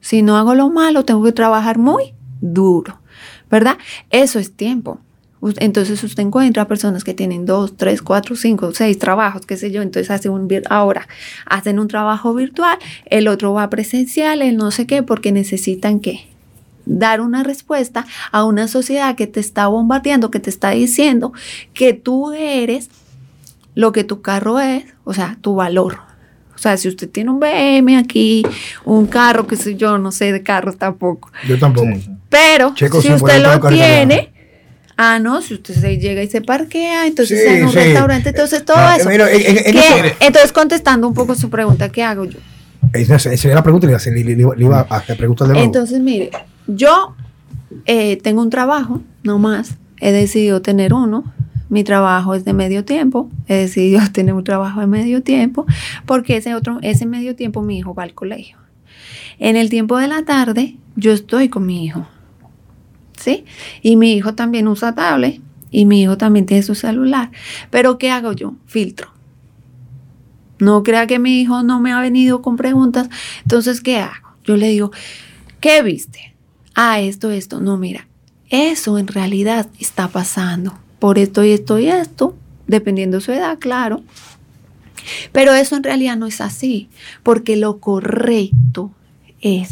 Si 0.00 0.20
no 0.20 0.36
hago 0.36 0.54
lo 0.54 0.68
malo, 0.68 1.06
tengo 1.06 1.24
que 1.24 1.32
trabajar 1.32 1.78
muy 1.78 2.12
duro, 2.42 3.00
¿verdad? 3.50 3.78
Eso 4.10 4.38
es 4.38 4.54
tiempo. 4.54 5.00
Entonces 5.58 6.02
usted 6.02 6.22
encuentra 6.22 6.66
personas 6.66 7.04
que 7.04 7.14
tienen 7.14 7.46
dos, 7.46 7.76
tres, 7.76 8.02
cuatro, 8.02 8.36
cinco, 8.36 8.72
seis 8.72 8.98
trabajos, 8.98 9.46
qué 9.46 9.56
sé 9.56 9.70
yo. 9.70 9.82
Entonces 9.82 10.10
hace 10.10 10.28
un 10.28 10.48
ahora 10.70 11.08
hacen 11.46 11.78
un 11.78 11.88
trabajo 11.88 12.34
virtual, 12.34 12.78
el 13.06 13.28
otro 13.28 13.52
va 13.52 13.68
presencial, 13.70 14.42
el 14.42 14.56
no 14.56 14.70
sé 14.70 14.86
qué, 14.86 15.02
porque 15.02 15.32
necesitan 15.32 16.00
qué 16.00 16.28
dar 16.86 17.20
una 17.20 17.42
respuesta 17.42 18.06
a 18.30 18.44
una 18.44 18.68
sociedad 18.68 19.16
que 19.16 19.26
te 19.26 19.40
está 19.40 19.66
bombardeando, 19.68 20.30
que 20.30 20.40
te 20.40 20.50
está 20.50 20.70
diciendo 20.70 21.32
que 21.72 21.94
tú 21.94 22.32
eres 22.32 22.90
lo 23.74 23.92
que 23.92 24.04
tu 24.04 24.22
carro 24.22 24.60
es, 24.60 24.84
o 25.04 25.14
sea, 25.14 25.36
tu 25.40 25.54
valor. 25.54 25.98
O 26.54 26.58
sea, 26.58 26.76
si 26.76 26.88
usted 26.88 27.10
tiene 27.10 27.30
un 27.30 27.40
BM 27.40 27.96
aquí, 27.96 28.42
un 28.84 29.06
carro, 29.06 29.46
que 29.46 29.56
sé 29.56 29.74
yo, 29.74 29.98
no 29.98 30.12
sé 30.12 30.32
de 30.32 30.42
carros 30.42 30.78
tampoco. 30.78 31.30
Yo 31.48 31.58
tampoco. 31.58 31.90
Pero 32.28 32.74
Checo 32.74 33.02
si 33.02 33.12
usted 33.12 33.42
lo 33.42 33.68
tiene, 33.68 34.32
ah, 34.96 35.18
no, 35.18 35.40
si 35.42 35.54
usted 35.54 35.74
se 35.74 35.98
llega 35.98 36.22
y 36.22 36.28
se 36.28 36.40
parquea, 36.40 37.06
entonces 37.06 37.40
Sí, 37.46 37.54
en 37.54 37.64
un 37.64 37.70
sí. 37.70 37.76
restaurante, 37.76 38.28
entonces 38.30 38.64
todo 38.64 38.76
eso. 38.98 39.08
mira, 39.08 39.30
en- 39.30 39.40
en- 39.40 39.56
en 39.58 39.72
¿Qué? 39.72 39.78
eso- 39.78 40.16
Entonces, 40.20 40.52
contestando 40.52 41.06
un 41.08 41.14
poco 41.14 41.34
su 41.34 41.50
pregunta, 41.50 41.88
¿qué 41.90 42.02
hago 42.02 42.24
yo? 42.24 42.38
Esa 42.92 43.30
era 43.48 43.54
la 43.56 43.62
pregunta, 43.62 43.86
le 43.86 43.92
iba 43.92 43.96
a 43.96 44.00
hacer, 44.00 44.12
le, 44.12 44.22
le- 44.22 44.36
le 44.36 44.64
iba 44.64 44.86
a 44.88 44.96
hacer 44.96 45.16
preguntas 45.16 45.48
de 45.48 45.54
nuevo. 45.54 45.66
Entonces, 45.66 46.00
mire, 46.00 46.30
yo 46.66 47.14
eh, 47.86 48.18
tengo 48.22 48.40
un 48.42 48.50
trabajo, 48.50 49.00
no 49.24 49.38
más. 49.38 49.74
He 50.00 50.12
decidido 50.12 50.62
tener 50.62 50.94
uno. 50.94 51.24
Mi 51.70 51.82
trabajo 51.82 52.34
es 52.34 52.44
de 52.44 52.52
medio 52.52 52.84
tiempo. 52.84 53.30
He 53.48 53.54
decidido 53.54 54.00
tener 54.12 54.34
un 54.34 54.44
trabajo 54.44 54.80
de 54.80 54.86
medio 54.86 55.22
tiempo 55.22 55.66
porque 56.06 56.36
ese 56.36 56.54
otro, 56.54 56.78
ese 56.82 57.06
medio 57.06 57.34
tiempo 57.34 57.62
mi 57.62 57.78
hijo 57.78 57.94
va 57.94 58.04
al 58.04 58.14
colegio. 58.14 58.58
En 59.40 59.56
el 59.56 59.70
tiempo 59.70 59.98
de 59.98 60.06
la 60.06 60.24
tarde, 60.24 60.76
yo 60.94 61.12
estoy 61.12 61.48
con 61.48 61.66
mi 61.66 61.84
hijo. 61.84 62.06
Y 63.82 63.96
mi 63.96 64.12
hijo 64.12 64.34
también 64.34 64.68
usa 64.68 64.94
tablet 64.94 65.40
y 65.70 65.86
mi 65.86 66.02
hijo 66.02 66.16
también 66.16 66.46
tiene 66.46 66.62
su 66.62 66.74
celular. 66.74 67.30
Pero 67.70 67.98
¿qué 67.98 68.10
hago 68.10 68.32
yo? 68.32 68.54
Filtro. 68.66 69.12
No 70.58 70.82
crea 70.82 71.06
que 71.06 71.18
mi 71.18 71.40
hijo 71.40 71.62
no 71.62 71.80
me 71.80 71.92
ha 71.92 72.00
venido 72.00 72.42
con 72.42 72.56
preguntas. 72.56 73.08
Entonces, 73.42 73.80
¿qué 73.80 73.98
hago? 73.98 74.36
Yo 74.44 74.56
le 74.56 74.68
digo, 74.68 74.92
¿qué 75.60 75.82
viste? 75.82 76.34
Ah, 76.74 77.00
esto, 77.00 77.30
esto. 77.30 77.60
No, 77.60 77.76
mira, 77.76 78.06
eso 78.50 78.98
en 78.98 79.08
realidad 79.08 79.68
está 79.80 80.08
pasando 80.08 80.78
por 80.98 81.18
esto 81.18 81.44
y 81.44 81.52
esto 81.52 81.78
y 81.78 81.88
esto, 81.88 82.36
dependiendo 82.66 83.18
de 83.18 83.24
su 83.24 83.32
edad, 83.32 83.58
claro. 83.58 84.02
Pero 85.32 85.52
eso 85.54 85.76
en 85.76 85.82
realidad 85.82 86.16
no 86.16 86.26
es 86.26 86.40
así, 86.40 86.88
porque 87.22 87.56
lo 87.56 87.78
correcto 87.78 88.92
es 89.40 89.70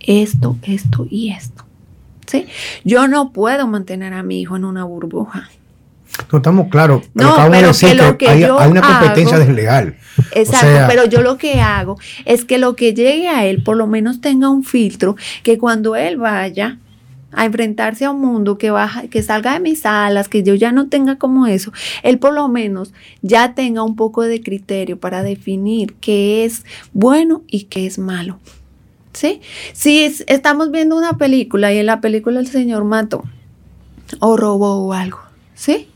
esto, 0.00 0.56
esto 0.62 1.06
y 1.10 1.30
esto. 1.30 1.64
¿Sí? 2.30 2.46
Yo 2.84 3.08
no 3.08 3.32
puedo 3.32 3.66
mantener 3.66 4.12
a 4.14 4.22
mi 4.22 4.40
hijo 4.40 4.54
en 4.56 4.64
una 4.64 4.84
burbuja. 4.84 5.50
No 6.30 6.38
estamos 6.38 6.68
claros. 6.68 7.02
No, 7.14 7.34
pero 7.50 7.68
decir 7.68 7.90
que 7.90 7.94
lo 7.96 8.18
que 8.18 8.28
hay, 8.28 8.40
yo 8.42 8.58
hay 8.60 8.70
una 8.70 8.82
competencia 8.82 9.36
hago- 9.36 9.46
desleal. 9.46 9.96
Exacto, 10.32 10.66
sea- 10.66 10.86
pero 10.88 11.04
yo 11.06 11.22
lo 11.22 11.38
que 11.38 11.60
hago 11.60 11.98
es 12.24 12.44
que 12.44 12.58
lo 12.58 12.76
que 12.76 12.94
llegue 12.94 13.28
a 13.28 13.46
él 13.46 13.62
por 13.62 13.76
lo 13.76 13.86
menos 13.86 14.20
tenga 14.20 14.48
un 14.50 14.62
filtro 14.64 15.16
que 15.42 15.56
cuando 15.58 15.96
él 15.96 16.18
vaya 16.18 16.78
a 17.32 17.44
enfrentarse 17.46 18.04
a 18.04 18.10
un 18.10 18.20
mundo 18.20 18.58
que 18.58 18.70
baja, 18.70 19.02
que 19.08 19.22
salga 19.22 19.54
de 19.54 19.60
mis 19.60 19.86
alas, 19.86 20.28
que 20.28 20.42
yo 20.42 20.54
ya 20.54 20.72
no 20.72 20.88
tenga 20.88 21.16
como 21.16 21.46
eso, 21.46 21.72
él 22.02 22.18
por 22.18 22.32
lo 22.34 22.48
menos 22.48 22.92
ya 23.22 23.54
tenga 23.54 23.82
un 23.84 23.94
poco 23.96 24.22
de 24.22 24.40
criterio 24.42 24.98
para 24.98 25.22
definir 25.22 25.94
qué 26.00 26.44
es 26.44 26.64
bueno 26.92 27.42
y 27.46 27.64
qué 27.64 27.86
es 27.86 27.98
malo. 27.98 28.38
¿Sí? 29.12 29.40
Si 29.72 30.04
es- 30.04 30.24
estamos 30.28 30.70
viendo 30.70 30.96
una 30.96 31.14
película 31.14 31.72
y 31.72 31.78
en 31.78 31.86
la 31.86 32.00
película 32.00 32.38
el 32.40 32.46
señor 32.46 32.84
mató 32.84 33.24
o 34.20 34.36
robó 34.36 34.86
o 34.86 34.92
algo, 34.92 35.18
¿sí? 35.54 35.88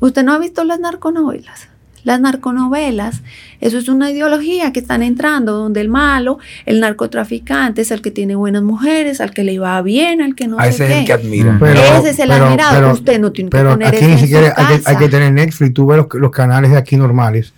¿Usted 0.00 0.24
no 0.24 0.32
ha 0.32 0.38
visto 0.38 0.64
las 0.64 0.80
narconovelas? 0.80 1.68
Las 2.02 2.20
narconovelas, 2.20 3.22
eso 3.62 3.78
es 3.78 3.88
una 3.88 4.10
ideología 4.10 4.72
que 4.74 4.80
están 4.80 5.02
entrando, 5.02 5.52
donde 5.54 5.80
el 5.80 5.88
malo, 5.88 6.38
el 6.66 6.80
narcotraficante, 6.80 7.80
es 7.80 7.90
el 7.92 8.02
que 8.02 8.10
tiene 8.10 8.34
buenas 8.34 8.62
mujeres, 8.62 9.22
al 9.22 9.30
que 9.30 9.42
le 9.42 9.58
va 9.58 9.80
bien, 9.80 10.20
al 10.20 10.34
que 10.34 10.46
no 10.46 10.58
A 10.58 10.64
sé 10.64 10.70
ese 10.70 10.84
es 10.84 10.90
qué. 10.90 10.98
el 10.98 11.04
que 11.06 11.12
admira. 11.14 11.56
Pero- 11.58 11.80
Ese 11.80 12.10
es 12.10 12.18
el 12.18 12.28
pero- 12.28 12.44
admirado. 12.46 12.74
pero- 12.74 12.92
Usted 12.92 13.20
no 13.20 13.32
tiene 13.32 13.48
que 13.48 13.56
poner 13.58 13.88
aquí 13.88 13.96
eso 13.96 14.06
ni 14.06 14.12
en 14.12 14.18
su 14.18 14.24
siquiera 14.26 14.48
hay 14.54 14.66
que, 14.66 14.72
hay 14.74 14.78
casa. 14.80 14.98
que 14.98 15.08
tener 15.08 15.32
Netflix. 15.32 15.72
Tú 15.72 15.86
ves 15.86 15.96
los, 15.96 16.06
los 16.20 16.30
canales 16.30 16.72
de 16.72 16.76
aquí 16.76 16.96
normales 16.98 17.54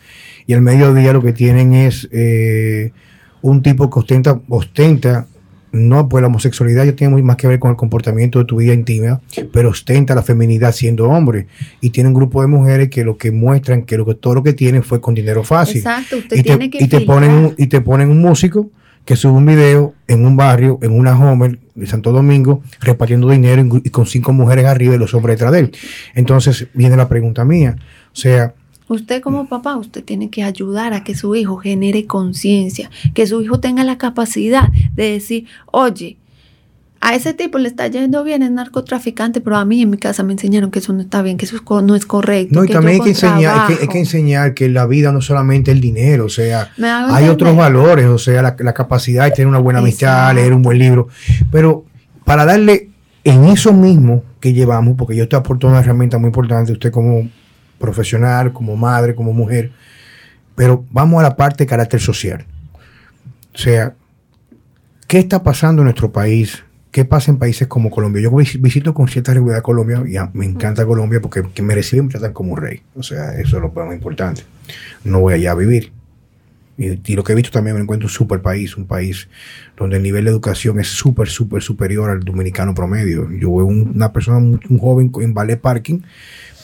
y 0.46 0.52
al 0.52 0.62
mediodía 0.62 1.12
lo 1.12 1.22
que 1.22 1.32
tienen 1.32 1.72
es 1.72 2.06
eh, 2.12 2.92
un 3.50 3.62
tipo 3.62 3.88
que 3.88 4.00
ostenta, 4.00 4.40
ostenta 4.48 5.26
no, 5.72 6.08
pues 6.08 6.22
la 6.22 6.28
homosexualidad 6.28 6.84
ya 6.84 6.92
tiene 6.92 7.12
muy 7.12 7.22
más 7.22 7.36
que 7.36 7.46
ver 7.48 7.58
con 7.58 7.70
el 7.70 7.76
comportamiento 7.76 8.38
de 8.38 8.44
tu 8.46 8.56
vida 8.56 8.72
íntima, 8.72 9.20
pero 9.52 9.70
ostenta 9.70 10.14
la 10.14 10.22
feminidad 10.22 10.72
siendo 10.72 11.08
hombre. 11.08 11.48
Y 11.80 11.90
tiene 11.90 12.08
un 12.08 12.14
grupo 12.14 12.40
de 12.40 12.48
mujeres 12.48 12.88
que 12.88 13.04
lo 13.04 13.18
que 13.18 13.30
muestran 13.30 13.82
que, 13.82 13.98
lo 13.98 14.06
que 14.06 14.14
todo 14.14 14.34
lo 14.34 14.42
que 14.42 14.54
tienen 14.54 14.82
fue 14.82 15.00
con 15.00 15.14
dinero 15.14 15.44
fácil. 15.44 15.78
Exacto, 15.78 16.16
usted 16.16 16.36
y 16.38 16.42
tiene 16.42 16.68
te, 16.68 16.78
que 16.78 16.84
y 16.84 16.88
te 16.88 17.00
ponen 17.02 17.30
un, 17.30 17.54
y 17.58 17.66
te 17.66 17.80
ponen 17.82 18.08
un 18.10 18.20
músico 18.20 18.70
que 19.04 19.16
sube 19.16 19.32
un 19.32 19.46
video 19.46 19.94
en 20.08 20.24
un 20.24 20.36
barrio, 20.36 20.78
en 20.82 20.92
una 20.92 21.16
Homer 21.18 21.58
de 21.74 21.86
Santo 21.86 22.10
Domingo, 22.10 22.62
repartiendo 22.80 23.28
dinero 23.28 23.80
y 23.84 23.90
con 23.90 24.06
cinco 24.06 24.32
mujeres 24.32 24.64
arriba 24.64 24.94
y 24.94 24.98
los 24.98 25.14
hombres 25.14 25.36
detrás 25.36 25.52
de 25.52 25.60
él. 25.60 25.72
Entonces 26.14 26.68
viene 26.74 26.96
la 26.96 27.08
pregunta 27.08 27.44
mía. 27.44 27.76
O 28.12 28.16
sea, 28.16 28.54
Usted 28.88 29.20
como 29.20 29.48
papá, 29.48 29.76
usted 29.76 30.04
tiene 30.04 30.30
que 30.30 30.42
ayudar 30.44 30.92
a 30.92 31.02
que 31.02 31.14
su 31.16 31.34
hijo 31.34 31.56
genere 31.56 32.06
conciencia, 32.06 32.90
que 33.14 33.26
su 33.26 33.42
hijo 33.42 33.58
tenga 33.60 33.82
la 33.84 33.98
capacidad 33.98 34.68
de 34.94 35.10
decir, 35.10 35.46
oye, 35.72 36.16
a 37.00 37.14
ese 37.14 37.34
tipo 37.34 37.58
le 37.58 37.68
está 37.68 37.86
yendo 37.88 38.24
bien, 38.24 38.42
es 38.42 38.50
narcotraficante, 38.50 39.40
pero 39.40 39.56
a 39.56 39.64
mí 39.64 39.82
en 39.82 39.90
mi 39.90 39.96
casa 39.96 40.22
me 40.22 40.32
enseñaron 40.32 40.70
que 40.70 40.78
eso 40.78 40.92
no 40.92 41.00
está 41.02 41.22
bien, 41.22 41.36
que 41.36 41.44
eso 41.44 41.56
no 41.82 41.94
es 41.94 42.06
correcto. 42.06 42.54
no, 42.54 42.64
y 42.64 42.68
que 42.68 42.72
también 42.72 42.94
hay 42.94 43.00
que, 43.04 43.08
enseñar, 43.10 43.36
hay, 43.36 43.42
que, 43.42 43.50
hay 43.50 43.66
trabajo- 43.78 43.92
que 43.92 43.98
enseñar 43.98 44.54
que 44.54 44.68
la 44.68 44.86
vida 44.86 45.12
no 45.12 45.20
solamente 45.20 45.70
el 45.72 45.80
dinero, 45.80 46.24
o 46.24 46.28
sea, 46.28 46.70
¿Me 46.76 46.88
hago 46.88 47.12
hay 47.14 47.28
otros 47.28 47.54
valores, 47.56 48.06
o 48.06 48.18
sea, 48.18 48.40
la, 48.42 48.56
la 48.58 48.72
capacidad 48.72 49.24
de 49.24 49.32
tener 49.32 49.46
una 49.48 49.58
buena 49.58 49.80
amistad, 49.80 50.34
leer 50.34 50.52
un 50.52 50.62
buen 50.62 50.78
libro. 50.78 51.08
Pero 51.52 51.84
para 52.24 52.44
darle 52.44 52.88
en 53.24 53.44
eso 53.44 53.72
mismo 53.72 54.22
que 54.40 54.52
llevamos, 54.52 54.94
porque 54.96 55.16
yo 55.16 55.28
te 55.28 55.36
aporto 55.36 55.66
una 55.68 55.80
herramienta 55.80 56.18
muy 56.18 56.28
importante, 56.28 56.72
usted 56.72 56.90
como 56.90 57.28
profesional, 57.78 58.52
como 58.52 58.76
madre, 58.76 59.14
como 59.14 59.32
mujer, 59.32 59.72
pero 60.54 60.84
vamos 60.90 61.20
a 61.20 61.22
la 61.24 61.36
parte 61.36 61.64
de 61.64 61.68
carácter 61.68 62.00
social. 62.00 62.44
O 63.54 63.58
sea, 63.58 63.94
¿qué 65.06 65.18
está 65.18 65.42
pasando 65.42 65.82
en 65.82 65.84
nuestro 65.84 66.12
país? 66.12 66.62
¿Qué 66.90 67.04
pasa 67.04 67.30
en 67.30 67.38
países 67.38 67.68
como 67.68 67.90
Colombia? 67.90 68.22
Yo 68.22 68.30
vis- 68.30 68.60
visito 68.60 68.94
con 68.94 69.08
cierta 69.08 69.34
regularidad 69.34 69.62
Colombia 69.62 70.02
y 70.06 70.36
me 70.38 70.46
encanta 70.46 70.86
Colombia 70.86 71.20
porque 71.20 71.42
que 71.54 71.62
me 71.62 71.74
reciben 71.74 72.06
me 72.06 72.10
tratan 72.12 72.32
como 72.32 72.52
un 72.54 72.58
rey. 72.58 72.82
O 72.94 73.02
sea, 73.02 73.34
eso 73.38 73.56
es 73.56 73.62
lo 73.62 73.70
más 73.70 73.94
importante. 73.94 74.42
No 75.04 75.20
voy 75.20 75.34
allá 75.34 75.52
a 75.52 75.54
vivir. 75.54 75.92
Y, 76.78 77.00
y 77.10 77.14
lo 77.16 77.24
que 77.24 77.32
he 77.32 77.34
visto 77.34 77.50
también 77.50 77.76
me 77.76 77.82
encuentro 77.82 78.06
un 78.06 78.12
super 78.12 78.40
país, 78.42 78.76
un 78.76 78.86
país 78.86 79.28
donde 79.76 79.96
el 79.98 80.02
nivel 80.02 80.24
de 80.24 80.30
educación 80.30 80.78
es 80.80 80.88
súper, 80.88 81.28
súper 81.28 81.62
superior 81.62 82.08
al 82.10 82.20
dominicano 82.20 82.74
promedio. 82.74 83.30
Yo 83.30 83.54
veo 83.56 83.66
un- 83.66 83.92
una 83.94 84.12
persona, 84.12 84.38
un, 84.38 84.60
un 84.68 84.78
joven 84.78 85.12
en 85.20 85.34
ballet 85.34 85.60
parking 85.60 86.00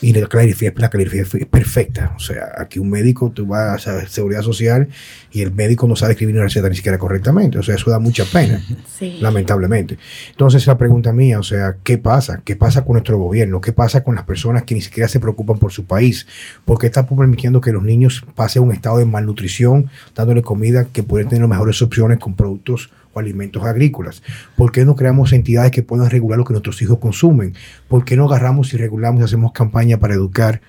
y 0.03 0.12
la 0.12 0.26
calificación, 0.26 0.74
la 0.82 0.90
calificación 0.90 1.42
es 1.42 1.48
perfecta. 1.48 2.12
O 2.16 2.18
sea, 2.18 2.53
aquí 2.59 2.78
un 2.78 2.90
médico, 2.90 3.30
tú 3.30 3.46
vas 3.46 3.86
a 3.86 4.07
seguridad 4.09 4.42
social 4.42 4.88
y 5.30 5.40
el 5.42 5.53
médico 5.53 5.86
no 5.86 5.94
sabe 5.96 6.12
escribir 6.12 6.34
una 6.34 6.44
receta 6.44 6.68
ni 6.68 6.74
siquiera 6.76 6.98
correctamente. 6.98 7.59
O 7.59 7.62
sea, 7.62 7.76
eso 7.76 7.90
da 7.90 7.98
mucha 8.00 8.24
pena 8.24 8.61
Sí. 8.98 9.18
lamentablemente. 9.20 9.96
Entonces 10.30 10.66
la 10.66 10.76
pregunta 10.76 11.12
mía, 11.12 11.38
o 11.38 11.42
sea, 11.44 11.76
¿qué 11.84 11.98
pasa? 11.98 12.42
¿Qué 12.44 12.57
pasa 12.57 12.84
con 12.84 12.94
nuestro 12.94 13.16
gobierno? 13.16 13.61
¿Qué 13.61 13.72
pasa 13.72 14.03
con 14.03 14.16
las 14.16 14.24
personas 14.24 14.64
que 14.64 14.74
ni 14.74 14.80
siquiera 14.80 15.09
se 15.09 15.20
preocupan 15.20 15.59
por 15.59 15.70
su 15.72 15.84
país? 15.84 16.26
¿Por 16.64 16.78
qué 16.78 16.86
está 16.88 17.07
permitiendo 17.07 17.61
que 17.61 17.70
los 17.72 17.82
niños 17.84 18.24
pasen 18.34 18.64
un 18.64 18.72
estado 18.72 18.98
de 18.98 19.05
malnutrición, 19.05 19.88
dándole 20.16 20.42
comida 20.42 20.86
que 20.92 21.05
pueden 21.05 21.28
tener 21.28 21.46
mejores 21.46 21.80
opciones 21.80 22.18
con 22.18 22.34
productos 22.34 22.90
o 23.13 23.21
alimentos 23.21 23.65
agrícolas? 23.65 24.23
¿Por 24.57 24.73
qué 24.73 24.85
no 24.85 24.97
creamos 24.97 25.33
entidades 25.33 25.71
que 25.71 25.83
puedan 25.83 26.11
regular 26.11 26.39
lo 26.39 26.45
que 26.45 26.53
nuestros 26.53 26.81
hijos 26.83 26.99
consumen? 26.99 27.55
¿Por 27.89 28.05
qué 28.05 28.17
no 28.17 28.27
agarramos 28.27 28.73
y 28.75 28.77
regulamos 28.77 29.21
y 29.21 29.25
hacemos 29.25 29.53
campaña 29.53 29.99
para 29.99 30.15
educar 30.15 30.61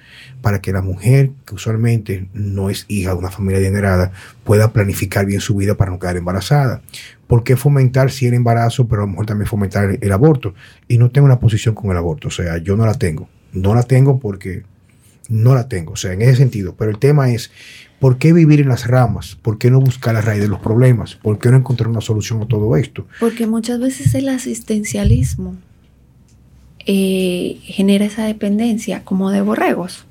para 0.42 0.62
que 0.62 0.74
la 0.74 0.82
mujer, 0.82 1.32
que 1.46 1.56
usualmente 1.56 2.28
no 2.34 2.70
es 2.70 2.86
hija 2.88 3.12
de 3.12 3.18
una 3.18 3.32
familia 3.32 3.60
adinerada, 3.60 4.12
pueda 4.44 4.74
planificar 4.74 5.26
bien 5.26 5.42
su 5.42 5.56
vida 5.56 5.76
para 5.76 5.92
no 5.92 6.00
quedar 6.00 6.18
embarazada? 6.18 6.82
¿Por 7.28 7.44
qué 7.44 7.56
fomentar 7.56 8.12
si 8.12 8.28
el 8.28 8.34
embarazo, 8.34 8.88
pero 8.88 9.04
a 9.04 9.06
lo 9.06 9.12
mejor 9.12 9.26
también 9.26 9.48
fomentar 9.48 9.90
el, 9.90 10.00
el 10.02 10.12
aborto? 10.12 10.54
Y 10.88 10.98
no 10.98 11.10
tengo 11.12 11.26
una 11.26 11.40
posición 11.40 11.74
con 11.76 11.92
el 11.92 11.98
aborto, 11.98 12.28
o 12.28 12.32
sea, 12.32 12.58
yo 12.58 12.76
no 12.76 12.86
la 12.86 12.94
tengo. 12.94 13.30
No 13.54 13.74
la 13.76 13.84
tengo 13.84 14.20
porque 14.20 14.64
no 15.30 15.56
la 15.56 15.68
tengo, 15.68 15.94
o 15.94 15.96
sea, 15.96 16.14
en 16.14 16.22
ese 16.22 16.36
sentido. 16.36 16.76
Pero 16.76 16.92
el 16.92 17.00
tema 17.00 17.30
es, 17.32 17.52
¿por 18.04 18.18
qué 18.18 18.34
vivir 18.34 18.60
en 18.60 18.68
las 18.68 18.86
ramas? 18.86 19.38
¿Por 19.42 19.58
qué 19.58 19.72
no 19.72 19.80
buscar 19.80 20.14
la 20.14 20.20
raíz 20.20 20.42
de 20.42 20.50
los 20.50 20.60
problemas? 20.60 21.16
¿Por 21.16 21.40
qué 21.40 21.50
no 21.50 21.56
encontrar 21.56 21.88
una 21.88 22.02
solución 22.02 22.42
a 22.42 22.46
todo 22.46 22.76
esto? 22.76 23.08
Porque 23.18 23.48
muchas 23.48 23.80
veces 23.80 24.14
el 24.14 24.28
asistencialismo 24.28 25.56
eh, 26.86 27.60
genera 27.64 28.04
esa 28.04 28.26
dependencia 28.26 29.06
como 29.06 29.32
de 29.32 29.40
borregos. 29.40 30.04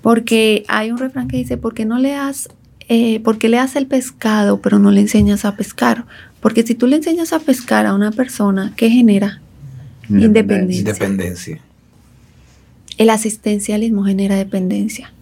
Porque 0.00 0.64
hay 0.66 0.90
un 0.90 0.98
refrán 0.98 1.28
que 1.28 1.36
dice, 1.36 1.56
¿por 1.56 1.72
qué 1.72 1.84
no 1.84 1.98
le 2.00 2.10
das, 2.10 2.48
eh, 2.88 3.20
porque 3.20 3.48
le 3.48 3.58
das 3.58 3.76
el 3.76 3.86
pescado, 3.86 4.60
pero 4.60 4.80
no 4.80 4.90
le 4.90 5.02
enseñas 5.02 5.44
a 5.44 5.54
pescar? 5.54 6.06
Porque 6.40 6.64
si 6.64 6.74
tú 6.74 6.88
le 6.88 6.96
enseñas 6.96 7.32
a 7.32 7.38
pescar 7.38 7.86
a 7.86 7.94
una 7.94 8.10
persona, 8.10 8.72
¿qué 8.76 8.90
genera? 8.90 9.40
Independencia. 10.08 10.80
Independencia. 10.80 11.60
El 12.98 13.08
asistencialismo 13.08 14.02
genera 14.02 14.34
dependencia. 14.34 15.12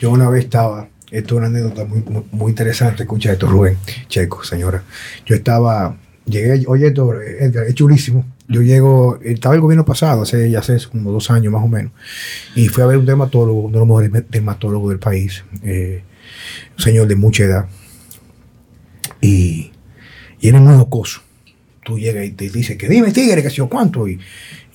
Yo 0.00 0.10
una 0.10 0.28
vez 0.28 0.44
estaba, 0.44 0.88
esto 1.14 1.34
es 1.34 1.38
una 1.38 1.46
anécdota 1.46 1.84
muy, 1.84 2.02
muy, 2.32 2.50
interesante, 2.50 3.04
escucha 3.04 3.32
esto, 3.32 3.46
Rubén, 3.46 3.78
Checo, 4.08 4.42
señora. 4.42 4.82
Yo 5.24 5.36
estaba, 5.36 5.96
llegué, 6.26 6.64
oye, 6.66 6.88
esto, 6.88 7.14
Edgar, 7.20 7.64
es 7.64 7.74
chulísimo. 7.74 8.24
Yo 8.48 8.62
llego, 8.62 9.20
estaba 9.22 9.54
el 9.54 9.60
gobierno 9.60 9.84
pasado, 9.84 10.22
hace 10.22 10.50
ya 10.50 10.58
hace 10.58 10.76
como 10.90 11.12
dos 11.12 11.30
años 11.30 11.52
más 11.52 11.62
o 11.62 11.68
menos, 11.68 11.92
y 12.56 12.68
fui 12.68 12.82
a 12.82 12.86
ver 12.86 12.98
un 12.98 13.06
dermatólogo, 13.06 13.60
uno 13.60 13.72
de 13.72 13.78
los 13.78 13.88
mejores 13.88 14.28
dermatólogos 14.28 14.90
del 14.90 14.98
país, 14.98 15.44
eh, 15.62 16.02
un 16.76 16.82
señor 16.82 17.06
de 17.06 17.14
mucha 17.14 17.44
edad, 17.44 17.68
y, 19.20 19.70
y 20.40 20.48
es 20.48 20.54
muy 20.54 20.74
jocoso. 20.74 21.22
Tú 21.84 21.98
llegas 21.98 22.24
y 22.24 22.30
te 22.32 22.50
dice 22.50 22.76
que 22.76 22.88
dime, 22.88 23.12
tigre, 23.12 23.42
que 23.42 23.50
sé 23.50 23.56
yo 23.56 23.68
cuánto, 23.68 24.08
y, 24.08 24.18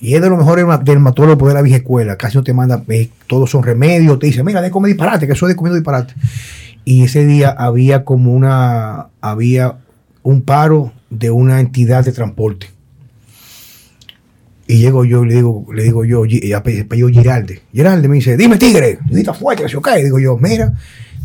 y 0.00 0.14
es 0.14 0.22
de 0.22 0.28
los 0.30 0.38
mejores 0.38 0.64
derma- 0.64 0.82
dermatólogos 0.82 1.48
de 1.48 1.54
la 1.54 1.62
vieja 1.62 1.78
escuela. 1.78 2.16
Casi 2.16 2.36
no 2.38 2.42
te 2.44 2.52
manda, 2.54 2.82
todos 3.26 3.50
son 3.50 3.62
remedios. 3.62 4.18
Te 4.18 4.26
dice, 4.26 4.42
mira, 4.42 4.62
de 4.62 4.70
comer 4.70 4.92
disparate, 4.92 5.26
que 5.26 5.34
eso 5.34 5.46
es 5.46 5.50
de 5.50 5.56
comiendo 5.56 5.76
disparate. 5.76 6.14
Y 6.84 7.04
ese 7.04 7.26
día 7.26 7.50
había 7.50 8.04
como 8.04 8.32
una, 8.32 9.08
había 9.20 9.76
un 10.22 10.42
paro 10.42 10.92
de 11.10 11.30
una 11.30 11.60
entidad 11.60 12.04
de 12.04 12.12
transporte. 12.12 12.68
Y 14.66 14.78
llego 14.78 15.04
yo 15.04 15.24
y 15.24 15.28
le 15.28 15.34
digo, 15.34 15.66
le 15.74 15.82
digo 15.82 16.04
yo, 16.04 16.22
apellido 16.56 17.08
Giralde. 17.08 17.60
Giralde 17.72 18.08
me 18.08 18.16
dice, 18.16 18.36
dime 18.36 18.56
tigre, 18.56 18.98
grita 19.10 19.34
fuerte, 19.34 19.64
que 19.64 19.68
se 19.68 19.80
cae. 19.80 20.04
Digo 20.04 20.20
yo, 20.20 20.36
mira, 20.38 20.74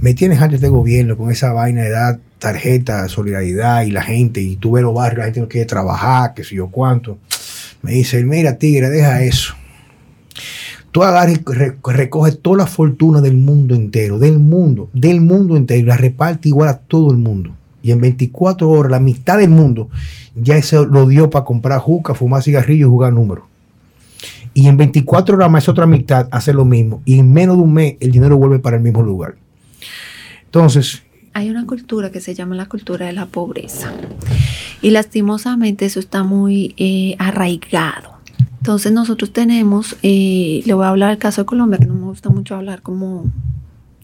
me 0.01 0.13
tienes 0.15 0.41
antes 0.41 0.61
de 0.61 0.67
gobierno 0.69 1.15
con 1.15 1.30
esa 1.32 1.53
vaina 1.53 1.84
de 1.84 1.91
dar 1.91 2.19
tarjeta, 2.39 3.07
solidaridad 3.07 3.84
y 3.84 3.91
la 3.91 4.01
gente, 4.01 4.41
y 4.41 4.55
tú 4.55 4.71
ves 4.71 4.84
los 4.84 4.93
barrios, 4.95 5.19
la 5.19 5.26
gente 5.26 5.41
no 5.41 5.47
quiere 5.47 5.65
trabajar, 5.67 6.34
que 6.34 6.43
sé 6.43 6.55
yo 6.55 6.67
cuánto. 6.67 7.19
Me 7.86 7.91
dice, 7.91 8.23
mira 8.23 8.57
tigre, 8.57 8.89
deja 8.89 9.21
eso. 9.23 9.53
Tú 10.91 11.03
agarras 11.03 11.38
y 11.38 11.43
re- 11.45 11.75
recoges 11.83 12.39
toda 12.41 12.57
la 12.57 12.65
fortuna 12.67 13.21
del 13.21 13.38
mundo 13.38 13.75
entero, 13.75 14.17
del 14.17 14.39
mundo, 14.39 14.89
del 14.91 15.21
mundo 15.21 15.55
entero, 15.55 15.81
y 15.81 15.83
la 15.83 15.97
reparte 15.97 16.49
igual 16.49 16.69
a 16.69 16.77
todo 16.79 17.11
el 17.11 17.17
mundo. 17.17 17.55
Y 17.83 17.91
en 17.91 18.01
24 18.01 18.67
horas, 18.67 18.91
la 18.91 18.99
mitad 18.99 19.38
del 19.38 19.51
mundo 19.51 19.89
ya 20.33 20.57
eso 20.57 20.86
lo 20.86 21.07
dio 21.07 21.29
para 21.29 21.45
comprar 21.45 21.79
juca, 21.79 22.15
fumar 22.15 22.41
cigarrillos 22.41 22.88
y 22.88 22.89
jugar 22.89 23.13
números. 23.13 23.45
Y 24.55 24.67
en 24.67 24.77
24 24.77 25.36
horas 25.36 25.51
más 25.51 25.69
otra 25.69 25.86
mitad 25.86 26.27
hace 26.31 26.53
lo 26.53 26.65
mismo. 26.65 27.01
Y 27.05 27.19
en 27.19 27.31
menos 27.31 27.57
de 27.57 27.63
un 27.63 27.73
mes 27.73 27.95
el 27.99 28.11
dinero 28.11 28.38
vuelve 28.38 28.57
para 28.57 28.77
el 28.77 28.81
mismo 28.81 29.03
lugar. 29.03 29.36
Entonces, 30.45 31.03
Hay 31.36 31.49
una 31.49 31.65
cultura 31.65 32.13
que 32.13 32.21
se 32.21 32.33
llama 32.33 32.55
la 32.55 32.67
cultura 32.67 33.07
de 33.07 33.11
la 33.11 33.25
pobreza. 33.25 33.91
Y 34.81 34.91
lastimosamente 34.91 35.86
eso 35.86 35.99
está 35.99 36.23
muy 36.23 36.73
eh, 36.77 37.17
arraigado. 37.19 38.11
Entonces 38.59 38.93
nosotros 38.93 39.33
tenemos, 39.33 39.97
eh, 40.01 40.63
le 40.65 40.73
voy 40.73 40.86
a 40.86 40.89
hablar 40.89 41.09
del 41.09 41.17
caso 41.17 41.41
de 41.41 41.45
Colombia, 41.45 41.77
que 41.77 41.88
no 41.88 41.93
me 41.93 42.05
gusta 42.05 42.29
mucho 42.29 42.55
hablar 42.55 42.81
como 42.81 43.25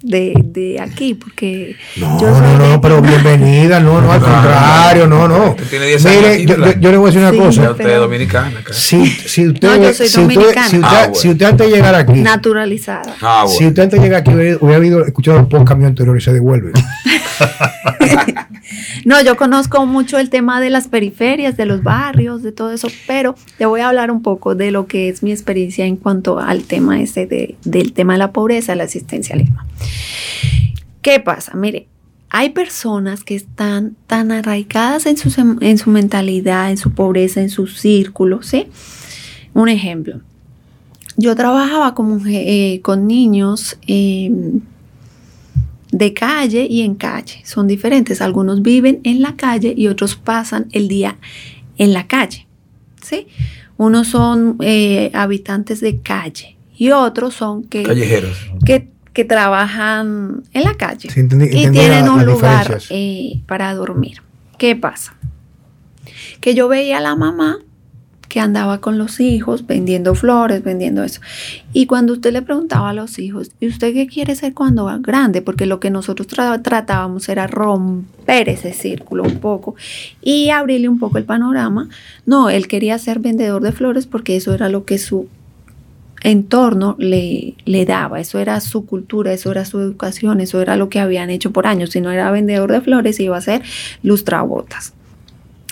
de, 0.03 0.33
de 0.43 0.79
aquí, 0.81 1.13
porque 1.13 1.75
no, 1.97 2.19
yo 2.19 2.31
soy 2.35 2.41
no, 2.41 2.57
de- 2.63 2.69
no, 2.69 2.81
pero 2.81 3.01
bienvenida, 3.03 3.79
no, 3.79 4.01
no, 4.01 4.11
al 4.11 4.19
contrario, 4.21 5.07
no, 5.07 5.27
no. 5.27 5.49
Usted 5.51 5.67
tiene 5.69 5.85
10 5.87 6.05
años 6.05 6.17
Mire, 6.21 6.33
aquí, 6.33 6.45
yo, 6.45 6.57
¿verdad? 6.57 6.73
yo- 6.75 6.79
yo 6.81 6.91
le 6.91 6.97
voy 6.97 7.05
a 7.09 7.13
decir 7.13 7.21
una 7.21 7.31
Sí. 7.31 7.37
Cosa. 7.37 7.61
usted 7.71 7.75
pero- 7.83 7.89
es 7.93 7.99
dominicana. 7.99 8.59
acá. 8.59 8.73
Si, 8.73 9.05
si 9.05 9.47
usted, 9.47 9.67
No, 9.67 9.75
yo 9.83 9.93
soy 9.93 10.07
si 10.07 10.19
usted, 10.21 10.35
dominicana. 10.35 10.67
si 10.69 10.75
usted, 10.77 10.87
Ah, 10.91 10.99
bueno. 11.01 11.15
si 11.15 11.29
usted 11.29 11.45
antes 11.45 11.69
de 11.69 11.75
llegar 11.75 11.95
aquí, 11.95 12.13
naturalizada. 12.13 13.15
Ah, 13.21 13.45
si 13.47 13.65
usted 13.67 13.83
antes 13.83 13.99
de 13.99 14.05
llegar 14.05 14.21
aquí 14.21 14.33
hubiera, 14.33 14.57
hubiera 14.59 14.77
habido, 14.77 15.05
escuchado 15.05 15.37
los 15.39 15.47
podcast 15.47 15.77
míos 15.77 15.89
anteriores 15.89 16.23
y 16.23 16.25
se 16.25 16.33
devuelve. 16.33 16.71
No, 19.05 19.21
yo 19.21 19.35
conozco 19.35 19.85
mucho 19.85 20.19
el 20.19 20.29
tema 20.29 20.59
de 20.61 20.69
las 20.69 20.87
periferias, 20.87 21.57
de 21.57 21.65
los 21.65 21.83
barrios, 21.83 22.43
de 22.43 22.51
todo 22.51 22.71
eso, 22.71 22.87
pero 23.07 23.35
te 23.57 23.65
voy 23.65 23.81
a 23.81 23.89
hablar 23.89 24.11
un 24.11 24.21
poco 24.21 24.55
de 24.55 24.71
lo 24.71 24.87
que 24.87 25.09
es 25.09 25.23
mi 25.23 25.31
experiencia 25.31 25.85
en 25.85 25.95
cuanto 25.95 26.39
al 26.39 26.63
tema 26.63 27.01
ese 27.01 27.25
de, 27.25 27.55
del 27.63 27.93
tema 27.93 28.13
de 28.13 28.19
la 28.19 28.31
pobreza, 28.31 28.73
el 28.73 28.81
asistencialismo. 28.81 29.59
¿Qué 31.01 31.19
pasa? 31.19 31.53
Mire, 31.55 31.87
hay 32.29 32.51
personas 32.51 33.23
que 33.23 33.35
están 33.35 33.95
tan 34.07 34.31
arraigadas 34.31 35.05
en 35.05 35.17
su, 35.17 35.57
en 35.59 35.77
su 35.77 35.89
mentalidad, 35.89 36.71
en 36.71 36.77
su 36.77 36.91
pobreza, 36.91 37.41
en 37.41 37.49
su 37.49 37.67
círculo, 37.67 38.41
¿sí? 38.41 38.67
Un 39.53 39.67
ejemplo. 39.67 40.21
Yo 41.17 41.35
trabajaba 41.35 41.93
eh, 42.27 42.79
con 42.81 43.05
niños 43.05 43.77
eh, 43.85 44.31
de 45.91 46.13
calle 46.13 46.67
y 46.69 46.81
en 46.81 46.95
calle. 46.95 47.41
Son 47.45 47.67
diferentes. 47.67 48.21
Algunos 48.21 48.61
viven 48.61 49.01
en 49.03 49.21
la 49.21 49.35
calle 49.35 49.73
y 49.75 49.87
otros 49.87 50.15
pasan 50.15 50.67
el 50.71 50.87
día 50.87 51.17
en 51.77 51.93
la 51.93 52.07
calle. 52.07 52.47
¿sí? 53.01 53.27
Unos 53.77 54.07
son 54.07 54.57
eh, 54.61 55.11
habitantes 55.13 55.81
de 55.81 55.99
calle 55.99 56.57
y 56.77 56.91
otros 56.91 57.33
son 57.33 57.63
que, 57.63 57.83
callejeros. 57.83 58.37
Que, 58.65 58.89
que 59.13 59.25
trabajan 59.25 60.43
en 60.53 60.63
la 60.63 60.75
calle 60.75 61.09
y 61.09 61.69
tienen 61.69 62.09
un 62.09 62.25
lugar 62.25 62.79
eh, 62.89 63.41
para 63.45 63.73
dormir. 63.73 64.21
¿Qué 64.57 64.75
pasa? 64.75 65.15
Que 66.39 66.55
yo 66.55 66.67
veía 66.67 66.99
a 66.99 67.01
la 67.01 67.15
mamá 67.15 67.59
que 68.31 68.39
andaba 68.39 68.79
con 68.79 68.97
los 68.97 69.19
hijos 69.19 69.67
vendiendo 69.67 70.15
flores, 70.15 70.63
vendiendo 70.63 71.03
eso. 71.03 71.19
Y 71.73 71.85
cuando 71.85 72.13
usted 72.13 72.31
le 72.31 72.41
preguntaba 72.41 72.91
a 72.91 72.93
los 72.93 73.19
hijos, 73.19 73.51
¿y 73.59 73.67
usted 73.67 73.93
qué 73.93 74.07
quiere 74.07 74.37
ser 74.37 74.53
cuando 74.53 74.85
va 74.85 74.99
grande? 74.99 75.41
Porque 75.41 75.65
lo 75.65 75.81
que 75.81 75.89
nosotros 75.89 76.29
tratábamos 76.63 77.27
era 77.27 77.47
romper 77.47 78.47
ese 78.47 78.71
círculo 78.71 79.23
un 79.23 79.39
poco 79.39 79.75
y 80.21 80.49
abrirle 80.49 80.87
un 80.87 80.97
poco 80.97 81.17
el 81.17 81.25
panorama. 81.25 81.89
No, 82.25 82.49
él 82.49 82.69
quería 82.69 82.97
ser 82.99 83.19
vendedor 83.19 83.61
de 83.61 83.73
flores 83.73 84.07
porque 84.07 84.37
eso 84.37 84.53
era 84.53 84.69
lo 84.69 84.85
que 84.85 84.97
su 84.97 85.27
entorno 86.21 86.95
le, 86.99 87.55
le 87.65 87.85
daba, 87.85 88.21
eso 88.21 88.39
era 88.39 88.61
su 88.61 88.85
cultura, 88.85 89.33
eso 89.33 89.51
era 89.51 89.65
su 89.65 89.77
educación, 89.81 90.39
eso 90.39 90.61
era 90.61 90.77
lo 90.77 90.87
que 90.87 91.01
habían 91.01 91.29
hecho 91.29 91.51
por 91.51 91.67
años. 91.67 91.89
Si 91.89 91.99
no 91.99 92.11
era 92.11 92.31
vendedor 92.31 92.71
de 92.71 92.79
flores, 92.79 93.19
iba 93.19 93.35
a 93.35 93.41
ser 93.41 93.61
lustrabotas. 94.03 94.93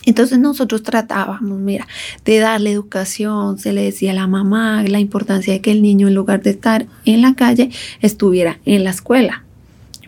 Entonces 0.10 0.39
nosotros 0.39 0.82
tratábamos, 0.82 1.60
mira, 1.60 1.88
de 2.26 2.39
darle 2.39 2.72
educación, 2.72 3.60
se 3.60 3.74
le 3.74 3.84
decía 3.84 4.10
a 4.10 4.16
la 4.16 4.26
mamá 4.26 4.82
la 4.82 4.99
importancia 4.99 5.53
de 5.53 5.62
que 5.62 5.72
el 5.72 5.84
niño 5.84 6.07
en 6.07 6.16
lugar 6.16 6.41
de 6.41 6.49
estar 6.49 6.88
en 7.05 7.22
la 7.22 7.36
calle 7.36 7.70
estuviera 8.01 8.57
en 8.66 8.84
la 8.84 8.89
escuela 8.89 9.43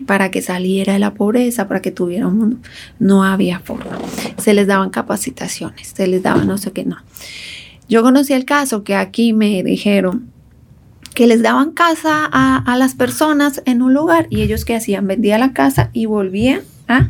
para 0.04 0.32
que 0.32 0.42
saliera 0.42 0.94
de 0.94 0.98
la 0.98 1.14
pobreza, 1.14 1.68
para 1.68 1.80
que 1.80 1.92
tuviera 1.92 2.26
un 2.26 2.36
mundo. 2.36 2.56
No 2.98 3.22
había 3.22 3.60
forma. 3.60 3.96
Se 4.38 4.54
les 4.54 4.66
daban 4.66 4.90
capacitaciones, 4.90 5.92
se 5.94 6.08
les 6.08 6.20
daba 6.20 6.42
no 6.44 6.58
sé 6.58 6.72
qué, 6.72 6.84
no. 6.84 6.96
Yo 7.88 8.02
conocí 8.02 8.32
el 8.32 8.44
caso 8.44 8.82
que 8.82 8.96
aquí 8.96 9.32
me 9.32 9.62
dijeron 9.62 10.32
que 11.14 11.28
les 11.28 11.42
daban 11.42 11.70
casa 11.70 12.28
a, 12.32 12.76
las 12.76 12.96
personas 12.96 13.62
en 13.66 13.82
un 13.82 13.94
lugar 13.94 14.26
y 14.30 14.42
ellos 14.42 14.64
que 14.64 14.74
hacían, 14.74 15.06
vendían 15.06 15.38
la 15.38 15.52
casa 15.52 15.90
y 15.92 16.06
volvían 16.06 16.62
a 16.88 17.06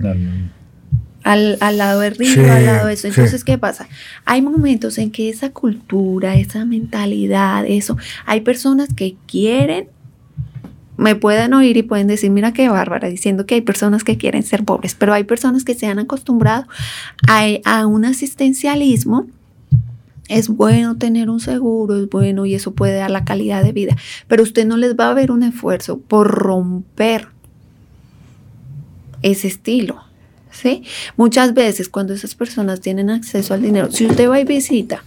al, 1.24 1.58
lado 1.78 2.00
del 2.00 2.16
río, 2.16 2.52
al 2.52 2.66
lado 2.66 2.86
de 2.86 2.94
eso. 2.94 3.06
Entonces, 3.08 3.44
¿qué 3.44 3.58
pasa? 3.58 3.88
Hay 4.24 4.42
momentos 4.42 4.98
en 4.98 5.10
que 5.10 5.28
esa 5.28 5.50
cultura, 5.50 6.36
esa 6.36 6.64
mentalidad, 6.64 7.64
eso, 7.66 7.96
hay 8.26 8.40
personas 8.40 8.88
que 8.94 9.16
quieren, 9.26 9.88
me 10.96 11.14
pueden 11.16 11.54
oír 11.54 11.76
y 11.76 11.82
pueden 11.82 12.06
decir, 12.06 12.30
mira 12.30 12.52
qué 12.52 12.68
bárbara, 12.68 13.08
diciendo 13.08 13.46
que 13.46 13.54
hay 13.54 13.60
personas 13.60 14.04
que 14.04 14.18
quieren 14.18 14.42
ser 14.42 14.64
pobres, 14.64 14.94
pero 14.94 15.12
hay 15.12 15.24
personas 15.24 15.64
que 15.64 15.74
se 15.74 15.86
han 15.86 15.98
acostumbrado 15.98 16.66
a, 17.28 17.46
a 17.64 17.86
un 17.86 18.04
asistencialismo. 18.04 19.26
Es 20.28 20.48
bueno 20.48 20.96
tener 20.96 21.28
un 21.28 21.40
seguro, 21.40 21.96
es 21.96 22.08
bueno 22.08 22.46
y 22.46 22.54
eso 22.54 22.72
puede 22.72 22.94
dar 22.96 23.10
la 23.10 23.24
calidad 23.24 23.62
de 23.62 23.72
vida, 23.72 23.96
pero 24.28 24.42
usted 24.42 24.66
no 24.66 24.76
les 24.76 24.94
va 24.96 25.10
a 25.10 25.14
ver 25.14 25.30
un 25.30 25.42
esfuerzo 25.42 25.98
por 25.98 26.28
romper 26.28 27.28
ese 29.22 29.48
estilo 29.48 30.02
¿sí? 30.52 30.84
Muchas 31.16 31.54
veces 31.54 31.88
cuando 31.88 32.14
esas 32.14 32.34
personas 32.34 32.80
tienen 32.80 33.10
acceso 33.10 33.54
al 33.54 33.62
dinero, 33.62 33.90
si 33.90 34.06
usted 34.06 34.28
va 34.28 34.40
y 34.40 34.44
visita 34.44 35.02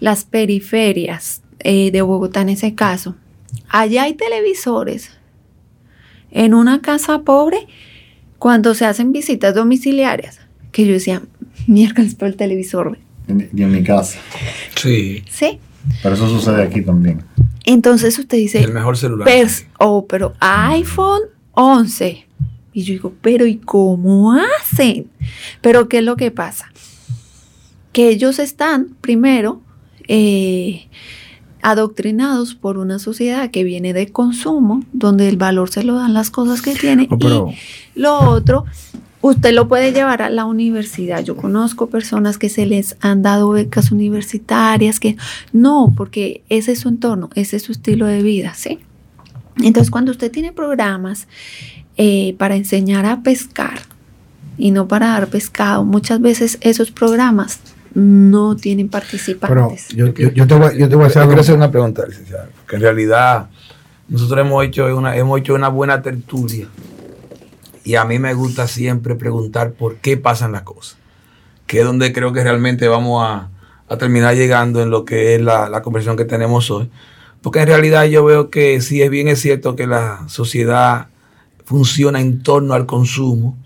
las 0.00 0.24
periferias 0.24 1.42
eh, 1.60 1.90
de 1.90 2.02
Bogotá 2.02 2.40
en 2.40 2.50
ese 2.50 2.74
caso, 2.74 3.14
allá 3.68 4.04
hay 4.04 4.14
televisores 4.14 5.10
en 6.30 6.54
una 6.54 6.80
casa 6.80 7.22
pobre 7.22 7.66
cuando 8.38 8.74
se 8.74 8.84
hacen 8.84 9.12
visitas 9.12 9.54
domiciliarias, 9.54 10.40
que 10.72 10.86
yo 10.86 10.92
decía, 10.92 11.22
miércoles 11.66 12.14
por 12.14 12.28
el 12.28 12.36
televisor. 12.36 12.98
Y 13.28 13.62
en 13.62 13.72
mi 13.72 13.82
casa. 13.82 14.18
Sí. 14.76 15.24
Sí. 15.30 15.58
Pero 16.02 16.14
eso 16.14 16.28
sucede 16.28 16.62
aquí 16.62 16.82
también. 16.82 17.22
Entonces 17.64 18.18
usted 18.18 18.38
dice... 18.38 18.60
El 18.60 18.72
mejor 18.72 18.96
celular. 18.96 19.28
oh, 19.78 20.06
pero 20.06 20.34
iPhone 20.40 21.22
11 21.52 22.26
y 22.76 22.82
yo 22.82 22.92
digo, 22.92 23.14
pero 23.22 23.46
¿y 23.46 23.56
cómo 23.56 24.34
hacen? 24.34 25.06
Pero 25.62 25.88
¿qué 25.88 26.00
es 26.00 26.04
lo 26.04 26.16
que 26.16 26.30
pasa? 26.30 26.70
Que 27.92 28.10
ellos 28.10 28.38
están, 28.38 28.88
primero, 29.00 29.62
eh, 30.08 30.86
adoctrinados 31.62 32.54
por 32.54 32.76
una 32.76 32.98
sociedad 32.98 33.50
que 33.50 33.64
viene 33.64 33.94
de 33.94 34.12
consumo, 34.12 34.84
donde 34.92 35.26
el 35.26 35.38
valor 35.38 35.70
se 35.70 35.84
lo 35.84 35.94
dan 35.94 36.12
las 36.12 36.28
cosas 36.28 36.60
que 36.60 36.74
tiene. 36.74 37.08
Oh, 37.10 37.50
y 37.50 37.98
lo 37.98 38.18
otro, 38.18 38.66
usted 39.22 39.54
lo 39.54 39.68
puede 39.68 39.94
llevar 39.94 40.20
a 40.20 40.28
la 40.28 40.44
universidad. 40.44 41.24
Yo 41.24 41.34
conozco 41.34 41.86
personas 41.86 42.36
que 42.36 42.50
se 42.50 42.66
les 42.66 42.98
han 43.00 43.22
dado 43.22 43.48
becas 43.48 43.90
universitarias, 43.90 45.00
que 45.00 45.16
no, 45.54 45.94
porque 45.96 46.42
ese 46.50 46.72
es 46.72 46.80
su 46.80 46.90
entorno, 46.90 47.30
ese 47.34 47.56
es 47.56 47.62
su 47.62 47.72
estilo 47.72 48.04
de 48.04 48.22
vida, 48.22 48.52
¿sí? 48.52 48.80
Entonces, 49.62 49.90
cuando 49.90 50.10
usted 50.10 50.30
tiene 50.30 50.52
programas 50.52 51.26
eh, 51.96 52.34
para 52.38 52.56
enseñar 52.56 53.06
a 53.06 53.22
pescar 53.22 53.78
y 54.58 54.70
no 54.70 54.88
para 54.88 55.08
dar 55.08 55.28
pescado. 55.28 55.84
Muchas 55.84 56.20
veces 56.20 56.58
esos 56.60 56.90
programas 56.90 57.60
no 57.94 58.56
tienen 58.56 58.90
participantes. 58.90 59.86
Pero 59.88 60.12
yo, 60.12 60.46
te 60.46 60.54
voy, 60.54 61.04
a 61.04 61.06
hacer, 61.06 61.54
una 61.54 61.70
pregunta, 61.70 62.04
licenciada, 62.06 62.50
que 62.68 62.76
en 62.76 62.82
realidad 62.82 63.48
nosotros 64.08 64.40
hemos 64.40 64.62
hecho 64.64 64.94
una, 64.94 65.16
hemos 65.16 65.40
hecho 65.40 65.54
una 65.54 65.68
buena 65.68 66.02
tertulia 66.02 66.68
y 67.84 67.94
a 67.94 68.04
mí 68.04 68.18
me 68.18 68.34
gusta 68.34 68.68
siempre 68.68 69.14
preguntar 69.14 69.72
por 69.72 69.96
qué 69.96 70.18
pasan 70.18 70.52
las 70.52 70.62
cosas, 70.62 70.98
que 71.66 71.80
es 71.80 71.86
donde 71.86 72.12
creo 72.12 72.34
que 72.34 72.42
realmente 72.42 72.86
vamos 72.88 73.24
a, 73.26 73.48
terminar 73.98 74.34
llegando 74.34 74.82
en 74.82 74.90
lo 74.90 75.04
que 75.06 75.36
es 75.36 75.40
la, 75.40 75.70
la, 75.70 75.80
conversación 75.80 76.18
que 76.18 76.24
tenemos 76.24 76.70
hoy. 76.70 76.90
Porque 77.40 77.60
en 77.60 77.68
realidad 77.68 78.04
yo 78.04 78.24
veo 78.24 78.50
que 78.50 78.80
sí 78.80 79.00
es 79.00 79.08
bien 79.08 79.28
es 79.28 79.40
cierto 79.40 79.76
que 79.76 79.86
la 79.86 80.24
sociedad 80.28 81.06
funciona 81.66 82.20
en 82.20 82.42
torno 82.42 82.72
al 82.74 82.86
consumo, 82.86 83.58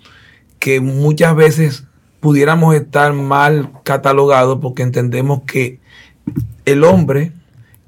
que 0.59 0.81
muchas 0.81 1.37
veces 1.37 1.85
pudiéramos 2.19 2.75
estar 2.75 3.13
mal 3.13 3.71
catalogados 3.85 4.59
porque 4.61 4.83
entendemos 4.83 5.43
que 5.47 5.79
el 6.65 6.83
hombre 6.83 7.33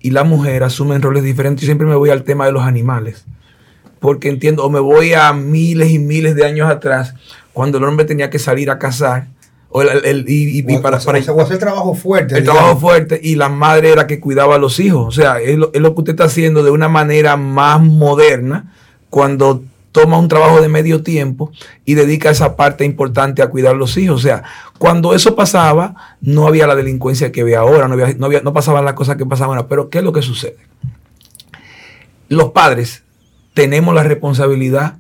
y 0.00 0.10
la 0.10 0.24
mujer 0.24 0.64
asumen 0.64 1.02
roles 1.02 1.24
diferentes. 1.24 1.62
y 1.62 1.66
siempre 1.66 1.86
me 1.86 1.96
voy 1.96 2.10
al 2.10 2.24
tema 2.24 2.44
de 2.46 2.52
los 2.52 2.62
animales, 2.62 3.24
porque 4.00 4.28
entiendo, 4.28 4.64
o 4.64 4.70
me 4.70 4.80
voy 4.80 5.14
a 5.14 5.32
miles 5.32 5.90
y 5.90 5.98
miles 5.98 6.34
de 6.34 6.44
años 6.44 6.70
atrás, 6.70 7.14
cuando 7.54 7.78
el 7.78 7.84
hombre 7.84 8.04
tenía 8.04 8.30
que 8.30 8.38
salir 8.38 8.70
a 8.70 8.78
cazar. 8.78 9.28
O 9.74 9.80
el, 9.80 10.26
y, 10.28 10.62
para, 10.82 10.98
hacer 10.98 11.58
trabajo 11.58 11.94
fuerte. 11.94 12.36
El 12.36 12.44
trabajo 12.44 12.78
fuerte 12.78 13.18
y 13.22 13.36
la 13.36 13.48
madre 13.48 13.90
era 13.90 14.06
que 14.06 14.20
cuidaba 14.20 14.56
a 14.56 14.58
los 14.58 14.78
hijos. 14.78 15.08
O 15.08 15.10
sea, 15.10 15.40
es 15.40 15.56
lo, 15.56 15.70
es 15.72 15.80
lo 15.80 15.94
que 15.94 16.00
usted 16.02 16.12
está 16.12 16.24
haciendo 16.24 16.62
de 16.62 16.70
una 16.70 16.90
manera 16.90 17.38
más 17.38 17.80
moderna 17.80 18.74
cuando 19.08 19.64
toma 19.92 20.18
un 20.18 20.28
trabajo 20.28 20.60
de 20.60 20.68
medio 20.68 21.02
tiempo 21.02 21.52
y 21.84 21.94
dedica 21.94 22.30
esa 22.30 22.56
parte 22.56 22.84
importante 22.84 23.42
a 23.42 23.50
cuidar 23.50 23.74
a 23.74 23.78
los 23.78 23.96
hijos. 23.98 24.16
O 24.16 24.22
sea, 24.22 24.42
cuando 24.78 25.14
eso 25.14 25.36
pasaba, 25.36 25.94
no 26.20 26.48
había 26.48 26.66
la 26.66 26.74
delincuencia 26.74 27.30
que 27.30 27.44
ve 27.44 27.54
ahora, 27.54 27.86
no, 27.88 27.96
no 27.96 28.52
pasaban 28.52 28.84
las 28.84 28.94
cosas 28.94 29.16
que 29.16 29.26
pasaban 29.26 29.58
ahora. 29.58 29.68
Pero, 29.68 29.90
¿qué 29.90 29.98
es 29.98 30.04
lo 30.04 30.12
que 30.12 30.22
sucede? 30.22 30.56
Los 32.28 32.50
padres 32.50 33.04
tenemos 33.54 33.94
la 33.94 34.02
responsabilidad 34.02 34.96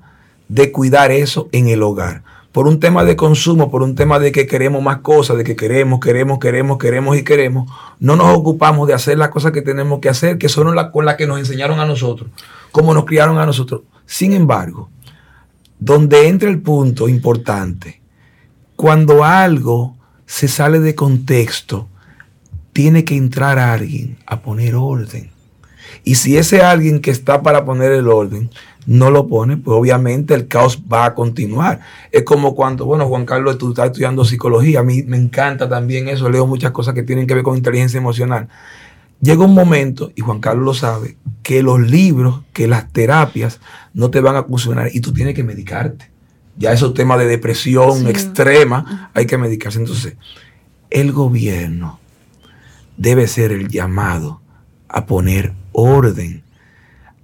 de 0.48 0.70
cuidar 0.70 1.10
eso 1.10 1.48
en 1.52 1.68
el 1.68 1.82
hogar. 1.82 2.22
Por 2.52 2.68
un 2.68 2.78
tema 2.78 3.04
de 3.04 3.16
consumo, 3.16 3.70
por 3.70 3.82
un 3.82 3.94
tema 3.94 4.18
de 4.18 4.30
que 4.30 4.46
queremos 4.46 4.82
más 4.82 4.98
cosas, 4.98 5.38
de 5.38 5.44
que 5.44 5.56
queremos, 5.56 6.00
queremos, 6.00 6.38
queremos, 6.38 6.76
queremos 6.76 7.16
y 7.16 7.24
queremos, 7.24 7.72
no 7.98 8.16
nos 8.16 8.36
ocupamos 8.36 8.86
de 8.86 8.92
hacer 8.92 9.16
las 9.16 9.30
cosas 9.30 9.52
que 9.52 9.62
tenemos 9.62 10.00
que 10.00 10.10
hacer, 10.10 10.36
que 10.36 10.50
son 10.50 10.74
las 10.76 10.90
con 10.90 11.06
las 11.06 11.16
que 11.16 11.26
nos 11.26 11.38
enseñaron 11.38 11.80
a 11.80 11.86
nosotros, 11.86 12.28
como 12.70 12.92
nos 12.92 13.06
criaron 13.06 13.38
a 13.38 13.46
nosotros. 13.46 13.80
Sin 14.12 14.34
embargo, 14.34 14.90
donde 15.78 16.28
entra 16.28 16.50
el 16.50 16.60
punto 16.60 17.08
importante, 17.08 18.02
cuando 18.76 19.24
algo 19.24 19.96
se 20.26 20.48
sale 20.48 20.80
de 20.80 20.94
contexto, 20.94 21.88
tiene 22.74 23.06
que 23.06 23.16
entrar 23.16 23.58
alguien 23.58 24.18
a 24.26 24.42
poner 24.42 24.74
orden. 24.74 25.30
Y 26.04 26.16
si 26.16 26.36
ese 26.36 26.60
alguien 26.60 27.00
que 27.00 27.10
está 27.10 27.40
para 27.40 27.64
poner 27.64 27.90
el 27.90 28.06
orden 28.06 28.50
no 28.84 29.10
lo 29.10 29.28
pone, 29.28 29.56
pues 29.56 29.78
obviamente 29.78 30.34
el 30.34 30.46
caos 30.46 30.82
va 30.92 31.06
a 31.06 31.14
continuar. 31.14 31.80
Es 32.10 32.24
como 32.24 32.54
cuando, 32.54 32.84
bueno, 32.84 33.08
Juan 33.08 33.24
Carlos, 33.24 33.56
tú 33.56 33.70
estás 33.70 33.86
estudiando 33.86 34.26
psicología, 34.26 34.80
a 34.80 34.82
mí 34.82 35.04
me 35.04 35.16
encanta 35.16 35.70
también 35.70 36.10
eso, 36.10 36.28
leo 36.28 36.46
muchas 36.46 36.72
cosas 36.72 36.92
que 36.92 37.02
tienen 37.02 37.26
que 37.26 37.32
ver 37.32 37.44
con 37.44 37.56
inteligencia 37.56 37.96
emocional. 37.96 38.46
Llega 39.22 39.44
un 39.44 39.54
momento, 39.54 40.10
y 40.16 40.20
Juan 40.20 40.40
Carlos 40.40 40.64
lo 40.64 40.74
sabe, 40.74 41.16
que 41.44 41.62
los 41.62 41.80
libros, 41.80 42.42
que 42.52 42.66
las 42.66 42.92
terapias 42.92 43.60
no 43.94 44.10
te 44.10 44.20
van 44.20 44.34
a 44.34 44.42
funcionar 44.42 44.90
y 44.92 45.00
tú 45.00 45.12
tienes 45.12 45.34
que 45.34 45.44
medicarte. 45.44 46.10
Ya 46.58 46.72
esos 46.72 46.92
temas 46.92 47.20
de 47.20 47.26
depresión 47.26 48.08
extrema, 48.08 49.10
hay 49.14 49.26
que 49.26 49.38
medicarse. 49.38 49.78
Entonces, 49.78 50.16
el 50.90 51.12
gobierno 51.12 52.00
debe 52.96 53.28
ser 53.28 53.52
el 53.52 53.68
llamado 53.68 54.40
a 54.88 55.06
poner 55.06 55.52
orden 55.70 56.42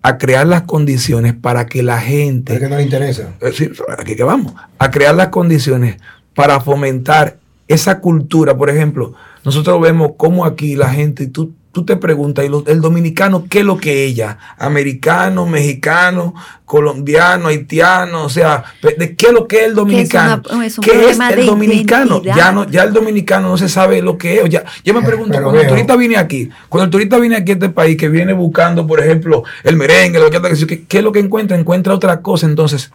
a 0.02 0.18
crear 0.18 0.46
las 0.46 0.62
condiciones 0.62 1.34
para 1.34 1.66
que 1.66 1.82
la 1.82 2.00
gente... 2.00 2.54
Es 2.54 2.60
que 2.60 2.68
no 2.68 2.76
le 2.76 2.84
interesa. 2.84 3.34
Eh, 3.40 3.52
sí, 3.52 3.70
aquí 3.98 4.14
que 4.14 4.22
vamos, 4.22 4.54
a 4.78 4.90
crear 4.90 5.16
las 5.16 5.28
condiciones 5.28 5.96
para 6.34 6.60
fomentar 6.60 7.38
esa 7.66 8.00
cultura. 8.00 8.56
Por 8.56 8.70
ejemplo, 8.70 9.14
nosotros 9.44 9.80
vemos 9.80 10.12
cómo 10.16 10.44
aquí 10.44 10.76
la 10.76 10.90
gente, 10.90 11.26
tú, 11.26 11.52
tú 11.78 11.84
te 11.84 11.96
preguntas, 11.96 12.44
¿y 12.44 12.70
el 12.70 12.80
dominicano 12.80 13.46
qué 13.48 13.60
es 13.60 13.64
lo 13.64 13.76
que 13.76 14.04
ella? 14.04 14.36
Americano, 14.58 15.46
mexicano, 15.46 16.34
colombiano, 16.64 17.46
haitiano, 17.46 18.24
o 18.24 18.28
sea, 18.28 18.64
¿de 18.82 19.14
qué 19.14 19.26
es 19.26 19.32
lo 19.32 19.46
que 19.46 19.60
es 19.60 19.66
el 19.66 19.76
dominicano? 19.76 20.42
¿Qué 20.82 21.10
es, 21.10 21.20
el 21.20 21.46
dominicano? 21.46 22.20
Ya 22.20 22.50
no, 22.50 22.68
ya 22.68 22.82
el 22.82 22.92
dominicano 22.92 23.48
no 23.48 23.56
se 23.56 23.68
sabe 23.68 24.02
lo 24.02 24.18
que 24.18 24.40
es. 24.40 24.50
Ya, 24.50 24.64
yo 24.82 24.92
me 24.92 25.02
pregunto, 25.02 25.40
cuando 25.40 25.60
el 25.60 25.68
turista 25.68 25.94
viene 25.94 26.16
aquí, 26.16 26.50
cuando 26.68 26.86
el 26.86 26.90
turista 26.90 27.16
viene 27.18 27.36
aquí 27.36 27.52
a 27.52 27.54
este 27.54 27.68
país, 27.68 27.96
que 27.96 28.08
viene 28.08 28.32
buscando, 28.32 28.84
por 28.84 28.98
ejemplo, 28.98 29.44
el 29.62 29.76
merengue, 29.76 30.18
lo 30.18 30.30
que, 30.30 30.40
¿qué, 30.66 30.84
qué 30.84 30.98
es 30.98 31.04
lo 31.04 31.12
que 31.12 31.20
encuentra? 31.20 31.56
Encuentra 31.56 31.94
otra 31.94 32.22
cosa. 32.22 32.46
Entonces, 32.46 32.90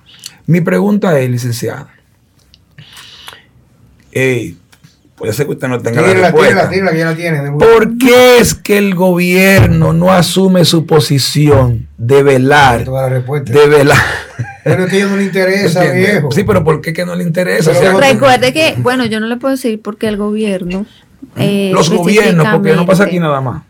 mi 0.46 0.60
pregunta 0.60 1.18
es, 1.20 1.30
licenciada, 1.30 1.88
eh, 4.12 4.56
Puede 5.16 5.32
ser 5.34 5.46
que 5.46 5.52
usted 5.54 5.68
no 5.68 5.80
tenga 5.80 6.02
la 6.02 6.14
respuesta. 6.14 6.70
¿Por 7.60 7.98
qué 7.98 8.40
es 8.40 8.56
que 8.56 8.78
el 8.78 8.96
gobierno 8.96 9.94
no 9.94 10.12
asume 10.12 10.66
su 10.66 10.88
posición 10.88 11.88
de 11.98 12.24
velar? 12.24 12.86
De 12.86 13.68
velar. 13.68 13.98
Pero 14.64 14.86
es 14.86 14.92
que 14.92 15.04
a 15.04 15.08
no 15.08 15.18
le 15.18 15.24
interesa, 15.24 15.84
viejo. 15.92 16.32
Sí, 16.32 16.44
pero 16.44 16.64
¿por 16.64 16.82
qué 16.82 16.94
que 16.94 17.06
no 17.06 17.16
le 17.16 17.24
interesa? 17.24 17.74
recuerde 18.00 18.54
que, 18.54 18.76
bueno, 18.78 19.06
yo 19.06 19.20
no 19.20 19.28
le 19.28 19.38
puedo 19.38 19.54
decir 19.54 19.82
porque 19.82 20.08
el 20.08 20.18
gobierno. 20.18 20.86
Eh, 21.38 21.72
Los 21.74 21.90
gobiernos, 21.90 22.48
porque 22.48 22.74
no 22.74 22.86
pasa 22.86 23.06
aquí 23.06 23.20
nada 23.20 23.42
más. 23.42 23.64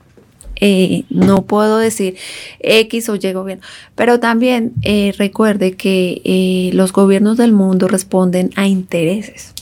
Eh, 0.55 1.03
no 1.09 1.41
puedo 1.43 1.77
decir 1.77 2.15
X 2.59 3.09
o 3.09 3.15
Y 3.15 3.33
gobierno, 3.33 3.63
pero 3.95 4.19
también 4.19 4.71
eh, 4.83 5.13
recuerde 5.17 5.73
que 5.73 6.71
los 6.73 6.93
gobiernos 6.93 7.37
del 7.37 7.51
mundo 7.51 7.87
responden 7.87 8.51
a 8.55 8.67
intereses 8.67 9.52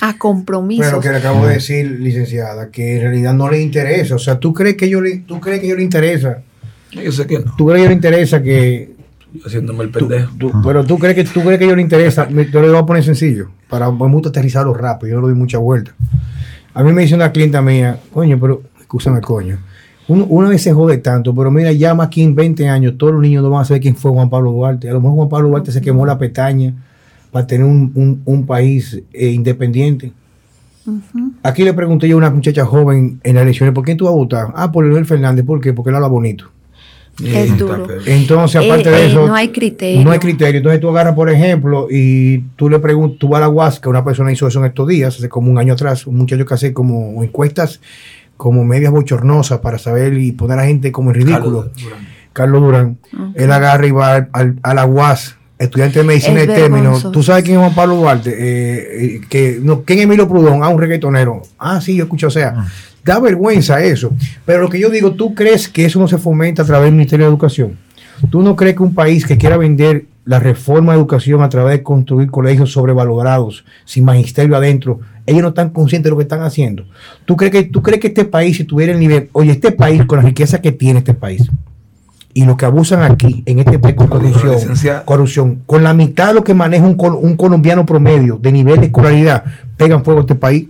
a 0.00 0.18
compromisos. 0.18 0.86
Pero 0.86 1.00
que 1.00 1.10
le 1.10 1.16
acabo 1.16 1.46
de 1.46 1.54
decir, 1.54 1.98
licenciada, 2.00 2.70
que 2.70 2.96
en 2.96 3.02
realidad 3.02 3.34
no 3.34 3.50
le 3.50 3.60
interesa. 3.60 4.14
O 4.14 4.18
sea, 4.18 4.38
¿tú 4.38 4.52
crees 4.52 4.76
que 4.76 4.88
yo 4.88 5.00
le, 5.00 5.18
tú 5.18 5.40
crees 5.40 5.60
que 5.60 5.68
yo 5.68 5.76
le 5.76 5.82
interesa? 5.82 6.42
Yo 6.92 7.12
sé 7.12 7.26
que 7.26 7.40
no. 7.40 7.54
¿Tú 7.56 7.66
crees 7.66 7.78
que 7.78 7.82
yo 7.84 7.88
le 7.88 7.94
interesa 7.94 8.42
que... 8.42 8.96
Haciéndome 9.44 9.84
el 9.84 9.90
pendejo. 9.90 10.30
pero 10.64 10.84
tú 10.84 10.98
crees 10.98 11.14
que 11.14 11.24
tú 11.24 11.42
crees 11.42 11.58
que 11.58 11.66
yo 11.66 11.76
le 11.76 11.82
interesa. 11.82 12.28
yo 12.28 12.62
le 12.62 12.68
voy 12.68 12.78
a 12.78 12.86
poner 12.86 13.04
sencillo. 13.04 13.50
Para 13.68 13.90
me 13.90 14.08
gusta 14.08 14.30
aterrizarlo 14.30 14.72
rápido. 14.72 15.12
Yo 15.12 15.20
no 15.20 15.26
doy 15.26 15.34
mucha 15.34 15.58
vuelta. 15.58 15.94
A 16.72 16.82
mí 16.82 16.92
me 16.92 17.02
dice 17.02 17.14
una 17.14 17.32
clienta 17.32 17.60
mía, 17.60 17.98
coño, 18.12 18.38
pero, 18.40 18.62
escúchame, 18.80 19.20
coño. 19.20 19.58
una 20.08 20.48
vez 20.48 20.62
se 20.62 20.72
jode 20.72 20.98
tanto, 20.98 21.34
pero 21.34 21.50
mira, 21.50 21.72
ya 21.72 21.94
más 21.94 22.08
aquí 22.08 22.22
en 22.22 22.34
20 22.34 22.68
años, 22.68 22.94
todos 22.96 23.14
los 23.14 23.22
niños 23.22 23.42
no 23.42 23.50
van 23.50 23.62
a 23.62 23.64
saber 23.64 23.82
quién 23.82 23.96
fue 23.96 24.10
Juan 24.10 24.30
Pablo 24.30 24.52
Duarte. 24.52 24.88
A 24.88 24.92
lo 24.92 25.00
mejor 25.00 25.16
Juan 25.16 25.28
Pablo 25.28 25.48
Duarte 25.48 25.72
se 25.72 25.80
quemó 25.80 26.06
la 26.06 26.18
pestaña 26.18 26.74
para 27.30 27.46
tener 27.46 27.66
un, 27.66 28.44
país 28.46 29.02
eh, 29.12 29.30
independiente. 29.30 30.12
Aquí 31.42 31.64
le 31.64 31.72
pregunté 31.72 32.08
yo 32.08 32.16
a 32.16 32.18
una 32.18 32.30
muchacha 32.30 32.64
joven 32.64 33.20
en 33.24 33.34
las 33.34 33.42
elecciones, 33.42 33.74
¿por 33.74 33.84
qué 33.84 33.94
tú 33.94 34.04
vas 34.04 34.12
a 34.12 34.16
votar? 34.16 34.46
Ah, 34.54 34.70
por 34.70 34.84
Leonel 34.84 35.06
Fernández, 35.06 35.44
¿por 35.44 35.60
qué? 35.60 35.72
Porque 35.72 35.90
él 35.90 35.96
habla 35.96 36.08
bonito. 36.08 36.50
Es 37.24 37.56
duro. 37.56 37.86
Entonces, 38.04 38.62
aparte 38.62 38.90
de 38.90 39.04
eh, 39.04 39.06
eso, 39.06 39.26
no 39.26 39.34
hay 39.34 39.48
criterio. 39.48 40.04
No 40.04 40.10
hay 40.10 40.18
criterio. 40.18 40.58
Entonces 40.58 40.80
tú 40.80 40.90
agarras, 40.90 41.14
por 41.14 41.30
ejemplo, 41.30 41.88
y 41.90 42.40
tú 42.56 42.68
le 42.68 42.78
preguntas, 42.78 43.18
tú 43.18 43.28
vas 43.28 43.38
a 43.38 43.40
la 43.42 43.48
Huasca, 43.48 43.88
una 43.88 44.04
persona 44.04 44.30
hizo 44.30 44.46
eso 44.46 44.58
en 44.60 44.66
estos 44.66 44.86
días, 44.86 45.16
hace 45.16 45.28
como 45.28 45.50
un 45.50 45.58
año 45.58 45.72
atrás, 45.72 46.06
un 46.06 46.16
muchacho 46.16 46.44
que 46.44 46.54
hace 46.54 46.72
como 46.72 47.22
encuestas 47.24 47.80
como 48.36 48.64
medias 48.64 48.92
bochornosas 48.92 49.60
para 49.60 49.78
saber 49.78 50.12
y 50.14 50.32
poner 50.32 50.58
a 50.58 50.62
la 50.62 50.68
gente 50.68 50.92
como 50.92 51.10
en 51.10 51.16
ridículo. 51.16 51.70
Carlos 52.34 52.60
Durán. 52.60 52.98
Él 53.34 53.50
agarra 53.50 53.86
y 53.86 53.90
va 53.92 54.28
a 54.62 54.74
la 54.74 54.84
UAS 54.84 55.36
estudiante 55.58 56.00
de 56.00 56.04
medicina 56.04 56.40
de 56.40 56.46
término. 56.46 56.98
¿Tú 57.10 57.22
sabes 57.22 57.44
quién 57.44 57.56
es 57.56 57.62
Juan 57.62 57.74
Pablo 57.74 57.96
Duarte? 57.96 58.30
Eh, 58.30 59.04
eh, 59.04 59.20
que, 59.28 59.58
no, 59.62 59.82
¿Quién 59.82 60.00
es 60.00 60.04
Emilio 60.04 60.28
Prudón? 60.28 60.62
Ah, 60.62 60.68
un 60.68 60.80
reggaetonero. 60.80 61.42
Ah, 61.58 61.80
sí, 61.80 61.96
yo 61.96 62.04
escucho, 62.04 62.26
o 62.26 62.30
sea, 62.30 62.54
ah. 62.56 62.68
da 63.04 63.18
vergüenza 63.20 63.82
eso. 63.82 64.12
Pero 64.44 64.60
lo 64.60 64.68
que 64.68 64.78
yo 64.78 64.90
digo, 64.90 65.12
¿tú 65.12 65.34
crees 65.34 65.68
que 65.68 65.86
eso 65.86 65.98
no 65.98 66.08
se 66.08 66.18
fomenta 66.18 66.62
a 66.62 66.66
través 66.66 66.86
del 66.86 66.94
Ministerio 66.94 67.26
de 67.26 67.30
Educación? 67.30 67.78
¿Tú 68.30 68.42
no 68.42 68.56
crees 68.56 68.76
que 68.76 68.82
un 68.82 68.94
país 68.94 69.26
que 69.26 69.36
quiera 69.36 69.56
vender 69.56 70.06
la 70.24 70.40
reforma 70.40 70.92
de 70.92 70.98
educación 70.98 71.42
a 71.42 71.48
través 71.48 71.78
de 71.78 71.82
construir 71.82 72.30
colegios 72.30 72.72
sobrevalorados, 72.72 73.64
sin 73.84 74.04
magisterio 74.04 74.56
adentro, 74.56 75.00
ellos 75.26 75.42
no 75.42 75.48
están 75.48 75.70
conscientes 75.70 76.04
de 76.04 76.10
lo 76.10 76.16
que 76.16 76.22
están 76.22 76.42
haciendo? 76.42 76.86
¿Tú 77.24 77.36
crees 77.36 77.52
que, 77.52 77.62
tú 77.64 77.82
crees 77.82 78.00
que 78.00 78.08
este 78.08 78.24
país, 78.24 78.56
si 78.56 78.64
tuviera 78.64 78.92
el 78.92 78.98
nivel, 78.98 79.28
oye, 79.32 79.52
este 79.52 79.70
país, 79.70 80.04
con 80.06 80.18
la 80.18 80.24
riqueza 80.24 80.60
que 80.60 80.72
tiene 80.72 81.00
este 81.00 81.14
país, 81.14 81.50
y 82.36 82.44
lo 82.44 82.58
que 82.58 82.66
abusan 82.66 83.00
aquí 83.00 83.42
en 83.46 83.60
este 83.60 83.78
país 83.78 83.96
con 83.96 84.08
corrupción, 84.08 84.58
corrupción, 85.06 85.62
con 85.64 85.82
la 85.82 85.94
mitad 85.94 86.28
de 86.28 86.34
lo 86.34 86.44
que 86.44 86.52
maneja 86.52 86.84
un, 86.84 87.36
colombiano 87.38 87.86
promedio 87.86 88.36
de 88.36 88.52
nivel 88.52 88.78
de 88.80 88.86
escolaridad, 88.88 89.42
pegan 89.78 90.04
fuego 90.04 90.20
a 90.20 90.24
este 90.24 90.34
país. 90.34 90.68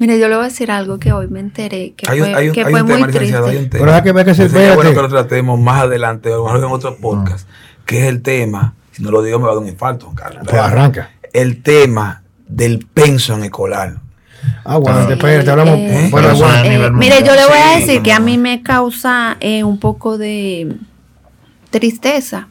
Mire, 0.00 0.18
yo 0.18 0.26
le 0.26 0.34
voy 0.34 0.46
a 0.46 0.48
decir 0.48 0.72
algo 0.72 0.98
que 0.98 1.12
hoy 1.12 1.28
me 1.28 1.38
enteré, 1.38 1.92
que 1.96 2.06
fue, 2.06 2.50
que 2.52 2.64
fue 2.64 2.82
muy 2.82 3.04
triste. 3.04 3.68
Pero 3.70 3.94
hay 3.94 4.02
que 4.02 4.10
ver 4.10 4.26
que 4.26 4.34
se 4.34 4.48
bueno 4.48 4.82
que 4.82 4.94
lo 4.94 5.08
tratemos 5.08 5.60
más 5.60 5.84
adelante, 5.84 6.34
o 6.34 6.56
en 6.56 6.64
otro 6.64 6.96
podcast, 6.96 7.48
que 7.86 8.00
es 8.00 8.06
el 8.06 8.20
tema, 8.22 8.74
si 8.90 9.04
no 9.04 9.12
lo 9.12 9.22
digo 9.22 9.38
me 9.38 9.44
va 9.44 9.52
a 9.52 9.54
dar 9.54 9.62
un 9.62 9.68
infarto, 9.68 10.12
Carlos. 10.12 10.42
Pues 10.44 10.60
arranca. 10.60 11.12
El 11.32 11.62
tema 11.62 12.24
del 12.48 12.84
pension 12.84 13.44
escolar. 13.44 14.07
Ah, 14.64 14.76
bueno, 14.76 15.06
después 15.06 15.44
te 15.44 15.50
hablamos. 15.50 15.78
Eh, 15.78 16.10
eh, 16.10 16.90
mire, 16.92 17.22
yo 17.24 17.34
le 17.34 17.46
voy 17.46 17.58
a 17.58 17.78
decir 17.78 18.02
que 18.02 18.12
a 18.12 18.20
mí 18.20 18.38
me 18.38 18.62
causa 18.62 19.36
eh, 19.40 19.64
un 19.64 19.78
poco 19.78 20.18
de 20.18 20.76
tristeza 21.70 22.48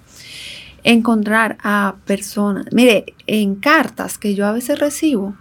encontrar 0.83 1.57
a 1.63 1.95
personas. 2.05 2.65
Mire, 2.71 3.13
en 3.27 3.55
cartas 3.55 4.17
que 4.17 4.35
yo 4.35 4.45
a 4.47 4.51
veces 4.51 4.79
recibo, 4.79 5.35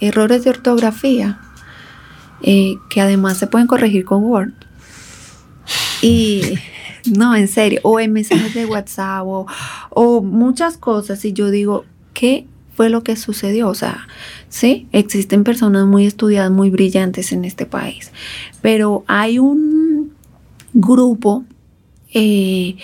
errores 0.00 0.44
de 0.44 0.50
ortografía, 0.50 1.38
que 2.42 3.00
además 3.00 3.38
se 3.38 3.46
pueden 3.46 3.66
corregir 3.66 4.04
con 4.04 4.24
Word. 4.24 4.52
Y 6.02 6.58
no, 7.16 7.36
en 7.36 7.48
serio, 7.48 7.80
o 7.84 8.00
en 8.00 8.12
mensajes 8.12 8.54
de 8.54 8.66
WhatsApp, 8.66 9.24
o, 9.26 9.46
o 9.90 10.22
muchas 10.22 10.76
cosas. 10.76 11.24
Y 11.24 11.32
yo 11.32 11.50
digo, 11.50 11.84
¿qué 12.14 12.46
fue 12.76 12.90
lo 12.90 13.02
que 13.02 13.16
sucedió. 13.16 13.68
O 13.68 13.74
sea, 13.74 14.06
sí, 14.48 14.86
existen 14.92 15.42
personas 15.42 15.86
muy 15.86 16.06
estudiadas, 16.06 16.50
muy 16.50 16.70
brillantes 16.70 17.32
en 17.32 17.44
este 17.44 17.66
país, 17.66 18.12
pero 18.60 19.04
hay 19.08 19.38
un 19.38 20.12
grupo 20.74 21.44
eh, 22.12 22.76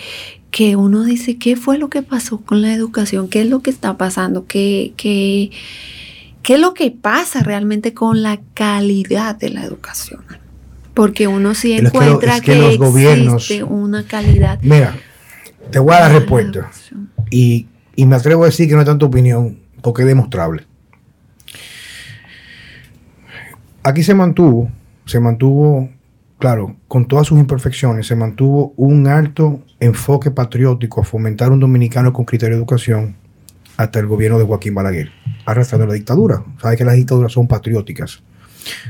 que 0.49 0.75
uno 0.75 1.03
dice, 1.03 1.37
¿qué 1.37 1.55
fue 1.55 1.77
lo 1.77 1.89
que 1.89 2.01
pasó 2.01 2.39
con 2.41 2.61
la 2.61 2.73
educación? 2.73 3.29
¿Qué 3.29 3.41
es 3.41 3.49
lo 3.49 3.61
que 3.61 3.69
está 3.69 3.97
pasando? 3.97 4.45
¿Qué, 4.45 4.93
qué, 4.97 5.51
qué 6.41 6.55
es 6.55 6.59
lo 6.59 6.73
que 6.73 6.91
pasa 6.91 7.41
realmente 7.41 7.93
con 7.93 8.21
la 8.21 8.39
calidad 8.53 9.35
de 9.35 9.49
la 9.49 9.63
educación? 9.63 10.23
Porque 10.93 11.27
uno 11.27 11.55
sí 11.55 11.73
encuentra 11.73 12.39
que, 12.39 12.55
los 12.55 12.77
gobiernos, 12.77 13.43
existe 13.43 13.63
una 13.63 14.05
calidad. 14.05 14.59
Mira, 14.61 14.95
te 15.71 15.79
voy 15.79 15.95
a 15.95 16.01
dar 16.01 16.11
respuesta. 16.11 16.69
Y, 17.31 17.65
y 17.95 18.05
me 18.05 18.15
atrevo 18.15 18.43
a 18.43 18.47
decir 18.47 18.67
que 18.67 18.75
no 18.75 18.81
es 18.81 18.85
tanto 18.85 19.07
opinión, 19.07 19.57
porque 19.83 20.01
es 20.01 20.07
demostrable. 20.07 20.65
Aquí 23.83 24.01
se 24.01 24.15
mantuvo, 24.15 24.71
se 25.05 25.19
mantuvo, 25.19 25.89
claro, 26.39 26.77
con 26.87 27.05
todas 27.05 27.27
sus 27.27 27.37
imperfecciones, 27.37 28.07
se 28.07 28.15
mantuvo 28.15 28.73
un 28.77 29.07
alto 29.07 29.61
enfoque 29.81 30.31
patriótico 30.31 31.01
a 31.01 31.03
fomentar 31.03 31.51
un 31.51 31.59
dominicano 31.59 32.13
con 32.13 32.23
criterio 32.23 32.55
de 32.55 32.61
educación 32.61 33.17
hasta 33.75 33.99
el 33.99 34.07
gobierno 34.07 34.39
de 34.39 34.45
Joaquín 34.45 34.73
Balaguer, 34.73 35.11
arrastrando 35.45 35.85
la 35.85 35.95
dictadura. 35.95 36.43
Sabes 36.61 36.77
que 36.77 36.85
las 36.85 36.95
dictaduras 36.95 37.33
son 37.33 37.47
patrióticas. 37.47 38.23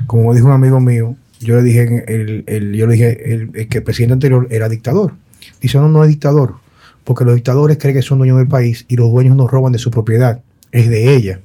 Como 0.06 0.32
dijo 0.36 0.46
un 0.46 0.54
amigo 0.54 0.80
mío, 0.80 1.16
yo 1.40 1.56
le 1.56 1.64
dije, 1.64 2.06
el, 2.08 2.74
yo 2.74 2.86
le 2.86 2.94
dije 2.94 3.34
el, 3.34 3.68
que 3.68 3.80
el 3.80 3.84
presidente 3.84 4.14
anterior 4.14 4.48
era 4.52 4.70
dictador. 4.70 5.16
Dice, 5.60 5.80
no, 5.80 5.90
no 5.90 6.04
es 6.04 6.10
dictador, 6.10 6.58
porque 7.04 7.26
los 7.26 7.34
dictadores 7.34 7.80
creen 7.80 7.96
que 7.96 8.04
son 8.04 8.20
dueños 8.20 8.38
del 8.38 8.48
país 8.48 8.86
y 8.88 8.96
los 8.96 9.12
dueños 9.12 9.36
nos 9.36 9.50
roban 9.50 9.74
de 9.74 9.80
su 9.80 9.90
propiedad 9.90 10.44
es 10.74 10.90
de 10.90 11.16
ella. 11.16 11.40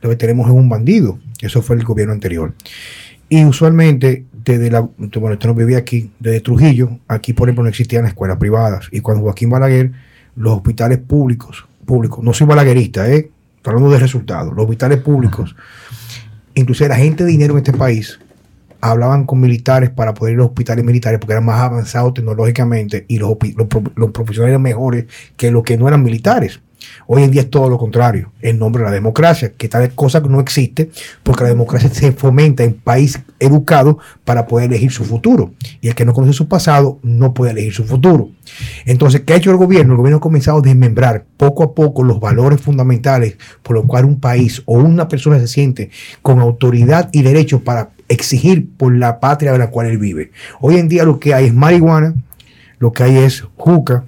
Lo 0.00 0.10
que 0.10 0.16
tenemos 0.16 0.48
es 0.48 0.52
un 0.52 0.68
bandido. 0.68 1.20
Eso 1.40 1.62
fue 1.62 1.76
el 1.76 1.84
gobierno 1.84 2.12
anterior. 2.12 2.54
Y 3.28 3.44
usualmente, 3.44 4.24
desde 4.32 4.70
la. 4.70 4.80
Bueno, 4.80 5.34
usted 5.34 5.48
no 5.48 5.54
vivía 5.54 5.78
aquí, 5.78 6.10
desde 6.18 6.40
Trujillo, 6.40 6.98
aquí 7.06 7.32
por 7.32 7.48
ejemplo 7.48 7.62
no 7.62 7.68
existían 7.68 8.06
escuelas 8.06 8.38
privadas. 8.38 8.88
Y 8.90 9.00
cuando 9.00 9.22
Joaquín 9.22 9.50
Balaguer, 9.50 9.92
los 10.34 10.54
hospitales 10.54 10.98
públicos, 10.98 11.66
públicos, 11.84 12.24
no 12.24 12.32
soy 12.32 12.46
balaguerista, 12.46 13.08
¿eh? 13.08 13.30
Hablando 13.62 13.90
de 13.90 13.98
resultados. 13.98 14.54
Los 14.54 14.64
hospitales 14.64 14.98
públicos, 15.00 15.54
incluso 16.54 16.88
la 16.88 16.96
gente 16.96 17.24
de 17.24 17.30
dinero 17.30 17.52
en 17.52 17.58
este 17.58 17.74
país, 17.74 18.18
hablaban 18.80 19.26
con 19.26 19.38
militares 19.38 19.90
para 19.90 20.14
poder 20.14 20.32
ir 20.32 20.38
a 20.38 20.42
los 20.42 20.48
hospitales 20.48 20.84
militares 20.84 21.20
porque 21.20 21.34
eran 21.34 21.44
más 21.44 21.60
avanzados 21.60 22.14
tecnológicamente 22.14 23.04
y 23.06 23.18
los, 23.18 23.36
los, 23.54 23.68
los 23.94 24.10
profesionales 24.10 24.52
eran 24.52 24.62
mejores 24.62 25.04
que 25.36 25.50
los 25.50 25.62
que 25.62 25.76
no 25.76 25.86
eran 25.86 26.02
militares. 26.02 26.60
Hoy 27.06 27.22
en 27.22 27.30
día 27.30 27.42
es 27.42 27.50
todo 27.50 27.68
lo 27.68 27.78
contrario, 27.78 28.32
en 28.40 28.58
nombre 28.58 28.82
de 28.82 28.88
la 28.88 28.94
democracia, 28.94 29.52
que 29.56 29.68
tal 29.68 29.92
cosa 29.94 30.20
no 30.20 30.40
existe, 30.40 30.90
porque 31.22 31.44
la 31.44 31.50
democracia 31.50 31.90
se 31.92 32.12
fomenta 32.12 32.64
en 32.64 32.74
país 32.74 33.20
educado 33.38 33.98
para 34.24 34.46
poder 34.46 34.70
elegir 34.70 34.92
su 34.92 35.04
futuro. 35.04 35.52
Y 35.80 35.88
el 35.88 35.94
que 35.94 36.04
no 36.04 36.14
conoce 36.14 36.32
su 36.32 36.48
pasado 36.48 36.98
no 37.02 37.34
puede 37.34 37.52
elegir 37.52 37.72
su 37.72 37.84
futuro. 37.84 38.30
Entonces, 38.84 39.22
¿qué 39.22 39.32
ha 39.32 39.36
hecho 39.36 39.50
el 39.50 39.56
gobierno? 39.56 39.92
El 39.92 39.98
gobierno 39.98 40.18
ha 40.18 40.20
comenzado 40.20 40.58
a 40.58 40.62
desmembrar 40.62 41.24
poco 41.36 41.62
a 41.62 41.74
poco 41.74 42.02
los 42.02 42.20
valores 42.20 42.60
fundamentales 42.60 43.36
por 43.62 43.76
los 43.76 43.86
cuales 43.86 44.08
un 44.08 44.20
país 44.20 44.62
o 44.66 44.74
una 44.74 45.08
persona 45.08 45.38
se 45.38 45.48
siente 45.48 45.90
con 46.22 46.40
autoridad 46.40 47.08
y 47.12 47.22
derecho 47.22 47.60
para 47.60 47.90
exigir 48.08 48.68
por 48.76 48.94
la 48.94 49.20
patria 49.20 49.52
de 49.52 49.58
la 49.58 49.70
cual 49.70 49.86
él 49.86 49.98
vive. 49.98 50.32
Hoy 50.60 50.76
en 50.76 50.88
día 50.88 51.04
lo 51.04 51.20
que 51.20 51.32
hay 51.32 51.46
es 51.46 51.54
marihuana, 51.54 52.14
lo 52.78 52.92
que 52.92 53.04
hay 53.04 53.16
es 53.18 53.44
juca, 53.56 54.04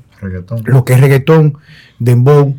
lo 0.64 0.84
que 0.84 0.92
es 0.94 1.00
reggaetón, 1.00 1.58
dembow. 1.98 2.54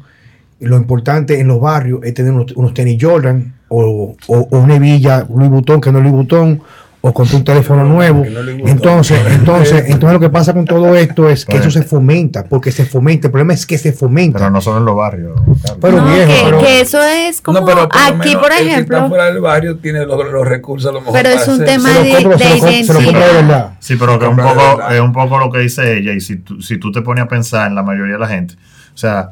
Lo 0.60 0.78
importante 0.78 1.40
en 1.40 1.48
los 1.48 1.60
barrios 1.60 2.00
es 2.04 2.14
tener 2.14 2.32
unos, 2.32 2.74
tenis 2.74 2.98
Jordan 3.02 3.54
o, 3.68 4.16
una 4.28 4.76
hebilla 4.76 5.28
Louis 5.30 5.50
Vuitton 5.50 5.82
que 5.82 5.92
no 5.92 5.98
es 5.98 6.04
Louis 6.04 6.16
Vuitton 6.16 6.62
o 7.06 7.14
con 7.14 7.28
un 7.34 7.44
teléfono 7.44 7.84
nuevo. 7.84 8.24
Entonces, 8.66 9.20
entonces, 9.30 9.84
entonces 9.88 10.14
lo 10.14 10.20
que 10.22 10.30
pasa 10.30 10.54
con 10.54 10.64
todo 10.64 10.96
esto 10.96 11.28
es 11.28 11.46
que 11.46 11.58
eso 11.58 11.70
se 11.70 11.84
fomenta, 11.84 12.46
porque 12.46 12.72
se 12.72 12.86
fomenta. 12.86 13.28
El 13.28 13.32
problema 13.32 13.54
es 13.54 13.66
que 13.66 13.78
se 13.78 13.92
fomenta. 13.92 14.40
Pero 14.40 14.50
no 14.50 14.62
solo 14.62 14.78
en 14.78 14.86
los 14.86 14.96
barrios. 14.96 15.42
Pero 15.82 16.06
que, 16.62 16.80
eso 16.80 17.04
es 17.04 17.42
como 17.42 17.68
aquí, 17.92 18.38
por 18.38 18.54
ejemplo. 18.54 18.98
El 19.00 19.04
que 19.04 19.10
fuera 19.10 19.26
del 19.26 19.42
barrio 19.42 19.78
tiene 19.80 20.06
los, 20.06 20.48
recursos 20.48 20.90
a 20.90 20.94
lo 20.94 21.02
mejor. 21.02 21.14
Pero 21.14 21.30
es 21.30 21.46
un 21.46 21.66
tema 21.66 21.90
de, 21.90 22.10
identidad. 22.22 23.74
Sí, 23.80 23.98
pero 23.98 24.18
que 24.18 24.26
un 24.26 24.38
poco, 24.38 24.90
es 24.90 25.02
un 25.02 25.12
poco 25.12 25.38
lo 25.40 25.52
que 25.52 25.60
dice 25.60 25.98
ella. 25.98 26.14
Y 26.14 26.22
si 26.22 26.38
tú, 26.38 26.62
si 26.62 26.78
tú 26.78 26.94
te 26.94 27.02
pones 27.02 27.26
a 27.26 27.28
pensar 27.28 27.68
en 27.68 27.76
la 27.76 27.84
mayoría 27.84 28.14
de 28.14 28.20
la 28.20 28.30
gente, 28.30 28.56
o 28.94 28.98
sea, 28.98 29.32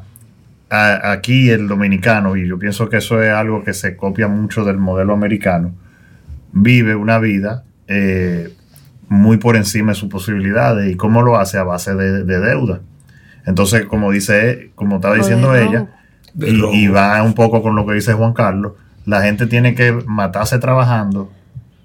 aquí 0.68 1.48
el 1.48 1.68
dominicano, 1.68 2.36
y 2.36 2.46
yo 2.46 2.58
pienso 2.58 2.90
que 2.90 2.98
eso 2.98 3.22
es 3.22 3.30
algo 3.30 3.64
que 3.64 3.72
se 3.72 3.96
copia 3.96 4.28
mucho 4.28 4.62
del 4.62 4.76
modelo 4.76 5.14
americano 5.14 5.72
vive 6.52 6.94
una 6.94 7.18
vida 7.18 7.64
eh, 7.88 8.54
muy 9.08 9.36
por 9.36 9.56
encima 9.56 9.92
de 9.92 9.96
sus 9.96 10.08
posibilidades. 10.08 10.90
¿Y 10.92 10.96
cómo 10.96 11.22
lo 11.22 11.36
hace? 11.36 11.58
A 11.58 11.64
base 11.64 11.94
de, 11.94 12.24
deuda. 12.24 12.80
Entonces, 13.46 13.86
como 13.86 14.10
dice, 14.10 14.70
como 14.74 14.96
estaba 14.96 15.14
diciendo 15.14 15.54
ella, 15.56 15.88
y, 16.34 16.88
va 16.88 17.22
un 17.22 17.34
poco 17.34 17.62
con 17.62 17.74
lo 17.74 17.86
que 17.86 17.94
dice 17.94 18.14
Juan 18.14 18.32
Carlos, 18.32 18.72
la 19.04 19.22
gente 19.22 19.46
tiene 19.46 19.74
que 19.74 19.92
matarse 19.92 20.58
trabajando 20.58 21.30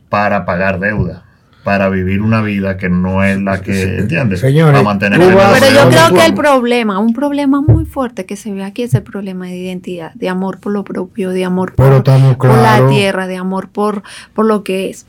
para 0.10 0.46
pagar 0.46 0.80
deuda 0.80 1.27
para 1.68 1.90
vivir 1.90 2.22
una 2.22 2.42
vida 2.42 2.78
que 2.78 2.88
no 2.88 3.26
es 3.26 3.42
la 3.42 3.62
que, 3.62 3.98
¿entiendes? 3.98 4.40
Señores, 4.40 4.82
mantener 4.86 5.20
pero 5.20 5.70
yo 5.70 5.90
creo 5.90 6.14
que 6.14 6.26
el 6.26 6.34
problema, 6.34 6.98
un 6.98 7.12
problema 7.12 7.60
muy 7.60 7.84
fuerte 7.84 8.26
que 8.26 8.38
se 8.38 8.54
ve 8.54 8.64
aquí 8.64 8.84
es 8.84 8.94
el 8.94 9.04
problema 9.04 9.48
de 9.48 9.58
identidad, 9.58 10.14
de 10.14 10.30
amor 10.30 10.62
por 10.62 10.72
lo 10.72 10.86
propio, 10.86 11.32
de 11.32 11.44
amor 11.44 11.76
por, 11.76 11.90
la 11.90 12.88
tierra, 12.88 13.28
de 13.28 13.36
amor 13.36 13.68
por, 13.68 14.02
por 14.34 14.46
lo 14.46 14.64
que 14.64 14.90
es. 14.90 15.06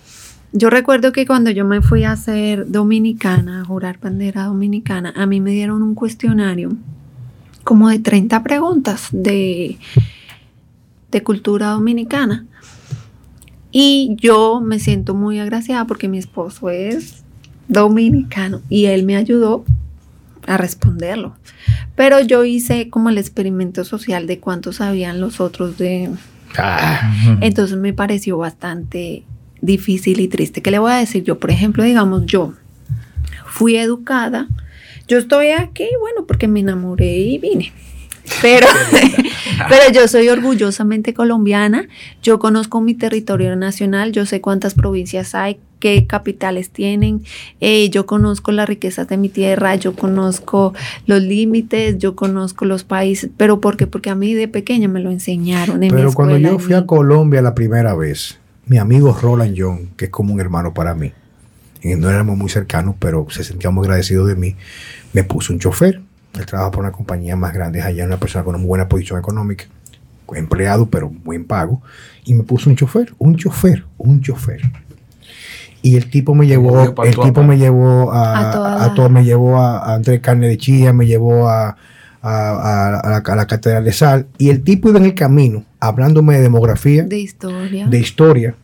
Yo 0.51 0.69
recuerdo 0.69 1.13
que 1.13 1.29
cuando 1.29 1.53
yo 1.53 1.65
me 1.65 1.81
fui 1.81 2.03
a 2.03 2.17
ser 2.17 2.69
dominicana, 2.69 3.61
a 3.61 3.65
jurar 3.65 4.01
bandera 4.03 4.47
dominicana, 4.47 5.13
a 5.15 5.27
mí 5.27 5.41
me 5.41 5.53
dieron 5.53 5.81
un 5.85 5.95
cuestionario 5.95 6.73
como 7.63 7.89
de 7.89 8.01
30 8.01 8.43
preguntas 8.43 9.11
de, 9.13 9.79
de 11.13 11.23
cultura 11.23 11.69
dominicana. 11.69 12.47
Y 13.71 14.17
yo 14.17 14.61
me 14.61 14.79
siento 14.79 15.15
muy 15.15 15.39
agraciada 15.39 15.87
porque 15.87 16.09
mi 16.09 16.19
esposo 16.19 16.71
es 16.71 17.23
dominicano 17.69 18.63
y 18.69 18.87
él 18.87 19.05
me 19.05 19.17
ayudó 19.17 19.65
a 20.47 20.57
responderlo. 20.57 21.37
Pero 21.95 22.21
yo 22.21 22.45
hice 22.45 22.89
como 22.89 23.11
el 23.11 23.19
experimento 23.19 23.85
social 23.85 24.27
de 24.27 24.41
cuánto 24.41 24.73
sabían 24.73 25.21
los 25.21 25.41
otros 25.41 25.77
de... 25.77 26.11
Ah. 26.57 27.13
Entonces 27.43 27.77
me 27.77 27.93
pareció 27.93 28.39
bastante 28.39 29.25
difícil 29.61 30.21
y 30.21 30.29
triste. 30.29 30.63
¿Qué 30.63 30.71
le 30.71 30.79
voy 30.79 30.93
a 30.93 30.97
decir 30.97 31.25
yo? 31.25 31.39
Por 31.39 31.51
ejemplo, 31.51 31.83
digamos, 31.83 32.25
yo 32.25 32.55
fui 33.45 33.77
educada. 33.77 34.49
Yo 35.07 35.19
estoy 35.19 35.49
aquí, 35.49 35.89
bueno, 36.01 36.27
porque 36.27 36.49
me 36.49 36.61
enamoré 36.61 37.17
y 37.19 37.39
vine. 37.39 37.73
Pero, 38.43 38.67
pero 39.69 39.93
yo 39.93 40.09
soy 40.09 40.29
orgullosamente 40.29 41.15
colombiana, 41.15 41.89
yo 42.23 42.39
conozco 42.39 42.81
mi 42.81 42.95
territorio 42.95 43.57
nacional, 43.57 44.13
yo 44.13 44.27
sé 44.27 44.41
cuántas 44.41 44.75
provincias 44.75 45.35
hay, 45.35 45.59
qué 45.81 46.07
capitales 46.07 46.71
tienen, 46.71 47.23
eh, 47.61 47.89
yo 47.91 48.07
conozco 48.07 48.53
las 48.53 48.69
riquezas 48.69 49.09
de 49.09 49.17
mi 49.17 49.29
tierra, 49.29 49.75
yo 49.77 49.95
conozco 49.95 50.75
los 51.07 51.23
límites, 51.23 51.99
yo 51.99 52.17
conozco 52.17 52.65
los 52.65 52.85
países, 52.85 53.31
pero 53.37 53.61
¿por 53.61 53.77
qué? 53.77 53.87
Porque 53.87 54.11
a 54.11 54.15
mí 54.15 54.35
de 54.35 54.49
pequeña 54.49 54.89
me 54.89 55.01
lo 55.01 55.11
enseñaron. 55.11 55.83
En 55.83 55.91
pero 55.91 56.13
cuando 56.13 56.39
yo 56.39 56.59
fui 56.59 56.75
a 56.75 56.87
Colombia 56.87 57.43
la 57.43 57.55
primera 57.55 57.95
vez, 57.95 58.39
mi 58.67 58.79
amigo 58.79 59.17
Roland 59.21 59.55
John, 59.57 59.91
que 59.97 60.07
es 60.07 60.11
como 60.11 60.35
un 60.35 60.41
hermano 60.41 60.75
para 60.75 60.95
mí, 60.95 61.13
y 61.83 61.95
no 61.95 62.11
éramos 62.11 62.37
muy 62.37 62.51
cercanos, 62.51 62.97
pero 62.99 63.27
se 63.31 63.45
sentía 63.45 63.71
muy 63.71 63.85
agradecido 63.85 64.27
de 64.27 64.35
mí, 64.35 64.57
me 65.13 65.25
puso 65.25 65.53
un 65.53 65.61
chofer 65.61 66.01
él 66.39 66.47
trabaja 66.47 66.71
por 66.71 66.85
una 66.85 66.93
compañía 66.93 67.37
más 67.37 67.53
grande 67.53 67.83
allá, 67.83 68.05
una 68.05 68.19
persona 68.19 68.45
con 68.45 68.55
una 68.55 68.65
buena 68.65 68.89
posición 68.89 69.19
económica, 69.19 69.65
empleado, 70.35 70.87
pero 70.87 71.09
buen 71.09 71.45
pago. 71.45 71.83
Y 72.25 72.35
me 72.35 72.43
puso 72.43 72.71
un 72.71 72.77
chofer, 72.77 73.15
un 73.19 73.37
chofer, 73.37 73.85
un 73.97 74.21
chofer. 74.21 74.61
Y 75.81 75.97
el 75.97 76.11
tipo 76.11 76.35
me 76.35 76.47
llevó, 76.47 76.95
el 77.05 77.17
tipo 77.19 77.43
me 77.43 77.57
llevó 77.57 78.13
a, 78.13 78.85
a, 78.85 78.95
todo, 78.95 79.09
me 79.09 79.25
llevó 79.25 79.59
a, 79.59 79.95
Andrés 79.95 80.21
Carne 80.21 80.49
de 80.49 80.59
Chía, 80.59 80.93
me 80.93 81.07
llevó 81.07 81.49
a, 81.49 81.77
a, 82.21 83.01
la, 83.03 83.21
a, 83.21 83.37
la, 83.37 83.47
Catedral 83.47 83.85
de 83.85 83.93
Sal. 83.93 84.27
Y 84.39 84.51
el 84.51 84.63
tipo 84.63 84.89
iba 84.89 84.99
en 84.99 85.07
el 85.07 85.15
camino 85.15 85.65
hablándome 85.81 86.37
de 86.37 86.43
demografía, 86.43 87.05
de 87.05 87.19
historia, 87.19 87.87
de 87.87 87.99
historia, 87.99 88.55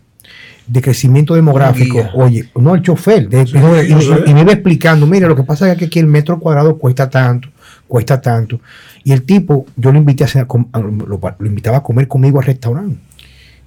de 0.67 0.83
crecimiento 0.83 1.35
demográfico. 1.35 2.05
Oye, 2.15 2.51
no 2.57 2.75
el 2.75 2.83
chofer, 2.83 3.29
y, 3.31 4.35
me 4.35 4.41
iba 4.41 4.53
explicando, 4.53 5.07
mire, 5.07 5.29
lo 5.29 5.37
que 5.37 5.45
pasa 5.45 5.71
es 5.71 5.79
que 5.79 5.87
aquí 5.87 5.99
el 6.01 6.07
metro 6.07 6.41
cuadrado 6.41 6.79
cuesta 6.79 7.09
tanto, 7.09 7.49
cuesta 7.95 8.21
tanto. 8.21 8.59
Y 9.05 9.13
el 9.13 9.23
tipo, 9.23 9.67
yo 9.77 9.93
lo 9.93 9.99
invité 9.99 10.25
a, 10.25 10.49
lo, 10.81 11.47
invitaba 11.47 11.77
a 11.77 11.83
comer 11.85 12.09
conmigo 12.09 12.41
al 12.41 12.47
restaurante. 12.47 12.99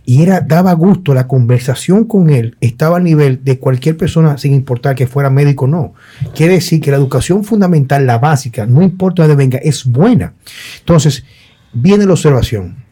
Y 0.03 0.21
era, 0.21 0.41
daba 0.41 0.73
gusto, 0.73 1.13
la 1.13 1.27
conversación 1.27 2.03
con 2.03 2.29
él 2.29 2.57
estaba 2.59 2.97
a 2.97 2.99
nivel 2.99 3.45
de 3.45 3.57
cualquier 3.57 3.95
persona, 3.95 4.37
sin 4.37 4.53
importar 4.53 4.95
que 4.95 5.07
fuera 5.07 5.29
médico 5.29 5.63
o 5.63 5.69
no. 5.69 5.93
Quiere 6.35 6.55
decir 6.55 6.81
que 6.81 6.91
la 6.91 6.97
educación 6.97 7.45
fundamental, 7.45 8.05
la 8.05 8.17
básica, 8.17 8.65
no 8.65 8.81
importa 8.81 9.21
de 9.21 9.29
dónde 9.29 9.43
venga, 9.45 9.59
es 9.59 9.85
buena. 9.85 10.33
Entonces, 10.79 11.23
viene 11.71 12.05
la 12.05 12.11
observación. 12.11 12.83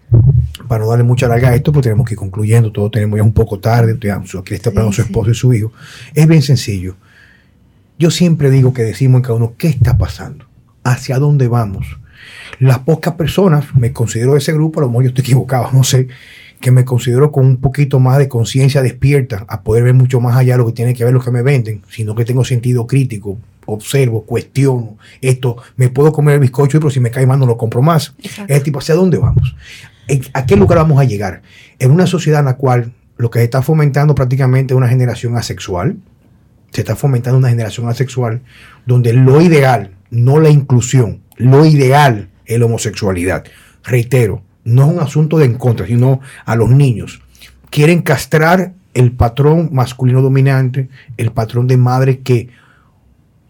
Para 0.70 0.86
no 0.86 0.90
darle 0.90 1.04
mucha 1.04 1.28
larga 1.28 1.50
a 1.50 1.56
esto, 1.56 1.74
pues 1.74 1.84
tenemos 1.84 2.08
que 2.08 2.14
ir 2.14 2.18
concluyendo, 2.18 2.72
todo 2.72 2.90
tenemos 2.90 3.18
ya 3.18 3.24
un 3.24 3.34
poco 3.34 3.60
tarde, 3.60 4.00
aquí 4.00 4.54
está 4.54 4.70
hablando 4.70 4.94
su 4.94 5.02
esposo 5.02 5.32
y 5.32 5.36
su 5.36 5.54
hijo. 5.54 5.74
Es 6.14 6.28
bien 6.30 6.42
sencillo. 6.42 6.96
Yo 8.00 8.10
siempre 8.10 8.50
digo 8.50 8.74
que 8.74 8.84
decimos 8.84 9.20
en 9.20 9.24
cada 9.24 9.34
uno, 9.34 9.56
¿qué 9.58 9.68
está 9.68 9.98
pasando? 9.98 10.46
Hacia 10.86 11.20
dónde 11.20 11.50
vamos. 11.50 11.98
Las 12.60 12.80
pocas 12.80 13.16
personas, 13.16 13.76
me 13.76 13.92
considero 13.92 14.34
de 14.34 14.38
ese 14.40 14.54
grupo, 14.54 14.80
a 14.80 14.84
lo 14.84 14.90
mejor 14.90 15.04
yo 15.04 15.10
estoy 15.10 15.24
equivocado, 15.24 15.70
no 15.74 15.84
sé, 15.84 16.08
que 16.62 16.72
me 16.72 16.86
considero 16.86 17.32
con 17.32 17.46
un 17.46 17.58
poquito 17.58 18.00
más 18.00 18.18
de 18.18 18.30
conciencia 18.30 18.82
despierta, 18.82 19.44
a 19.50 19.62
poder 19.62 19.84
ver 19.84 19.94
mucho 19.94 20.22
más 20.22 20.38
allá 20.38 20.54
de 20.54 20.60
lo 20.60 20.68
que 20.68 20.72
tiene 20.72 20.94
que 20.94 21.04
ver 21.04 21.14
lo 21.14 21.20
que 21.20 21.32
me 21.32 21.42
venden, 21.42 21.82
sino 21.90 22.16
que 22.16 22.24
tengo 22.24 22.46
sentido 22.46 22.88
crítico, 22.88 23.38
observo, 23.66 24.24
cuestiono, 24.24 24.98
esto, 25.22 25.58
me 25.76 25.90
puedo 25.90 26.14
comer 26.14 26.36
el 26.36 26.40
bizcocho, 26.40 26.80
pero 26.80 26.92
si 26.92 27.00
me 27.00 27.12
cae 27.12 27.26
mal 27.26 27.40
no 27.40 27.46
lo 27.46 27.58
compro 27.58 27.82
más. 27.82 28.16
Es 28.48 28.64
tipo, 28.64 28.80
¿hacia 28.80 28.96
dónde 28.96 29.18
vamos? 29.18 29.56
¿A 30.34 30.46
qué 30.46 30.56
lugar 30.56 30.78
vamos 30.78 31.00
a 31.00 31.04
llegar? 31.04 31.42
En 31.80 31.92
una 31.92 32.08
sociedad 32.08 32.40
en 32.40 32.46
la 32.46 32.58
cual 32.58 32.94
lo 33.18 33.30
que 33.32 33.40
se 33.40 33.46
está 33.46 33.62
fomentando 33.62 34.14
prácticamente 34.16 34.74
es 34.74 34.78
una 34.78 34.88
generación 34.88 35.36
asexual, 35.36 35.98
se 36.72 36.82
está 36.82 36.96
fomentando 36.96 37.40
una 37.40 37.50
generación 37.50 37.90
asexual 37.90 38.42
donde 38.86 39.14
lo 39.14 39.42
ideal 39.42 39.95
no 40.10 40.40
la 40.40 40.50
inclusión. 40.50 41.22
Lo 41.38 41.66
ideal 41.66 42.30
es 42.46 42.60
la 42.60 42.66
homosexualidad. 42.66 43.46
Reitero, 43.84 44.44
no 44.64 44.88
es 44.88 44.94
un 44.94 45.00
asunto 45.00 45.38
de 45.38 45.46
en 45.46 45.56
contra, 45.56 45.86
sino 45.86 46.22
a 46.46 46.56
los 46.56 46.70
niños. 46.70 47.22
Quieren 47.70 48.02
castrar 48.02 48.74
el 48.94 49.12
patrón 49.12 49.70
masculino 49.72 50.22
dominante, 50.22 50.90
el 51.18 51.32
patrón 51.32 51.68
de 51.68 51.78
madre 51.78 52.20
que 52.20 52.50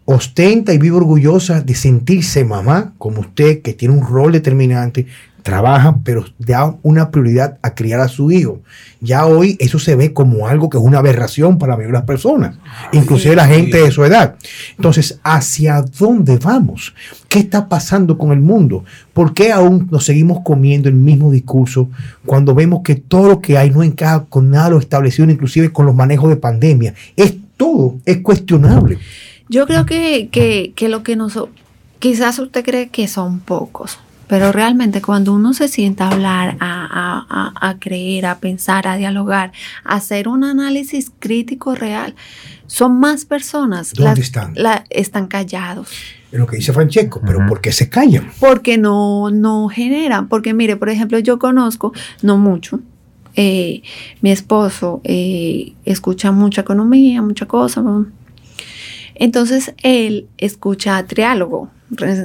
ostenta 0.06 0.72
y 0.72 0.78
vive 0.78 0.96
orgullosa 0.96 1.60
de 1.60 1.74
sentirse 1.74 2.44
mamá, 2.44 2.94
como 2.96 3.20
usted, 3.20 3.60
que 3.60 3.74
tiene 3.74 3.94
un 3.94 4.06
rol 4.06 4.32
determinante, 4.32 5.06
trabaja, 5.42 5.98
pero 6.02 6.24
da 6.38 6.74
una 6.82 7.10
prioridad 7.12 7.58
a 7.62 7.74
criar 7.74 8.00
a 8.00 8.08
su 8.08 8.32
hijo. 8.32 8.62
Ya 9.00 9.26
hoy 9.26 9.56
eso 9.60 9.78
se 9.78 9.94
ve 9.94 10.12
como 10.12 10.48
algo 10.48 10.68
que 10.68 10.76
es 10.76 10.82
una 10.82 10.98
aberración 10.98 11.58
para 11.58 11.72
la 11.72 11.76
mayoría 11.76 11.92
de 11.92 11.98
las 12.00 12.06
personas, 12.06 12.56
inclusive 12.92 13.36
la 13.36 13.46
gente 13.46 13.78
de 13.78 13.92
su 13.92 14.04
edad. 14.04 14.34
Entonces, 14.76 15.20
¿hacia 15.22 15.82
dónde 15.82 16.38
vamos? 16.38 16.94
¿Qué 17.28 17.38
está 17.38 17.68
pasando 17.68 18.18
con 18.18 18.32
el 18.32 18.40
mundo? 18.40 18.84
¿Por 19.12 19.34
qué 19.34 19.52
aún 19.52 19.86
nos 19.90 20.04
seguimos 20.04 20.40
comiendo 20.44 20.88
el 20.88 20.96
mismo 20.96 21.30
discurso 21.30 21.90
cuando 22.24 22.52
vemos 22.54 22.80
que 22.82 22.96
todo 22.96 23.28
lo 23.28 23.40
que 23.40 23.56
hay 23.56 23.70
no 23.70 23.84
encaja 23.84 24.24
con 24.28 24.50
nada 24.50 24.70
lo 24.70 24.78
establecido, 24.78 25.30
inclusive 25.30 25.70
con 25.70 25.86
los 25.86 25.94
manejos 25.94 26.28
de 26.28 26.36
pandemia? 26.36 26.94
Es 27.16 27.36
todo, 27.56 27.96
es 28.04 28.18
cuestionable. 28.18 28.98
Yo 29.48 29.66
creo 29.66 29.86
que, 29.86 30.28
que, 30.30 30.72
que 30.74 30.88
lo 30.88 31.02
que 31.02 31.16
nos... 31.16 31.38
Quizás 31.98 32.38
usted 32.38 32.64
cree 32.64 32.88
que 32.88 33.08
son 33.08 33.40
pocos, 33.40 33.98
Pero 34.28 34.52
realmente 34.52 35.00
cuando 35.00 35.32
uno 35.32 35.54
se 35.54 35.68
sienta 35.68 36.08
a 36.08 36.12
hablar, 36.12 36.56
a, 36.60 37.76
creer, 37.80 38.26
a 38.26 38.38
pensar, 38.38 38.86
a 38.86 38.96
dialogar, 38.96 39.52
a 39.82 39.94
hacer 39.94 40.28
un 40.28 40.44
análisis 40.44 41.10
crítico 41.18 41.74
real, 41.74 42.14
son 42.66 43.00
más 43.00 43.24
personas. 43.24 43.92
¿Dónde 43.94 44.20
están? 44.20 44.54
están 44.90 45.26
callados. 45.26 45.90
Es 46.30 46.38
lo 46.38 46.46
que 46.46 46.56
dice 46.56 46.72
Francesco, 46.72 47.22
pero 47.24 47.46
¿por 47.46 47.60
qué 47.60 47.72
se 47.72 47.88
callan? 47.88 48.30
Porque 48.40 48.76
no, 48.76 49.30
no 49.30 49.68
generan. 49.68 50.28
Porque 50.28 50.52
mire, 50.52 50.76
por 50.76 50.90
ejemplo, 50.90 51.18
yo 51.18 51.38
conozco, 51.38 51.92
no 52.22 52.36
mucho, 52.36 52.80
eh, 53.36 53.82
mi 54.22 54.30
esposo 54.30 55.02
eh, 55.04 55.74
escucha 55.84 56.32
mucha 56.32 56.62
economía, 56.62 57.22
mucha 57.22 57.46
cosa. 57.46 57.82
Entonces 59.18 59.74
él 59.82 60.28
escucha 60.38 61.04
triálogo, 61.06 61.70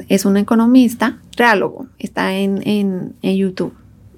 es 0.09 0.25
un 0.25 0.37
economista, 0.37 1.19
triálogo, 1.35 1.87
está 1.99 2.35
en, 2.35 2.61
en, 2.67 3.15
en 3.21 3.35
YouTube. 3.37 3.73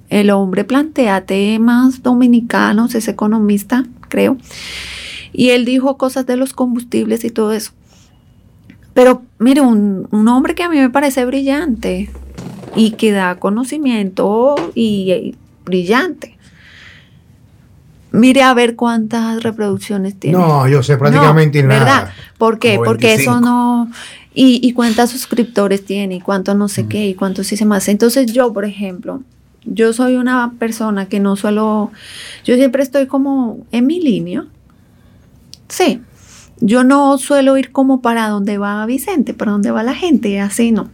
El 0.10 0.30
hombre 0.30 0.64
plantea 0.64 1.26
temas 1.26 2.04
dominicanos, 2.04 2.94
es 2.96 3.08
economista, 3.08 3.86
creo. 4.10 4.38
Y 5.32 5.50
él 5.50 5.66
dijo 5.66 5.98
cosas 5.98 6.26
de 6.28 6.36
los 6.36 6.54
combustibles 6.54 7.24
y 7.24 7.32
todo 7.32 7.52
eso. 7.52 7.72
Pero 8.94 9.24
mire, 9.40 9.62
un, 9.62 10.08
hombre 10.28 10.56
que 10.56 10.64
a 10.64 10.70
mí 10.70 10.78
me 10.78 10.90
parece 10.90 11.26
brillante 11.26 12.10
y 12.76 12.92
que 12.92 13.12
da 13.12 13.40
conocimiento 13.40 14.56
y, 14.76 15.36
brillante. 15.66 16.33
Mire 18.14 18.44
a 18.44 18.54
ver 18.54 18.76
cuántas 18.76 19.42
reproducciones 19.42 20.20
tiene. 20.20 20.38
No, 20.38 20.68
yo 20.68 20.84
sé 20.84 20.98
prácticamente 20.98 21.64
nada. 21.64 21.80
¿Verdad? 21.80 22.14
¿Por 22.38 22.60
qué? 22.60 22.80
Porque 22.84 23.16
eso 23.16 23.42
no... 23.42 23.90
Y, 24.36 24.60
y 24.62 24.74
cuántos 24.74 25.10
suscriptores 25.10 25.84
tiene 25.84 26.16
y 26.16 26.22
cuánto 26.22 26.54
no 26.54 26.68
sé 26.68 26.88
qué 26.88 27.08
y 27.08 27.16
cuánto 27.16 27.44
sí 27.44 27.58
se 27.58 27.66
más. 27.66 27.88
Entonces 27.88 28.32
yo, 28.32 28.54
por 28.54 28.66
ejemplo, 28.66 29.24
yo 29.66 29.94
soy 29.94 30.16
una 30.16 30.54
persona 30.60 31.08
que 31.08 31.20
no 31.20 31.36
suelo... 31.36 31.92
Yo 32.46 32.56
siempre 32.56 32.84
estoy 32.84 33.08
como 33.08 33.66
en 33.72 33.88
mi 33.88 34.00
línea. 34.00 34.46
Sí. 35.68 36.00
Yo 36.60 36.84
no 36.84 37.18
suelo 37.18 37.58
ir 37.58 37.72
como 37.72 38.02
para 38.02 38.30
donde 38.30 38.60
va 38.60 38.86
Vicente, 38.86 39.34
para 39.34 39.54
donde 39.54 39.72
va 39.72 39.82
la 39.82 39.96
gente, 39.96 40.40
así 40.40 40.72
no. 40.72 40.88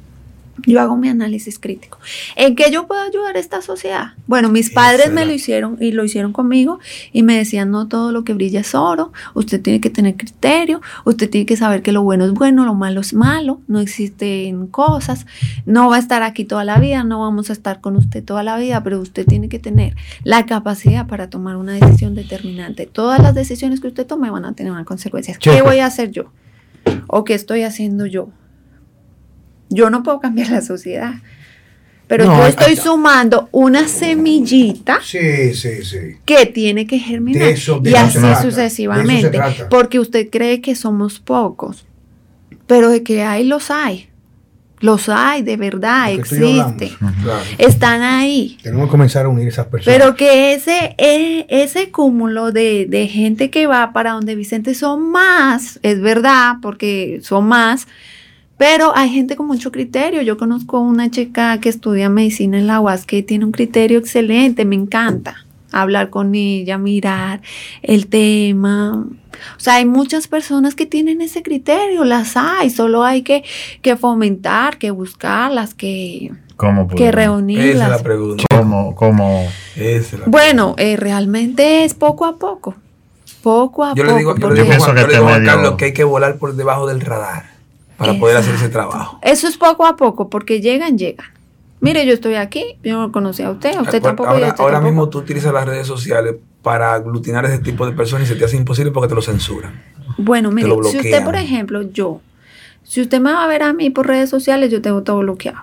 Yo 0.65 0.81
hago 0.81 0.97
mi 0.97 1.09
análisis 1.09 1.59
crítico. 1.59 1.99
¿En 2.35 2.55
qué 2.55 2.71
yo 2.71 2.87
puedo 2.87 3.01
ayudar 3.01 3.35
a 3.35 3.39
esta 3.39 3.61
sociedad? 3.61 4.13
Bueno, 4.27 4.49
mis 4.49 4.69
padres 4.69 5.11
me 5.11 5.25
lo 5.25 5.33
hicieron 5.33 5.77
y 5.79 5.91
lo 5.91 6.03
hicieron 6.03 6.33
conmigo 6.33 6.79
y 7.11 7.23
me 7.23 7.37
decían, 7.37 7.71
no 7.71 7.87
todo 7.87 8.11
lo 8.11 8.23
que 8.23 8.33
brilla 8.33 8.61
es 8.61 8.75
oro, 8.75 9.11
usted 9.33 9.61
tiene 9.61 9.81
que 9.81 9.89
tener 9.89 10.15
criterio, 10.15 10.81
usted 11.05 11.29
tiene 11.29 11.45
que 11.45 11.57
saber 11.57 11.81
que 11.81 11.91
lo 11.91 12.03
bueno 12.03 12.25
es 12.25 12.33
bueno, 12.33 12.65
lo 12.65 12.75
malo 12.75 13.01
es 13.01 13.13
malo, 13.13 13.61
no 13.67 13.79
existen 13.79 14.67
cosas, 14.67 15.25
no 15.65 15.89
va 15.89 15.97
a 15.97 15.99
estar 15.99 16.23
aquí 16.23 16.45
toda 16.45 16.63
la 16.63 16.79
vida, 16.79 17.03
no 17.03 17.19
vamos 17.19 17.49
a 17.49 17.53
estar 17.53 17.81
con 17.81 17.95
usted 17.95 18.23
toda 18.23 18.43
la 18.43 18.57
vida, 18.57 18.83
pero 18.83 18.99
usted 18.99 19.25
tiene 19.25 19.49
que 19.49 19.59
tener 19.59 19.95
la 20.23 20.45
capacidad 20.45 21.07
para 21.07 21.29
tomar 21.29 21.55
una 21.55 21.73
decisión 21.73 22.15
determinante. 22.15 22.85
Todas 22.85 23.21
las 23.21 23.35
decisiones 23.35 23.79
que 23.79 23.87
usted 23.87 24.05
tome 24.05 24.29
van 24.29 24.45
a 24.45 24.53
tener 24.53 24.71
una 24.71 24.85
consecuencia. 24.85 25.37
¿Qué 25.39 25.61
voy 25.61 25.79
a 25.79 25.85
hacer 25.85 26.11
yo? 26.11 26.31
¿O 27.07 27.23
qué 27.23 27.33
estoy 27.33 27.63
haciendo 27.63 28.05
yo? 28.05 28.29
Yo 29.69 29.89
no 29.89 30.03
puedo 30.03 30.19
cambiar 30.19 30.49
la 30.49 30.61
sociedad. 30.61 31.15
Pero 32.09 32.25
yo 32.25 32.47
estoy 32.47 32.75
sumando 32.75 33.49
una 33.51 33.87
semillita 33.87 34.99
que 36.25 36.51
tiene 36.51 36.87
que 36.87 36.97
germinar. 36.97 37.53
y 37.83 37.93
así 37.93 38.19
sucesivamente. 38.41 39.39
Porque 39.69 39.99
usted 39.99 40.27
cree 40.31 40.59
que 40.59 40.73
somos 40.73 41.19
pocos. 41.19 41.85
Pero 42.65 42.89
de 42.89 43.03
que 43.03 43.21
hay, 43.21 43.43
los 43.43 43.69
hay. 43.69 44.09
Los 44.79 45.07
hay, 45.07 45.43
de 45.43 45.57
verdad, 45.57 46.11
existe. 46.11 46.91
Están 47.59 48.01
ahí. 48.01 48.57
Tenemos 48.63 48.87
que 48.87 48.91
comenzar 48.91 49.25
a 49.25 49.29
unir 49.29 49.47
esas 49.47 49.67
personas. 49.67 49.95
Pero 49.95 50.15
que 50.15 50.53
ese, 50.53 50.95
e, 50.97 51.45
ese 51.49 51.91
cúmulo 51.91 52.51
de, 52.51 52.87
de 52.89 53.07
gente 53.07 53.51
que 53.51 53.67
va 53.67 53.93
para 53.93 54.13
donde 54.13 54.35
Vicente 54.35 54.73
son 54.73 55.11
más, 55.11 55.79
es 55.83 56.01
verdad, 56.01 56.55
porque 56.61 57.19
son 57.21 57.45
más, 57.47 57.87
pero 58.59 58.91
hay 58.93 59.09
gente 59.09 59.37
con 59.37 59.47
mucho 59.47 59.71
criterio. 59.71 60.21
Yo 60.21 60.37
conozco 60.37 60.81
una 60.81 61.09
chica 61.09 61.61
que 61.61 61.69
estudia 61.69 62.09
medicina 62.09 62.59
en 62.59 62.67
la 62.67 62.81
UAS 62.81 63.05
que 63.05 63.23
tiene 63.23 63.45
un 63.45 63.53
criterio 63.53 63.97
excelente, 63.97 64.65
me 64.65 64.75
encanta 64.75 65.45
hablar 65.71 66.09
con 66.09 66.35
ella, 66.35 66.77
mirar 66.77 67.41
el 67.81 68.07
tema. 68.07 69.05
O 69.55 69.59
sea, 69.59 69.75
hay 69.75 69.85
muchas 69.85 70.27
personas 70.27 70.75
que 70.75 70.85
tienen 70.85 71.21
ese 71.21 71.41
criterio, 71.41 72.03
las 72.03 72.35
hay, 72.35 72.69
solo 72.69 73.05
hay 73.05 73.21
que, 73.21 73.45
que 73.81 73.95
fomentar, 73.95 74.77
que 74.77 74.91
buscarlas, 74.91 75.73
que, 75.73 76.33
que 76.97 77.11
reunirlas. 77.13 77.75
Esa 77.75 77.85
es 77.85 77.91
la 77.91 78.03
pregunta. 78.03 78.43
¿Cómo? 78.49 78.93
cómo? 78.93 79.47
bueno, 80.25 80.75
eh, 80.77 80.97
realmente 80.97 81.85
es 81.85 81.93
poco 81.93 82.25
a 82.25 82.37
poco. 82.37 82.75
Poco 83.41 83.85
a 83.85 83.95
yo 83.95 84.03
poco. 84.03 84.13
Le 84.15 84.19
digo, 84.19 84.35
yo 84.37 84.49
le 84.49 84.63
digo, 84.63 85.29
a 85.29 85.43
Carlos 85.43 85.75
que 85.77 85.85
hay 85.85 85.93
que 85.93 86.03
volar 86.03 86.35
por 86.35 86.57
debajo 86.57 86.87
del 86.87 86.99
radar 86.99 87.58
para 87.99 88.17
poder 88.17 88.37
hacer 88.37 88.55
ese 88.55 88.69
trabajo. 88.69 89.19
Eso 89.21 89.47
es 89.47 89.57
poco 89.57 89.85
a 89.85 89.95
poco, 89.95 90.29
porque 90.29 90.61
llegan, 90.61 90.97
llegan. 90.97 91.27
Mire, 91.81 92.05
yo 92.05 92.13
estoy 92.13 92.35
aquí, 92.35 92.63
yo 92.83 92.99
no 92.99 93.11
conocí 93.11 93.43
a 93.43 93.51
usted, 93.51 93.79
usted 93.79 94.01
tampoco. 94.01 94.29
Ahora, 94.29 94.55
ahora 94.57 94.81
mismo 94.81 95.07
tú 95.09 95.19
utilizas 95.19 95.53
las 95.53 95.65
redes 95.65 95.85
sociales 95.85 96.35
para 96.61 96.93
aglutinar 96.93 97.45
ese 97.45 97.59
tipo 97.59 97.85
de 97.85 97.93
personas 97.93 98.27
y 98.27 98.33
se 98.33 98.39
te 98.39 98.45
hace 98.45 98.57
imposible 98.57 98.91
porque 98.91 99.09
te 99.09 99.15
lo 99.15 99.21
censuran. 99.21 99.81
Bueno, 100.17 100.51
mire, 100.51 100.69
si 100.89 100.97
usted, 100.97 101.23
por 101.23 101.35
ejemplo, 101.35 101.81
yo, 101.83 102.21
si 102.83 103.01
usted 103.01 103.19
me 103.21 103.31
va 103.31 103.43
a 103.43 103.47
ver 103.47 103.63
a 103.63 103.73
mí 103.73 103.89
por 103.89 104.07
redes 104.07 104.29
sociales, 104.29 104.71
yo 104.71 104.81
tengo 104.81 105.03
todo 105.03 105.19
bloqueado. 105.19 105.59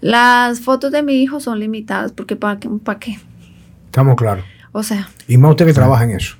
Las 0.00 0.60
fotos 0.60 0.92
de 0.92 1.02
mi 1.02 1.22
hijo 1.22 1.40
son 1.40 1.60
limitadas, 1.60 2.12
porque 2.12 2.36
¿para 2.36 2.58
qué? 2.58 2.68
¿Para 2.68 2.98
qué? 2.98 3.18
Estamos 3.86 4.16
claros. 4.16 4.44
O 4.72 4.82
sea. 4.82 5.08
Y 5.28 5.36
más 5.38 5.52
usted 5.52 5.66
que 5.66 5.72
trabaja 5.72 6.04
en 6.04 6.10
eso. 6.10 6.36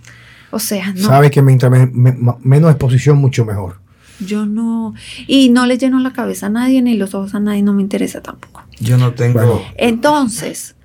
O 0.50 0.58
sea, 0.58 0.92
no. 0.92 1.06
Sabe 1.06 1.30
que 1.30 1.40
mientras 1.42 1.72
menos 1.92 2.70
exposición, 2.70 3.18
mucho 3.18 3.44
mejor. 3.44 3.83
Yo 4.20 4.46
no, 4.46 4.94
y 5.26 5.48
no 5.48 5.66
le 5.66 5.76
lleno 5.76 5.98
la 5.98 6.12
cabeza 6.12 6.46
a 6.46 6.50
nadie 6.50 6.82
ni 6.82 6.94
los 6.96 7.14
ojos 7.14 7.34
a 7.34 7.40
nadie, 7.40 7.62
no 7.62 7.72
me 7.72 7.82
interesa 7.82 8.20
tampoco. 8.22 8.62
Yo 8.80 8.96
no 8.96 9.12
tengo. 9.12 9.64
Entonces, 9.76 10.76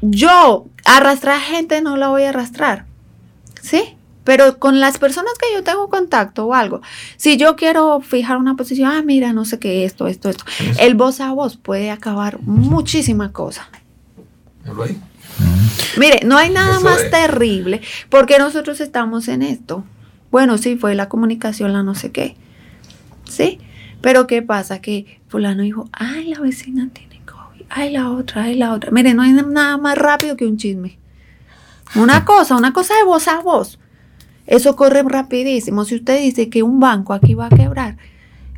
yo 0.00 0.66
arrastrar 0.84 1.40
gente 1.40 1.80
no 1.80 1.96
la 1.96 2.08
voy 2.08 2.24
a 2.24 2.30
arrastrar, 2.30 2.86
¿sí? 3.62 3.96
Pero 4.24 4.58
con 4.58 4.78
las 4.78 4.98
personas 4.98 5.32
que 5.40 5.54
yo 5.54 5.64
tengo 5.64 5.88
contacto 5.88 6.46
o 6.46 6.54
algo, 6.54 6.82
si 7.16 7.38
yo 7.38 7.56
quiero 7.56 8.00
fijar 8.00 8.36
una 8.36 8.56
posición, 8.56 8.90
ah, 8.90 9.02
mira, 9.02 9.32
no 9.32 9.46
sé 9.46 9.58
qué, 9.58 9.86
esto, 9.86 10.06
esto, 10.06 10.28
esto, 10.28 10.44
el 10.78 10.94
voz 10.94 11.20
a 11.20 11.32
voz 11.32 11.56
puede 11.56 11.90
acabar 11.90 12.38
muchísima 12.42 13.32
cosa. 13.32 13.70
Mire, 15.96 16.20
no 16.26 16.36
hay 16.36 16.50
nada 16.50 16.78
más 16.80 17.10
terrible 17.10 17.80
porque 18.10 18.38
nosotros 18.38 18.80
estamos 18.80 19.28
en 19.28 19.42
esto. 19.42 19.84
Bueno, 20.30 20.58
sí, 20.58 20.76
fue 20.76 20.94
la 20.94 21.08
comunicación, 21.08 21.72
la 21.72 21.82
no 21.82 21.94
sé 21.94 22.12
qué. 22.12 22.36
¿Sí? 23.28 23.58
Pero 24.00 24.26
¿qué 24.26 24.42
pasa? 24.42 24.80
Que 24.80 25.20
fulano 25.28 25.62
dijo, 25.62 25.88
ay, 25.92 26.28
la 26.28 26.40
vecina 26.40 26.88
tiene 26.92 27.20
COVID, 27.24 27.66
ay, 27.68 27.90
la 27.90 28.10
otra, 28.10 28.44
ay, 28.44 28.54
la 28.54 28.72
otra. 28.72 28.90
Mire, 28.90 29.14
no 29.14 29.22
hay 29.22 29.32
nada 29.32 29.76
más 29.76 29.96
rápido 29.98 30.36
que 30.36 30.46
un 30.46 30.56
chisme. 30.56 30.98
Una 31.94 32.24
cosa, 32.24 32.56
una 32.56 32.72
cosa 32.72 32.94
de 32.96 33.04
voz 33.04 33.28
a 33.28 33.40
voz. 33.40 33.78
Eso 34.46 34.76
corre 34.76 35.02
rapidísimo. 35.02 35.84
Si 35.84 35.94
usted 35.94 36.20
dice 36.20 36.48
que 36.48 36.62
un 36.62 36.80
banco 36.80 37.12
aquí 37.12 37.34
va 37.34 37.46
a 37.46 37.50
quebrar 37.50 37.96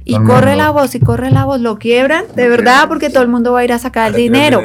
y 0.05 0.15
corre 0.25 0.57
la 0.57 0.71
voz 0.71 0.95
y 0.95 1.01
corre 1.01 1.31
la 1.31 1.45
voz, 1.45 1.61
lo 1.61 1.79
quiebran, 1.79 2.25
de 2.35 2.49
verdad, 2.49 2.89
porque 2.89 3.11
todo 3.11 3.23
el 3.23 3.29
mundo 3.29 3.53
va 3.53 3.61
a 3.61 3.65
ir 3.65 3.73
a 3.73 3.79
sacar 3.79 4.11
el 4.11 4.17
dinero. 4.17 4.63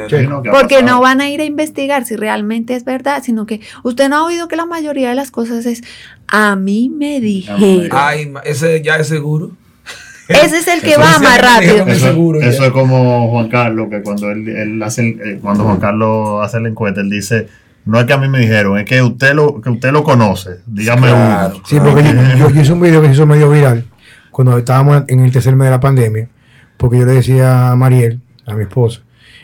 Porque 0.50 0.82
no 0.82 1.00
van 1.00 1.20
a 1.20 1.28
ir 1.28 1.40
a 1.40 1.44
investigar 1.44 2.04
si 2.04 2.16
realmente 2.16 2.74
es 2.74 2.84
verdad, 2.84 3.22
sino 3.22 3.46
que 3.46 3.60
usted 3.82 4.08
no 4.08 4.16
ha 4.16 4.24
oído 4.24 4.48
que 4.48 4.56
la 4.56 4.66
mayoría 4.66 5.10
de 5.10 5.14
las 5.14 5.30
cosas 5.30 5.66
es, 5.66 5.82
a 6.26 6.56
mí 6.56 6.88
me 6.88 7.20
dijeron. 7.20 7.88
Ay, 7.92 8.32
ese 8.44 8.82
ya 8.82 8.96
es 8.96 9.08
seguro. 9.08 9.52
Ese 10.28 10.58
es 10.58 10.68
el 10.68 10.80
que 10.80 10.96
va 10.96 11.18
más 11.18 11.40
rápido. 11.40 11.86
Eso, 11.86 12.64
es 12.64 12.70
como 12.72 13.30
Juan 13.30 13.48
Carlos, 13.48 13.88
que 13.90 14.02
cuando 14.02 14.30
él, 14.30 14.82
hace, 14.82 15.08
eh, 15.08 15.38
cuando 15.40 15.64
Juan 15.64 15.78
Carlos 15.78 16.44
hace 16.44 16.60
la 16.60 16.68
encuesta, 16.68 17.00
él 17.00 17.10
dice, 17.10 17.46
no 17.84 18.00
es 18.00 18.06
que 18.06 18.12
a 18.12 18.18
mí 18.18 18.28
me 18.28 18.40
dijeron, 18.40 18.78
es 18.78 18.84
que 18.84 19.00
usted 19.02 19.34
lo, 19.34 19.60
que 19.60 19.70
usted 19.70 19.92
lo 19.92 20.02
conoce. 20.02 20.56
Dígame 20.66 21.12
uno. 21.12 21.62
Sí, 21.64 21.78
porque 21.78 22.02
yo, 22.38 22.50
hice 22.50 22.72
un 22.72 22.80
video 22.80 23.00
que 23.00 23.08
se 23.08 23.14
hizo 23.14 23.26
medio 23.26 23.50
viral 23.50 23.84
cuando 24.30 24.58
estábamos 24.58 25.04
en 25.08 25.20
el 25.20 25.32
tercer 25.32 25.56
mes 25.56 25.66
de 25.66 25.70
la 25.70 25.80
pandemia, 25.80 26.28
porque 26.76 26.98
yo 26.98 27.06
le 27.06 27.12
decía 27.12 27.70
a 27.70 27.76
Mariel, 27.76 28.20
a 28.44 28.54
mi 28.54 28.62
esposa, 28.62 29.00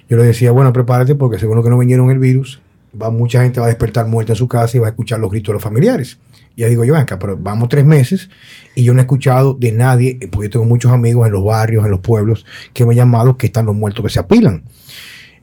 yo 0.09 0.17
le 0.19 0.25
decía, 0.25 0.51
bueno, 0.51 0.73
prepárate 0.73 1.15
porque 1.15 1.39
según 1.39 1.57
lo 1.57 1.63
que 1.63 1.71
no 1.71 1.79
vinieron 1.79 2.11
el 2.11 2.19
virus, 2.19 2.61
va 3.01 3.11
mucha 3.11 3.43
gente 3.43 3.61
va 3.61 3.67
a 3.67 3.69
despertar 3.69 4.07
muerta 4.07 4.33
en 4.33 4.37
su 4.37 4.49
casa 4.49 4.77
y 4.77 4.81
va 4.81 4.89
a 4.89 4.91
escuchar 4.91 5.19
los 5.21 5.31
gritos 5.31 5.49
de 5.49 5.55
los 5.55 5.63
familiares. 5.63 6.19
Y 6.57 6.63
ya 6.63 6.69
digo 6.69 6.85
yo, 6.85 6.97
acá, 6.97 7.19
pero 7.19 7.37
vamos 7.37 7.69
tres 7.69 7.85
meses 7.85 8.31
y 8.75 8.85
yo 8.85 8.93
no 8.93 9.01
he 9.01 9.03
escuchado 9.03 9.55
de 9.55 9.73
nadie, 9.73 10.19
porque 10.31 10.49
yo 10.49 10.51
tengo 10.51 10.65
muchos 10.65 10.93
amigos 10.93 11.27
en 11.27 11.33
los 11.33 11.45
barrios, 11.45 11.85
en 11.85 11.91
los 11.91 12.01
pueblos, 12.01 12.45
que 12.73 12.85
me 12.85 12.93
han 12.93 12.97
llamado 12.97 13.37
que 13.37 13.47
están 13.47 13.67
los 13.67 13.75
muertos 13.75 14.05
que 14.05 14.11
se 14.11 14.21
apilan. 14.21 14.63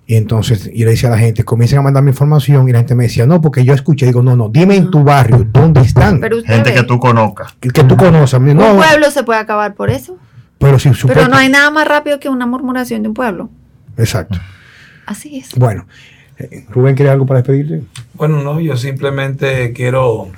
Y 0.05 0.15
entonces 0.15 0.71
yo 0.73 0.85
le 0.85 0.91
decía 0.91 1.09
a 1.09 1.11
la 1.11 1.19
gente, 1.19 1.43
comiencen 1.43 1.77
a 1.77 1.81
mandarme 1.83 2.09
información 2.09 2.67
y 2.67 2.71
la 2.71 2.79
gente 2.79 2.95
me 2.95 3.03
decía, 3.03 3.27
no, 3.27 3.41
porque 3.41 3.63
yo 3.63 3.75
escuché, 3.75 4.07
digo, 4.07 4.23
no, 4.23 4.35
no, 4.35 4.49
dime 4.49 4.75
en 4.75 4.89
tu 4.89 5.03
barrio, 5.03 5.45
¿dónde 5.51 5.81
están? 5.81 6.19
gente 6.45 6.73
que 6.73 6.83
tú 6.83 6.97
conozcas. 6.97 7.53
Que, 7.59 7.69
tú 7.69 7.95
conozcas. 7.95 8.33
un 8.33 8.57
pueblo 8.57 9.11
se 9.11 9.23
puede 9.23 9.39
acabar 9.39 9.75
por 9.75 9.91
eso. 9.91 10.17
Pero, 10.57 10.79
si, 10.79 10.89
pero 11.07 11.27
no 11.27 11.37
hay 11.37 11.47
nada 11.47 11.69
más 11.69 11.87
rápido 11.87 12.19
que 12.19 12.27
una 12.27 12.47
murmuración 12.47 13.03
de 13.03 13.09
un 13.09 13.13
pueblo. 13.13 13.49
Exacto. 13.97 14.39
Así 15.05 15.37
es. 15.37 15.53
Bueno, 15.55 15.85
eh, 16.39 16.65
Rubén, 16.69 16.95
¿quieres 16.95 17.13
algo 17.13 17.25
para 17.25 17.41
despedirte? 17.41 17.83
Bueno, 18.15 18.41
no, 18.41 18.59
yo 18.59 18.77
simplemente 18.77 19.73
quiero 19.73 20.31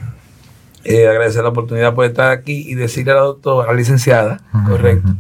eh, 0.83 1.07
agradecer 1.07 1.43
la 1.43 1.49
oportunidad 1.49 1.93
por 1.93 2.05
estar 2.05 2.31
aquí 2.31 2.65
y 2.67 2.75
decirle 2.75 3.11
a 3.11 3.15
la 3.15 3.21
doctora, 3.21 3.69
a 3.69 3.73
la 3.73 3.77
licenciada, 3.77 4.41
correcto, 4.67 5.15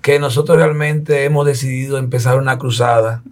que 0.00 0.18
nosotros 0.18 0.58
realmente 0.58 1.24
hemos 1.24 1.46
decidido 1.46 1.98
empezar 1.98 2.38
una 2.38 2.58
cruzada 2.58 3.22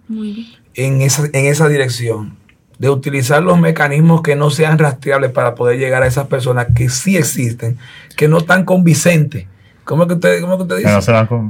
En, 0.75 1.01
esa, 1.01 1.25
en 1.25 1.45
esa 1.45 1.67
dirección, 1.67 2.35
de 2.79 2.89
utilizar 2.89 3.43
los 3.43 3.59
mecanismos 3.59 4.21
que 4.21 4.35
no 4.35 4.49
sean 4.49 4.79
rastreables 4.79 5.31
para 5.31 5.55
poder 5.55 5.77
llegar 5.77 6.03
a 6.03 6.07
esas 6.07 6.27
personas 6.27 6.67
que 6.75 6.89
sí 6.89 7.15
existen, 7.15 7.77
que 8.15 8.27
no 8.27 8.39
están 8.39 8.65
convincentes. 8.65 9.45
¿Cómo 9.83 10.03
es 10.03 10.07
que 10.07 10.13
usted, 10.15 10.41
cómo 10.41 10.57
que 10.57 10.63
usted 10.63 10.77
dice? 10.77 10.89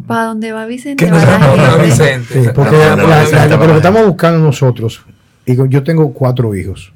¿Para 0.07 0.25
dónde 0.25 0.51
va 0.51 0.65
Vicente? 0.65 1.05
Que 1.05 1.11
no 1.11 1.17
va 1.17 1.55
para 1.55 1.77
Vicente. 1.77 2.51
porque 2.53 2.75
lo 2.75 3.67
que 3.67 3.77
estamos 3.77 4.05
buscando 4.07 4.39
nosotros, 4.39 5.05
y 5.45 5.55
yo 5.69 5.83
tengo 5.83 6.11
cuatro 6.13 6.55
hijos 6.55 6.91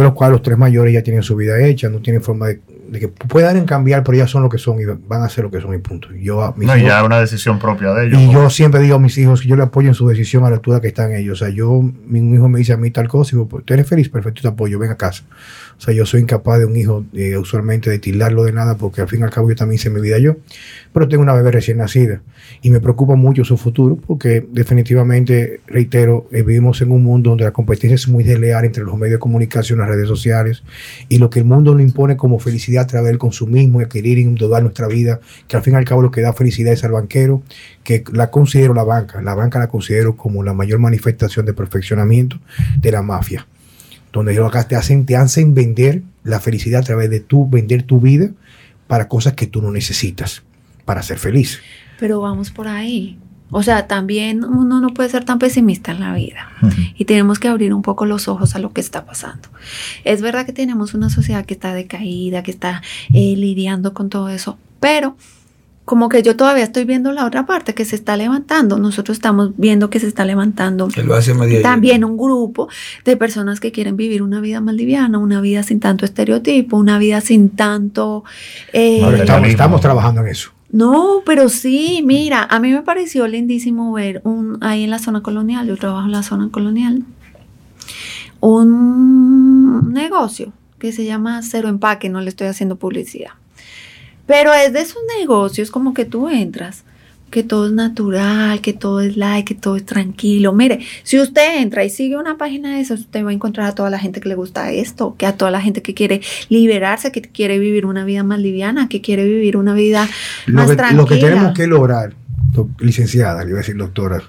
de 0.00 0.08
los 0.08 0.14
cuales 0.14 0.32
los 0.32 0.42
tres 0.42 0.58
mayores 0.58 0.92
ya 0.92 1.02
tienen 1.02 1.22
su 1.22 1.36
vida 1.36 1.58
hecha, 1.64 1.88
no 1.88 2.00
tienen 2.00 2.22
forma 2.22 2.48
de, 2.48 2.60
que 2.98 3.08
puedan 3.08 3.64
cambiar, 3.64 4.02
pero 4.04 4.18
ya 4.18 4.26
son 4.26 4.42
lo 4.42 4.48
que 4.48 4.58
son 4.58 4.80
y 4.80 4.84
van 4.84 5.22
a 5.22 5.28
ser 5.28 5.44
lo 5.44 5.50
que 5.50 5.60
son 5.60 5.74
y 5.74 5.78
punto. 5.78 6.08
Yo, 6.12 6.54
no, 6.56 6.76
ya 6.76 7.00
es 7.00 7.04
una 7.04 7.20
decisión 7.20 7.58
propia 7.58 7.92
de 7.94 8.06
ellos. 8.06 8.20
Y 8.20 8.32
yo 8.32 8.50
siempre 8.50 8.80
digo 8.80 8.96
a 8.96 8.98
mis 8.98 9.16
hijos 9.18 9.42
que 9.42 9.48
yo 9.48 9.56
le 9.56 9.62
apoyo 9.62 9.88
en 9.88 9.94
su 9.94 10.06
decisión 10.06 10.44
a 10.44 10.50
la 10.50 10.56
altura 10.56 10.80
que 10.80 10.88
están 10.88 11.12
ellos. 11.12 11.40
O 11.40 11.44
sea, 11.44 11.54
yo, 11.54 11.82
mi 12.06 12.34
hijo 12.34 12.48
me 12.48 12.58
dice 12.58 12.72
a 12.72 12.76
mí 12.76 12.90
tal 12.90 13.08
cosa 13.08 13.30
y 13.30 13.32
digo, 13.36 13.48
pues, 13.48 13.64
tú 13.64 13.74
eres 13.74 13.88
feliz, 13.88 14.08
perfecto, 14.08 14.42
te 14.42 14.48
apoyo, 14.48 14.78
ven 14.78 14.90
a 14.90 14.96
casa. 14.96 15.24
O 15.76 15.80
sea, 15.80 15.94
yo 15.94 16.06
soy 16.06 16.20
incapaz 16.20 16.58
de 16.58 16.66
un 16.66 16.76
hijo 16.76 17.04
eh, 17.12 17.36
usualmente 17.36 17.90
de 17.90 17.98
tildarlo 17.98 18.44
de 18.44 18.52
nada 18.52 18.76
porque 18.76 19.00
al 19.00 19.08
fin 19.08 19.20
y 19.20 19.22
al 19.24 19.30
cabo 19.30 19.48
yo 19.48 19.56
también 19.56 19.76
hice 19.76 19.90
mi 19.90 20.00
vida 20.00 20.18
yo. 20.18 20.36
Pero 20.92 21.08
tengo 21.08 21.22
una 21.22 21.34
bebé 21.34 21.50
recién 21.50 21.78
nacida 21.78 22.22
y 22.62 22.70
me 22.70 22.80
preocupa 22.80 23.14
mucho 23.14 23.44
su 23.44 23.56
futuro 23.56 23.96
porque 23.96 24.46
definitivamente, 24.50 25.60
reitero, 25.66 26.28
eh, 26.30 26.42
vivimos 26.42 26.80
en 26.82 26.92
un 26.92 27.02
mundo 27.02 27.30
donde 27.30 27.44
la 27.44 27.52
competencia 27.52 27.94
es 27.94 28.08
muy 28.08 28.24
desleal 28.24 28.64
entre 28.64 28.84
los 28.84 28.96
medios 28.96 29.14
de 29.14 29.18
comunicación, 29.18 29.78
las 29.78 29.88
redes 29.88 30.08
sociales 30.08 30.62
y 31.08 31.18
lo 31.18 31.30
que 31.30 31.40
el 31.40 31.44
mundo 31.44 31.72
nos 31.72 31.82
impone 31.82 32.16
como 32.16 32.38
felicidad 32.38 32.84
a 32.84 32.86
través 32.86 33.08
del 33.08 33.18
consumismo 33.18 33.80
y 33.80 33.84
adquirir 33.84 34.18
y 34.18 34.22
endeudar 34.22 34.62
nuestra 34.62 34.86
vida, 34.86 35.20
que 35.48 35.56
al 35.56 35.62
fin 35.62 35.74
y 35.74 35.76
al 35.76 35.84
cabo 35.84 36.02
lo 36.02 36.10
que 36.10 36.20
da 36.20 36.32
felicidad 36.32 36.72
es 36.72 36.84
al 36.84 36.92
banquero, 36.92 37.42
que 37.82 38.04
la 38.12 38.30
considero 38.30 38.74
la 38.74 38.84
banca, 38.84 39.20
la 39.20 39.34
banca 39.34 39.58
la 39.58 39.68
considero 39.68 40.16
como 40.16 40.42
la 40.42 40.54
mayor 40.54 40.78
manifestación 40.78 41.46
de 41.46 41.54
perfeccionamiento 41.54 42.38
de 42.80 42.92
la 42.92 43.02
mafia 43.02 43.46
donde 44.14 44.32
ellos 44.32 44.46
acá 44.46 44.66
te 44.68 44.76
hacen, 44.76 45.04
te 45.04 45.16
hacen 45.16 45.54
vender 45.54 46.02
la 46.22 46.40
felicidad 46.40 46.80
a 46.80 46.84
través 46.84 47.10
de 47.10 47.20
tú 47.20 47.48
vender 47.48 47.82
tu 47.82 48.00
vida 48.00 48.30
para 48.86 49.08
cosas 49.08 49.34
que 49.34 49.46
tú 49.46 49.60
no 49.60 49.70
necesitas 49.70 50.42
para 50.84 51.02
ser 51.02 51.18
feliz. 51.18 51.60
Pero 51.98 52.20
vamos 52.20 52.50
por 52.50 52.68
ahí. 52.68 53.18
O 53.50 53.62
sea, 53.62 53.86
también 53.86 54.42
uno 54.44 54.80
no 54.80 54.88
puede 54.94 55.08
ser 55.08 55.24
tan 55.24 55.38
pesimista 55.38 55.92
en 55.92 56.00
la 56.00 56.14
vida 56.14 56.48
y 56.96 57.04
tenemos 57.04 57.38
que 57.38 57.48
abrir 57.48 57.74
un 57.74 57.82
poco 57.82 58.06
los 58.06 58.26
ojos 58.26 58.54
a 58.56 58.58
lo 58.58 58.72
que 58.72 58.80
está 58.80 59.04
pasando. 59.04 59.48
Es 60.04 60.22
verdad 60.22 60.46
que 60.46 60.52
tenemos 60.52 60.94
una 60.94 61.10
sociedad 61.10 61.44
que 61.44 61.54
está 61.54 61.74
decaída, 61.74 62.42
que 62.42 62.50
está 62.50 62.82
eh, 63.12 63.34
lidiando 63.36 63.94
con 63.94 64.08
todo 64.08 64.28
eso, 64.28 64.58
pero 64.80 65.16
como 65.84 66.08
que 66.08 66.22
yo 66.22 66.34
todavía 66.36 66.64
estoy 66.64 66.84
viendo 66.84 67.12
la 67.12 67.26
otra 67.26 67.44
parte 67.44 67.74
que 67.74 67.84
se 67.84 67.94
está 67.94 68.16
levantando. 68.16 68.78
Nosotros 68.78 69.16
estamos 69.18 69.50
viendo 69.56 69.90
que 69.90 70.00
se 70.00 70.06
está 70.06 70.24
levantando 70.24 70.88
también 71.62 72.04
un 72.04 72.16
grupo 72.16 72.68
de 73.04 73.16
personas 73.16 73.60
que 73.60 73.70
quieren 73.70 73.96
vivir 73.96 74.22
una 74.22 74.40
vida 74.40 74.60
más 74.60 74.74
liviana, 74.74 75.18
una 75.18 75.40
vida 75.40 75.62
sin 75.62 75.80
tanto 75.80 76.04
estereotipo, 76.04 76.76
una 76.76 76.98
vida 76.98 77.20
sin 77.20 77.50
tanto... 77.50 78.24
Eh, 78.72 79.02
estamos, 79.46 79.80
trabajando 79.80 80.22
en 80.22 80.28
eso. 80.28 80.50
No, 80.70 81.22
pero 81.26 81.48
sí, 81.48 82.02
mira, 82.04 82.46
a 82.50 82.58
mí 82.60 82.72
me 82.72 82.82
pareció 82.82 83.26
lindísimo 83.28 83.92
ver 83.92 84.22
un 84.24 84.58
ahí 84.62 84.84
en 84.84 84.90
la 84.90 84.98
zona 84.98 85.22
colonial, 85.22 85.68
yo 85.68 85.76
trabajo 85.76 86.06
en 86.06 86.12
la 86.12 86.22
zona 86.22 86.48
colonial, 86.50 87.04
un 88.40 89.92
negocio 89.92 90.52
que 90.78 90.90
se 90.90 91.04
llama 91.04 91.42
Cero 91.42 91.68
Empaque, 91.68 92.08
no 92.08 92.20
le 92.20 92.28
estoy 92.30 92.48
haciendo 92.48 92.76
publicidad 92.76 93.32
pero 94.26 94.52
es 94.52 94.72
de 94.72 94.80
esos 94.80 95.02
negocios 95.18 95.70
como 95.70 95.94
que 95.94 96.04
tú 96.04 96.28
entras, 96.28 96.84
que 97.30 97.42
todo 97.42 97.66
es 97.66 97.72
natural, 97.72 98.60
que 98.60 98.72
todo 98.72 99.00
es 99.00 99.16
light, 99.16 99.44
que 99.44 99.56
todo 99.56 99.74
es 99.74 99.84
tranquilo. 99.84 100.52
Mire, 100.52 100.78
si 101.02 101.18
usted 101.18 101.60
entra 101.60 101.84
y 101.84 101.90
sigue 101.90 102.16
una 102.16 102.38
página 102.38 102.76
de 102.76 102.80
esas, 102.80 103.00
usted 103.00 103.24
va 103.24 103.30
a 103.30 103.32
encontrar 103.32 103.66
a 103.66 103.74
toda 103.74 103.90
la 103.90 103.98
gente 103.98 104.20
que 104.20 104.28
le 104.28 104.36
gusta 104.36 104.70
esto, 104.70 105.16
que 105.18 105.26
a 105.26 105.36
toda 105.36 105.50
la 105.50 105.60
gente 105.60 105.82
que 105.82 105.94
quiere 105.94 106.20
liberarse, 106.48 107.10
que 107.10 107.22
quiere 107.22 107.58
vivir 107.58 107.86
una 107.86 108.04
vida 108.04 108.22
más 108.22 108.38
liviana, 108.38 108.88
que 108.88 109.00
quiere 109.00 109.24
vivir 109.24 109.56
una 109.56 109.74
vida 109.74 110.08
más 110.46 110.68
tranquila. 110.76 110.92
Lo 110.92 111.06
que 111.06 111.16
tenemos 111.16 111.54
que 111.54 111.66
lograr 111.66 112.14
licenciada, 112.78 113.42
le 113.42 113.50
iba 113.50 113.58
a 113.58 113.62
decir 113.62 113.76
doctora, 113.76 114.22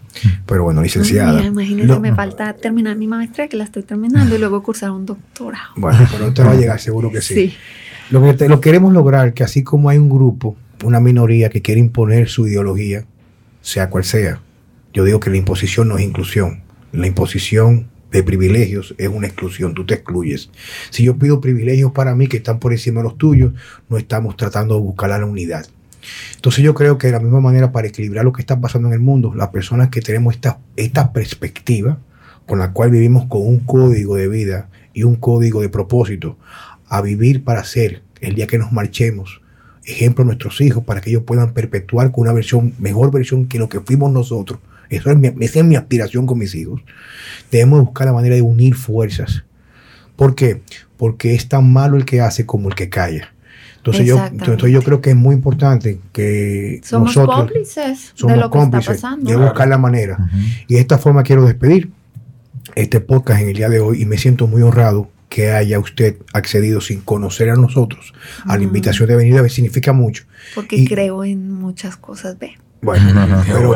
pero 0.46 0.64
bueno, 0.64 0.82
licenciada. 0.82 1.43
imagínese, 1.43 2.00
me 2.00 2.14
falta 2.16 2.54
terminar 2.54 2.96
mi 2.96 3.08
maestría, 3.08 3.48
que 3.48 3.58
la 3.58 3.66
estoy 3.66 3.84
terminando, 3.84 4.36
y 4.36 4.39
luego 4.39 4.64
cursar 4.64 4.91
un 4.91 5.06
doctorado. 5.06 5.74
Bueno, 5.76 6.00
pero 6.12 6.28
usted 6.30 6.43
va 6.43 6.52
a 6.52 6.56
llegar, 6.60 6.80
seguro 6.80 7.12
que 7.12 7.22
sí. 7.22 7.36
sí. 7.36 7.58
Lo 8.10 8.22
que 8.22 8.47
lo 8.47 8.62
queremos 8.62 8.93
lograr 8.93 9.34
que 9.34 9.43
así 9.43 9.64
como 9.64 9.89
hay 9.89 9.97
un 9.97 10.10
grupo, 10.10 10.56
una 10.84 10.99
minoría 10.99 11.49
que 11.49 11.62
quiere 11.62 11.80
imponer 11.80 12.30
su 12.30 12.47
ideología, 12.47 13.06
sea 13.62 13.89
cual 13.89 14.03
sea, 14.03 14.41
yo 14.93 15.03
digo 15.03 15.20
que 15.20 15.30
la 15.30 15.38
imposición 15.38 15.88
no 15.88 15.97
es 15.97 16.03
inclusión. 16.06 16.62
La 16.91 17.08
imposición 17.08 17.89
de 18.12 18.24
privilegios 18.24 18.95
es 18.97 19.10
una 19.10 19.28
exclusión, 19.28 19.74
tú 19.74 19.86
te 19.86 19.95
excluyes. 19.95 20.49
Si 20.89 21.03
yo 21.03 21.18
pido 21.18 21.41
privilegios 21.41 21.91
para 21.91 22.16
mí 22.16 22.28
que 22.28 22.38
están 22.38 22.60
por 22.60 22.72
encima 22.72 23.01
de 23.01 23.06
los 23.06 23.18
tuyos, 23.18 23.53
no 23.89 23.97
estamos 23.97 24.38
tratando 24.38 24.76
de 24.76 24.82
buscar 24.82 25.10
la 25.10 25.26
unidad. 25.26 25.66
Entonces 26.36 26.64
yo 26.64 26.74
creo 26.76 26.97
que 26.97 27.08
de 27.08 27.14
la 27.14 27.20
misma 27.20 27.41
manera 27.41 27.72
para 27.72 27.88
equilibrar 27.88 28.24
lo 28.24 28.32
que 28.32 28.41
está 28.41 28.62
pasando 28.62 28.88
en 28.88 28.93
el 28.93 28.99
mundo, 28.99 29.34
las 29.36 29.49
personas 29.49 29.89
que 29.89 30.01
tenemos 30.01 30.36
esta, 30.36 30.60
esta 30.76 31.12
perspectiva 31.12 31.97
con 32.45 32.60
la 32.60 32.72
cual 32.72 32.91
vivimos 32.91 33.26
con 33.26 33.41
un 33.41 33.60
código 33.60 34.16
de 34.16 34.28
vida 34.28 34.70
y 34.93 35.03
un 35.03 35.16
código 35.16 35.62
de 35.62 35.70
propósito, 35.70 36.38
a 36.88 37.01
vivir 37.01 37.43
para 37.43 37.63
ser 37.63 38.01
el 38.21 38.36
día 38.36 38.47
que 38.47 38.57
nos 38.57 38.71
marchemos. 38.71 39.41
Ejemplo 39.86 40.23
a 40.23 40.25
nuestros 40.25 40.61
hijos 40.61 40.83
para 40.83 41.01
que 41.01 41.11
ellos 41.11 41.23
puedan 41.23 41.53
perpetuar 41.53 42.11
con 42.11 42.23
una 42.23 42.33
versión, 42.33 42.73
mejor 42.79 43.11
versión 43.11 43.47
que 43.47 43.59
lo 43.59 43.69
que 43.69 43.79
fuimos 43.79 44.11
nosotros. 44.11 44.59
Eso 44.89 45.11
es 45.11 45.17
mi, 45.17 45.31
esa 45.39 45.59
es 45.59 45.65
mi 45.65 45.75
aspiración 45.75 46.25
con 46.25 46.39
mis 46.39 46.55
hijos. 46.55 46.81
Debemos 47.51 47.81
buscar 47.81 48.07
la 48.07 48.13
manera 48.13 48.36
de 48.36 48.41
unir 48.41 48.75
fuerzas. 48.75 49.43
¿Por 50.15 50.36
qué? 50.36 50.61
Porque 50.97 51.36
es 51.36 51.49
tan 51.49 51.71
malo 51.71 51.97
el 51.97 52.05
que 52.05 52.21
hace 52.21 52.45
como 52.45 52.69
el 52.69 52.75
que 52.75 52.89
calla. 52.89 53.31
Entonces 53.77 54.07
yo, 54.07 54.25
entonces 54.25 54.71
yo 54.71 54.81
creo 54.81 54.99
que 54.99 55.11
es 55.11 55.15
muy 55.15 55.36
importante 55.36 55.99
que 56.11 56.81
somos 56.83 57.13
cómplices 57.13 58.13
somos 58.15 58.36
de 58.36 58.41
lo 58.41 58.49
cómplices 58.49 58.88
que 58.88 58.93
está 58.95 59.09
pasando. 59.09 59.29
de 59.29 59.38
buscar 59.38 59.67
la 59.67 59.77
manera. 59.77 60.17
Y 60.67 60.73
de 60.73 60.79
esta 60.79 60.97
forma 60.97 61.21
quiero 61.21 61.45
despedir 61.45 61.91
este 62.73 62.99
podcast 62.99 63.41
en 63.41 63.49
el 63.49 63.55
día 63.55 63.69
de 63.69 63.79
hoy 63.79 64.01
y 64.01 64.05
me 64.05 64.17
siento 64.17 64.47
muy 64.47 64.63
honrado 64.63 65.11
que 65.30 65.51
haya 65.51 65.80
usted 65.80 66.17
accedido 66.34 66.82
sin 66.82 67.01
conocer 67.01 67.49
a 67.49 67.55
nosotros 67.55 68.13
a 68.45 68.57
la 68.57 68.63
invitación 68.63 69.09
de 69.09 69.15
venir 69.15 69.38
a 69.38 69.41
ver 69.41 69.51
significa 69.51 69.93
mucho. 69.93 70.23
Porque 70.53 70.86
creo 70.86 71.23
en 71.23 71.51
muchas 71.51 71.97
cosas, 71.97 72.38
ve. 72.39 72.53
Bueno, 72.82 73.11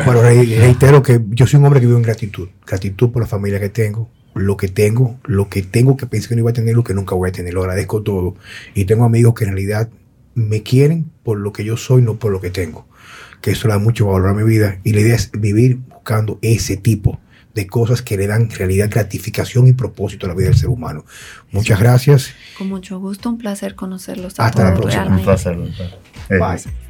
pero, 0.05 0.21
reitero 0.21 1.01
que 1.01 1.19
yo 1.29 1.47
soy 1.47 1.59
un 1.59 1.65
hombre 1.65 1.79
que 1.79 1.87
vive 1.87 1.97
en 1.97 2.03
gratitud. 2.03 2.47
Gratitud 2.65 3.09
por 3.09 3.23
la 3.23 3.27
familia 3.27 3.59
que 3.59 3.69
tengo, 3.69 4.09
lo 4.35 4.55
que 4.55 4.67
tengo, 4.67 5.19
lo 5.25 5.49
que 5.49 5.63
tengo 5.63 5.97
que 5.97 6.05
pensé 6.05 6.29
que 6.29 6.35
no 6.35 6.41
iba 6.41 6.51
a 6.51 6.53
tener, 6.53 6.75
lo 6.75 6.83
que 6.83 6.93
nunca 6.93 7.15
voy 7.15 7.29
a 7.29 7.31
tener. 7.31 7.53
Lo 7.53 7.61
agradezco 7.61 8.03
todo. 8.03 8.35
Y 8.75 8.85
tengo 8.85 9.05
amigos 9.05 9.33
que 9.33 9.45
en 9.45 9.51
realidad 9.51 9.89
me 10.35 10.61
quieren 10.61 11.11
por 11.23 11.39
lo 11.39 11.51
que 11.51 11.63
yo 11.63 11.75
soy, 11.75 12.03
no 12.03 12.19
por 12.19 12.31
lo 12.31 12.39
que 12.39 12.51
tengo. 12.51 12.87
Que 13.41 13.51
eso 13.51 13.67
le 13.67 13.73
da 13.73 13.79
mucho 13.79 14.05
valor 14.05 14.29
a 14.29 14.33
mi 14.33 14.43
vida. 14.43 14.79
Y 14.83 14.93
la 14.93 14.99
idea 15.01 15.15
es 15.15 15.31
vivir 15.31 15.79
buscando 15.89 16.37
ese 16.43 16.77
tipo 16.77 17.19
de 17.59 17.67
cosas 17.67 18.01
que 18.01 18.15
le 18.15 18.27
dan 18.27 18.49
realidad, 18.49 18.89
gratificación 18.89 19.67
y 19.67 19.73
propósito 19.73 20.25
a 20.25 20.29
la 20.29 20.35
vida 20.35 20.47
del 20.47 20.57
ser 20.57 20.69
humano. 20.69 21.05
Muchas 21.51 21.79
gracias. 21.79 22.33
Con 22.57 22.69
mucho 22.69 22.99
gusto, 22.99 23.29
un 23.29 23.37
placer 23.37 23.75
conocerlos. 23.75 24.39
Hasta 24.39 24.71
la 24.71 24.75
próxima. 24.75 25.07
Un 25.07 25.23
placer. 25.23 25.57
Bye. 26.29 26.88